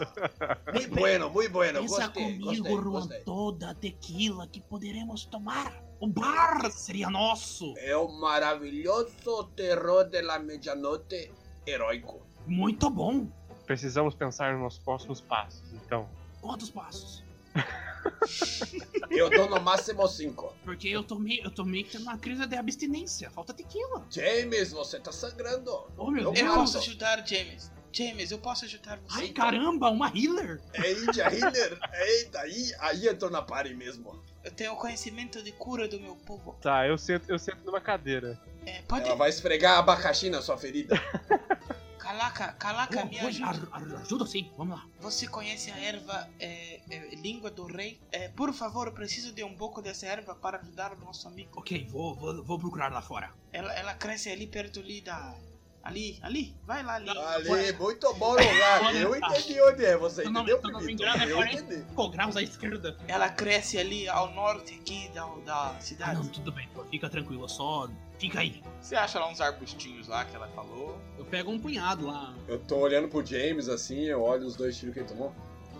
Muito 0.74 0.96
bueno, 0.96 1.30
muito 1.30 1.52
bueno. 1.52 1.82
Pensa 1.82 2.08
Gostei, 2.08 2.24
comigo, 2.24 2.46
gostei, 2.46 2.72
Juan, 2.76 2.84
gostei. 2.92 3.20
toda 3.24 3.70
a 3.72 3.76
tequila 3.76 4.48
que 4.48 4.62
poderemos 4.62 5.26
tomar. 5.26 5.74
O 6.00 6.08
bar 6.08 6.70
seria 6.72 7.10
nosso. 7.10 7.74
É 7.78 7.96
o 7.96 8.08
maravilhoso 8.08 9.46
terror 9.56 10.06
de 10.10 10.22
la 10.22 10.40
medianoche 10.40 11.32
heróico. 11.66 12.22
Muito 12.46 12.90
bom. 12.90 13.28
Precisamos 13.66 14.14
pensar 14.14 14.58
nos 14.58 14.78
próximos 14.78 15.22
passos, 15.22 15.74
então. 15.74 16.08
Quantos 16.42 16.70
passos? 16.70 17.24
Eu 19.10 19.30
dou 19.30 19.50
no 19.50 19.62
máximo 19.62 20.08
cinco. 20.08 20.54
Porque 20.64 20.90
eu 20.90 21.04
tomei, 21.04 21.40
eu 21.44 21.52
tomei 21.52 21.84
tendo 21.84 22.04
uma 22.04 22.18
crise 22.18 22.46
de 22.46 22.56
abstinência. 22.56 23.30
Falta 23.30 23.54
tequila. 23.54 24.06
James, 24.10 24.72
você 24.72 25.00
tá 25.00 25.12
sangrando. 25.12 25.88
Oh, 25.98 26.12
meu 26.12 26.24
Eu 26.26 26.32
Deus. 26.32 26.48
Eu 26.48 26.54
posso 26.56 26.78
ajudar, 26.80 27.26
James. 27.26 27.72
James, 27.94 28.32
eu 28.32 28.40
posso 28.40 28.66
ajudar 28.66 29.00
você. 29.08 29.22
Ai, 29.22 29.30
caramba, 29.30 29.90
uma 29.90 30.12
healer. 30.14 30.60
É 30.74 30.92
Índia 30.92 31.34
Healer. 31.34 31.80
Eita, 31.94 32.42
aí, 32.42 32.72
aí 32.80 33.08
entrou 33.08 33.32
na 33.32 33.42
party 33.42 33.74
mesmo. 33.74 34.22
Eu 34.44 34.52
tenho 34.52 34.76
conhecimento 34.76 35.42
de 35.42 35.54
cura 35.54 35.88
do 35.88 36.00
meu 36.00 36.16
povo. 36.18 36.58
Tá, 36.62 36.86
eu 36.86 36.98
sento, 36.98 37.30
eu 37.30 37.40
sento 37.40 37.64
numa 37.64 37.80
cadeira. 37.80 38.38
É, 38.66 38.82
pode. 38.82 39.06
Ela 39.06 39.16
vai 39.16 39.30
esfregar 39.30 39.78
abacaxi 39.78 40.30
na 40.30 40.42
sua 40.42 40.58
ferida. 40.58 41.02
Calaca, 42.36 42.54
calaca, 42.60 43.02
Oh, 43.04 43.06
me 43.08 43.18
ajuda. 43.20 43.70
ajuda 44.02 44.26
sim, 44.26 44.52
vamos 44.58 44.76
lá. 44.78 44.86
Você 45.00 45.26
conhece 45.26 45.72
a 45.72 45.78
erva 45.78 46.28
é, 46.38 46.82
é, 46.90 47.16
língua 47.16 47.50
do 47.50 47.66
rei? 47.66 47.98
É, 48.12 48.28
por 48.28 48.54
favor, 48.54 48.88
eu 48.88 48.94
preciso 48.94 49.32
de 49.32 49.42
um 49.42 49.56
pouco 49.56 49.82
dessa 49.82 50.06
erva 50.06 50.36
para 50.36 50.58
ajudar 50.60 50.92
o 50.92 51.00
nosso 51.00 51.28
amigo. 51.30 51.52
Ok, 51.56 51.88
vou, 51.90 52.14
vou, 52.14 52.44
vou 52.44 52.60
procurar 52.60 52.92
lá 52.92 53.02
fora. 53.02 53.32
Ela, 53.54 53.72
ela 53.74 53.94
cresce 53.94 54.30
ali 54.30 54.48
perto 54.48 54.80
ali 54.82 55.00
da. 55.00 55.34
Ali, 55.82 56.18
ali, 56.24 56.58
vai 56.66 56.82
lá 56.82 56.96
ali. 56.96 57.10
Ali, 57.16 57.72
muito 57.74 58.12
bom 58.16 58.32
lugar. 58.32 58.96
Eu 58.96 59.16
entendi 59.16 59.62
onde 59.62 59.86
é, 59.86 59.96
você 59.96 60.24
Tô 60.24 60.32
não- 60.32 60.42
entendeu, 60.42 60.60
não 60.72 60.80
lembrando, 60.80 61.22
é 61.22 61.32
Eu 61.32 61.46
entendi. 61.46 61.86
Graus 62.12 62.36
à 62.36 62.42
esquerda. 62.42 62.98
Ela 63.08 63.30
cresce 63.30 63.78
ali 63.78 64.10
ao 64.10 64.34
norte 64.34 64.74
aqui 64.74 65.08
da, 65.14 65.24
da 65.46 65.70
Ah, 65.70 65.80
cidade. 65.80 66.16
não, 66.16 66.28
tudo 66.28 66.52
bem, 66.52 66.68
pô, 66.74 66.84
fica 66.86 67.08
tranquilo, 67.08 67.48
só 67.48 67.88
fica 68.18 68.40
aí. 68.40 68.62
Você 68.82 68.96
acha 68.96 69.20
lá 69.20 69.30
uns 69.30 69.42
arbustinhos 69.42 70.08
lá 70.08 70.26
que 70.26 70.36
ela 70.36 70.48
falou? 70.50 71.00
Eu 71.18 71.26
pego 71.26 71.52
um 71.52 71.60
punhado 71.60 72.06
lá. 72.08 72.34
Eu 72.48 72.60
tô 72.60 72.78
olhando 72.78 73.08
pro 73.08 73.26
James 73.26 73.68
assim, 73.68 74.06
eu 74.06 74.22
olho 74.22 74.46
os 74.46 74.56
dois 74.56 74.78
tiros 74.78 74.94
que 74.94 75.00
ele 75.00 75.10
tomou. 75.10 75.34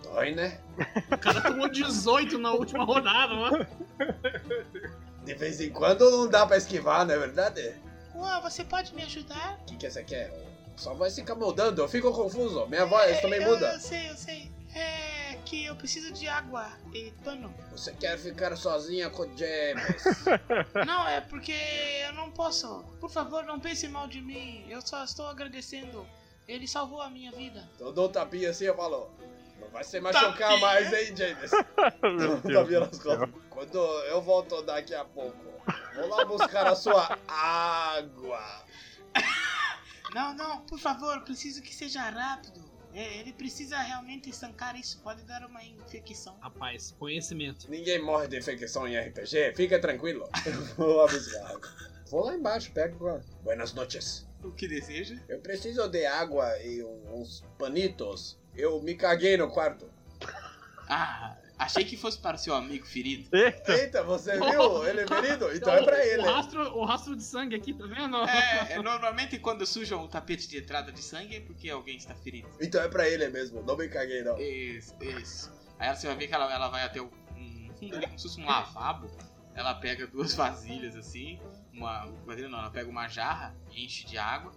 Dói, 0.04 0.34
né? 0.34 0.60
O 1.12 1.18
cara 1.18 1.42
tomou 1.42 1.68
18 1.68 2.38
na 2.38 2.54
última 2.54 2.84
rodada, 2.84 3.34
mano. 3.36 3.68
De 5.24 5.34
vez 5.34 5.60
em 5.60 5.70
quando 5.70 6.10
não 6.10 6.28
dá 6.28 6.46
pra 6.46 6.58
esquivar, 6.58 7.06
não 7.06 7.16
é 7.16 7.18
verdade? 7.18 7.76
Juan, 8.14 8.40
você 8.42 8.64
pode 8.64 8.94
me 8.96 9.04
ajudar? 9.04 9.60
O 9.62 9.66
que, 9.66 9.78
que 9.78 9.90
você 9.90 10.04
quer? 10.04 10.32
Só 10.76 10.94
vai 10.94 11.10
ficar 11.10 11.36
mudando, 11.36 11.80
eu 11.80 11.88
fico 11.88 12.12
confuso. 12.12 12.66
Minha 12.68 12.86
voz 12.86 13.20
também 13.22 13.42
eu, 13.42 13.50
muda. 13.50 13.74
Eu 13.74 13.80
sei, 13.80 14.10
eu 14.10 14.16
sei. 14.16 14.52
É 14.76 15.38
que 15.46 15.66
eu 15.66 15.76
preciso 15.76 16.12
de 16.12 16.28
água 16.28 16.70
e 16.94 17.12
pano. 17.24 17.54
Você 17.72 17.94
quer 17.94 18.18
ficar 18.20 18.56
sozinha 18.58 19.10
com 19.10 19.24
o 19.24 19.38
James? 19.38 20.04
Não, 20.86 21.08
é 21.08 21.22
porque 21.22 21.56
eu 22.04 22.14
não 22.14 22.30
posso. 22.32 22.84
Por 23.00 23.10
favor, 23.10 23.44
não 23.46 23.60
pense 23.60 23.88
mal 23.88 24.08
de 24.08 24.22
mim. 24.22 24.66
Eu 24.70 24.82
só 24.82 25.04
estou 25.04 25.28
agradecendo. 25.28 26.06
Ele 26.48 26.68
salvou 26.68 27.02
a 27.02 27.10
minha 27.10 27.32
vida. 27.32 27.68
Então 27.76 27.94
dou 27.94 28.10
um 28.10 28.12
tapinha 28.12 28.50
assim 28.50 28.66
e 28.66 28.74
falo. 28.74 29.10
Não 29.60 29.70
vai 29.70 29.84
se 29.84 30.00
machucar 30.02 30.34
Tapinha? 30.34 30.60
mais, 30.60 30.94
hein, 30.94 31.16
James? 31.16 31.52
Tapinha 32.54 32.80
nas 32.82 33.00
costas. 33.00 33.30
Quando 33.50 33.78
eu 33.78 34.22
volto 34.22 34.62
daqui 34.62 34.94
a 34.94 35.06
pouco, 35.06 35.38
vou 35.96 36.08
lá 36.10 36.26
buscar 36.26 36.68
a 36.68 36.76
sua 36.76 37.18
água. 37.28 38.66
Não, 40.14 40.34
não, 40.34 40.62
por 40.62 40.80
favor, 40.80 41.20
preciso 41.24 41.62
que 41.62 41.76
seja 41.76 42.02
rápido. 42.02 42.64
É, 42.96 43.18
ele 43.20 43.34
precisa 43.34 43.78
realmente 43.78 44.30
estancar 44.30 44.80
isso. 44.80 45.02
Pode 45.02 45.22
dar 45.24 45.46
uma 45.46 45.62
infecção. 45.62 46.38
Rapaz, 46.40 46.96
conhecimento. 46.98 47.70
Ninguém 47.70 48.02
morre 48.02 48.28
de 48.30 48.40
infecção 48.40 48.88
em 48.88 48.98
RPG, 48.98 49.54
fica 49.54 49.78
tranquilo. 49.78 50.30
vou 50.78 50.96
lá 50.96 51.06
buscar 51.06 51.46
água. 51.46 51.70
Vou 52.10 52.24
lá 52.24 52.36
embaixo, 52.36 52.72
pego. 52.72 53.22
Buenas 53.44 53.74
noches. 53.74 54.26
O 54.42 54.52
que 54.52 54.66
deseja? 54.66 55.20
Eu 55.28 55.40
preciso 55.40 55.90
de 55.90 56.06
água 56.06 56.58
e 56.60 56.82
uns 56.84 57.44
panitos. 57.58 58.40
Eu 58.56 58.82
me 58.82 58.96
caguei 58.96 59.36
no 59.36 59.52
quarto. 59.52 59.90
Ah, 60.88 61.36
achei 61.58 61.84
que 61.84 61.98
fosse 61.98 62.18
para 62.18 62.36
o 62.36 62.40
seu 62.40 62.54
amigo 62.54 62.86
ferido. 62.86 63.30
Eita! 63.36 63.74
Eita, 63.74 64.04
você 64.04 64.34
viu 64.34 64.88
ele 64.88 65.08
ferido? 65.08 65.54
Então 65.54 65.74
é 65.74 65.84
pra 65.84 66.06
ele. 66.06 66.22
O 66.22 66.26
rastro, 66.26 66.78
o 66.78 66.86
rastro 66.86 67.16
de 67.16 67.24
sangue 67.24 67.56
aqui, 67.56 67.74
tá 67.74 67.86
vendo? 67.86 68.18
É, 68.18 68.74
é, 68.74 68.82
normalmente 68.82 69.40
quando 69.40 69.66
sujam 69.66 70.04
o 70.04 70.08
tapete 70.08 70.48
de 70.48 70.58
entrada 70.58 70.92
de 70.92 71.02
sangue 71.02 71.38
é 71.38 71.40
porque 71.40 71.70
alguém 71.70 71.98
está 71.98 72.14
ferido. 72.16 72.50
Então 72.60 72.82
é 72.82 72.88
pra 72.88 73.08
ele 73.08 73.28
mesmo, 73.30 73.62
não 73.64 73.78
me 73.78 73.88
caguei 73.88 74.24
não. 74.24 74.40
Isso, 74.40 74.94
isso. 75.02 75.52
Aí 75.80 75.94
você 75.94 76.08
vai 76.08 76.16
ver 76.16 76.28
que 76.28 76.34
ela, 76.34 76.52
ela 76.54 76.70
vai 76.70 76.84
até 76.84 77.02
o, 77.02 77.12
um 77.36 77.70
fundo 77.78 77.96
ali, 77.96 78.06
como 78.06 78.20
se 78.20 78.28
fosse 78.28 78.42
um 78.42 78.46
lavabo. 78.46 79.10
Ela 79.54 79.74
pega 79.76 80.06
duas 80.06 80.34
vasilhas 80.36 80.98
assim, 80.98 81.40
uma 81.72 82.06
vasilha 82.26 82.50
não, 82.50 82.60
ela 82.60 82.70
pega 82.70 82.90
uma 82.90 83.08
jarra, 83.08 83.56
enche 83.72 84.06
de 84.06 84.18
água 84.18 84.54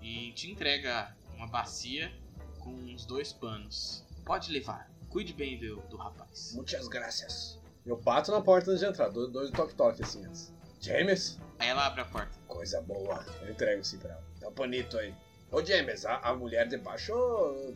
e 0.00 0.32
te 0.32 0.50
entrega 0.50 1.16
uma 1.34 1.46
bacia 1.46 2.12
com 2.58 2.70
uns 2.70 3.06
dois 3.06 3.32
panos. 3.32 4.04
Pode 4.24 4.52
levar. 4.52 4.91
Cuide 5.12 5.34
bem 5.34 5.58
do, 5.58 5.76
do 5.90 5.96
rapaz. 5.98 6.54
Muitas 6.54 6.88
graças. 6.88 7.60
Eu 7.84 7.98
bato 7.98 8.32
na 8.32 8.40
porta 8.40 8.70
antes 8.70 8.80
de 8.80 8.86
entrar, 8.86 9.10
dou 9.10 9.30
dois 9.30 9.50
toque-toque 9.50 10.02
assim 10.02 10.24
antes. 10.24 10.50
James? 10.80 11.38
Aí 11.58 11.68
ela 11.68 11.86
abre 11.86 12.00
a 12.00 12.04
porta. 12.06 12.32
Coisa 12.48 12.80
boa. 12.80 13.22
Eu 13.42 13.50
entrego 13.50 13.82
assim 13.82 13.98
pra 13.98 14.12
ela. 14.12 14.24
Tá 14.40 14.48
bonito 14.48 14.96
aí. 14.96 15.14
Ô 15.50 15.62
James, 15.62 16.06
a, 16.06 16.16
a 16.20 16.34
mulher 16.34 16.66
de 16.66 16.78
baixo 16.78 17.12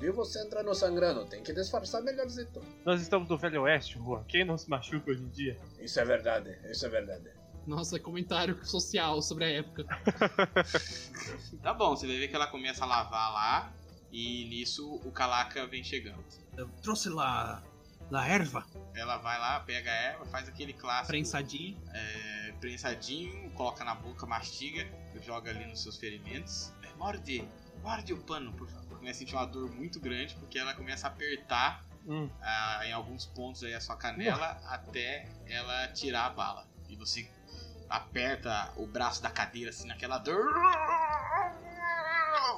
viu 0.00 0.14
você 0.14 0.42
entrando 0.42 0.74
sangrando. 0.74 1.26
Tem 1.26 1.42
que 1.42 1.52
disfarçar 1.52 2.02
melhorzito. 2.02 2.62
Nós 2.86 3.02
estamos 3.02 3.28
no 3.28 3.36
Velho 3.36 3.62
Oeste, 3.64 3.98
Juan. 3.98 4.24
Quem 4.24 4.42
não 4.42 4.56
se 4.56 4.70
machuca 4.70 5.10
hoje 5.10 5.22
em 5.22 5.28
dia? 5.28 5.60
Isso 5.78 6.00
é 6.00 6.04
verdade, 6.06 6.58
isso 6.70 6.86
é 6.86 6.88
verdade. 6.88 7.30
Nossa, 7.66 8.00
comentário 8.00 8.64
social 8.64 9.20
sobre 9.20 9.44
a 9.44 9.50
época. 9.50 9.84
Tá 11.62 11.74
bom, 11.74 11.96
você 11.96 12.06
vai 12.06 12.16
ver 12.16 12.28
que 12.28 12.34
ela 12.34 12.46
começa 12.46 12.84
a 12.84 12.86
lavar 12.86 13.32
lá. 13.32 13.72
E 14.12 14.48
nisso 14.48 14.94
o 15.04 15.10
Calaca 15.10 15.66
vem 15.66 15.82
chegando. 15.84 16.24
Eu 16.56 16.68
trouxe 16.82 17.08
lá. 17.08 17.62
La 18.08 18.24
erva, 18.28 18.64
Ela 18.94 19.16
vai 19.18 19.36
lá, 19.36 19.58
pega 19.60 19.90
a 19.90 19.94
erva, 19.94 20.24
faz 20.26 20.48
aquele 20.48 20.72
clássico. 20.72 21.08
prensadinho. 21.08 21.76
é, 21.92 22.52
prensadinho, 22.60 23.50
coloca 23.50 23.84
na 23.84 23.96
boca, 23.96 24.24
mastiga, 24.26 24.86
joga 25.24 25.50
ali 25.50 25.66
nos 25.66 25.82
seus 25.82 25.96
ferimentos. 25.96 26.72
É, 26.84 26.94
morde, 26.94 27.46
morde 27.82 28.12
o 28.12 28.18
pano, 28.22 28.52
por 28.52 28.68
favor. 28.68 28.96
Começa 28.98 29.16
a 29.16 29.18
sentir 29.18 29.34
uma 29.34 29.44
dor 29.44 29.68
muito 29.74 29.98
grande 29.98 30.36
porque 30.36 30.56
ela 30.56 30.72
começa 30.74 31.08
a 31.08 31.10
apertar 31.10 31.84
Hum. 32.06 32.30
ah, 32.40 32.82
em 32.84 32.92
alguns 32.92 33.26
pontos 33.26 33.64
aí 33.64 33.74
a 33.74 33.80
sua 33.80 33.96
canela 33.96 34.52
até 34.68 35.28
ela 35.48 35.88
tirar 35.88 36.26
a 36.26 36.30
bala. 36.30 36.64
E 36.88 36.94
você 36.94 37.28
aperta 37.90 38.72
o 38.76 38.86
braço 38.86 39.20
da 39.20 39.30
cadeira 39.30 39.70
assim 39.70 39.88
naquela 39.88 40.18
dor. 40.18 40.54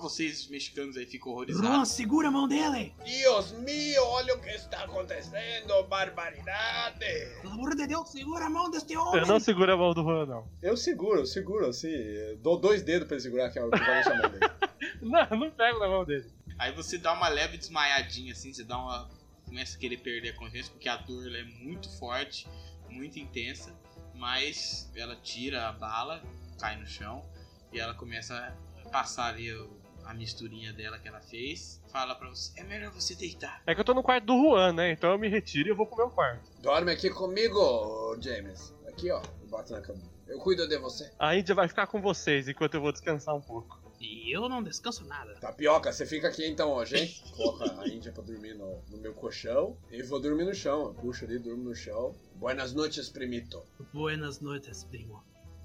Vocês 0.00 0.46
mexicanos 0.48 0.96
aí 0.96 1.06
ficam 1.06 1.32
Juan, 1.32 1.34
horrorizados. 1.36 1.88
segura 1.90 2.28
a 2.28 2.30
mão 2.30 2.46
dele! 2.48 2.94
Deus 3.04 3.52
mío, 3.52 4.02
olha 4.04 4.34
o 4.34 4.40
que 4.40 4.50
está 4.50 4.84
acontecendo, 4.84 5.82
barbaridade! 5.84 6.98
Pelo 7.42 7.52
amor 7.54 7.74
de 7.74 7.86
Deus, 7.86 8.10
segura 8.10 8.46
a 8.46 8.50
mão 8.50 8.70
deste 8.70 8.96
homem! 8.96 9.20
Eu 9.20 9.26
não 9.26 9.40
seguro 9.40 9.72
a 9.72 9.76
mão 9.76 9.92
do 9.92 10.02
Juan, 10.02 10.26
não. 10.26 10.48
Eu 10.62 10.76
seguro, 10.76 11.20
eu 11.20 11.26
seguro, 11.26 11.66
assim. 11.66 11.88
eu 11.88 12.36
Dou 12.38 12.58
dois 12.58 12.82
dedos 12.82 13.06
pra 13.08 13.16
ele 13.16 13.22
segurar, 13.22 13.50
que 13.50 13.58
é 13.58 13.64
o 13.64 13.70
que 13.70 13.78
vai 13.78 13.94
deixar 13.94 14.12
a 14.12 14.22
mão 14.22 14.30
dele. 14.30 14.52
Não, 15.02 15.38
não 15.38 15.50
pego 15.50 15.78
na 15.78 15.88
mão 15.88 16.04
dele. 16.04 16.30
Aí 16.58 16.72
você 16.72 16.98
dá 16.98 17.12
uma 17.12 17.28
leve 17.28 17.56
desmaiadinha 17.56 18.32
assim, 18.32 18.52
você 18.52 18.64
dá 18.64 18.76
uma. 18.76 19.08
começa 19.44 19.76
a 19.76 19.80
querer 19.80 19.98
perder 19.98 20.30
a 20.30 20.34
consciência 20.36 20.72
porque 20.72 20.88
a 20.88 20.96
dor 20.96 21.26
ela 21.26 21.38
é 21.38 21.44
muito 21.44 21.88
forte, 21.98 22.48
muito 22.88 23.18
intensa, 23.18 23.72
mas 24.14 24.90
ela 24.94 25.14
tira 25.16 25.68
a 25.68 25.72
bala, 25.72 26.22
cai 26.60 26.76
no 26.76 26.86
chão 26.86 27.24
e 27.72 27.78
ela 27.78 27.94
começa 27.94 28.34
a 28.34 28.52
passar 28.88 29.26
ali 29.34 29.52
o- 29.52 29.76
a 30.04 30.14
misturinha 30.14 30.72
dela 30.72 30.98
que 30.98 31.06
ela 31.06 31.20
fez. 31.20 31.82
Fala 31.92 32.14
pra 32.14 32.28
você: 32.28 32.58
é 32.58 32.64
melhor 32.64 32.90
você 32.92 33.14
deitar. 33.14 33.62
É 33.66 33.74
que 33.74 33.80
eu 33.80 33.84
tô 33.84 33.92
no 33.94 34.02
quarto 34.02 34.24
do 34.24 34.32
Juan, 34.42 34.72
né? 34.72 34.92
Então 34.92 35.10
eu 35.10 35.18
me 35.18 35.28
retiro 35.28 35.68
e 35.68 35.70
eu 35.72 35.76
vou 35.76 35.86
pro 35.86 35.96
meu 35.96 36.10
quarto. 36.10 36.50
Dorme 36.60 36.90
aqui 36.92 37.10
comigo, 37.10 38.16
James. 38.20 38.74
Aqui, 38.88 39.10
ó. 39.10 39.20
Bota 39.48 39.74
na 39.74 39.80
cama. 39.80 40.00
Eu 40.26 40.38
cuido 40.40 40.66
de 40.68 40.76
você. 40.78 41.10
A 41.18 41.34
Índia 41.36 41.54
vai 41.54 41.68
ficar 41.68 41.86
com 41.86 42.00
vocês 42.02 42.48
enquanto 42.48 42.74
eu 42.74 42.80
vou 42.82 42.92
descansar 42.92 43.34
um 43.34 43.40
pouco. 43.40 43.78
E 44.00 44.30
eu 44.34 44.48
não 44.48 44.62
descanso 44.62 45.04
nada. 45.06 45.34
Tapioca, 45.40 45.90
você 45.90 46.06
fica 46.06 46.28
aqui 46.28 46.46
então 46.46 46.70
hoje, 46.70 46.96
hein? 46.96 47.14
Coloca 47.34 47.80
a 47.80 47.88
Índia 47.88 48.12
pra 48.12 48.22
dormir 48.22 48.54
no, 48.54 48.80
no 48.90 48.98
meu 48.98 49.12
colchão. 49.14 49.76
E 49.90 50.02
vou 50.02 50.20
dormir 50.20 50.44
no 50.44 50.54
chão. 50.54 50.82
Eu 50.88 50.94
puxo 50.94 51.24
ali, 51.24 51.38
durmo 51.38 51.64
no 51.64 51.74
chão. 51.74 52.14
Buenas 52.34 52.72
noites, 52.74 53.08
primito. 53.08 53.62
Buenas 53.92 54.40
noites, 54.40 54.84
primo. 54.84 55.22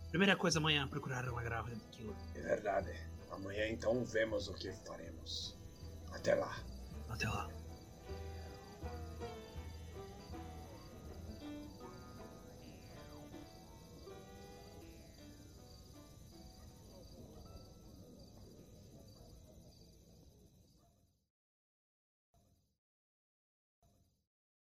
Primeira 0.09 0.35
coisa 0.35 0.59
amanhã, 0.59 0.87
procurar 0.87 1.27
uma 1.29 1.43
grávida 1.43 1.75
de 1.75 1.85
quilo. 1.97 2.15
É 2.35 2.41
verdade. 2.41 2.91
Amanhã 3.33 3.67
então 3.67 4.03
vemos 4.05 4.47
o 4.47 4.53
que 4.53 4.71
faremos. 4.85 5.57
Até 6.11 6.35
lá. 6.35 6.55
Até 7.09 7.27
lá. 7.27 7.49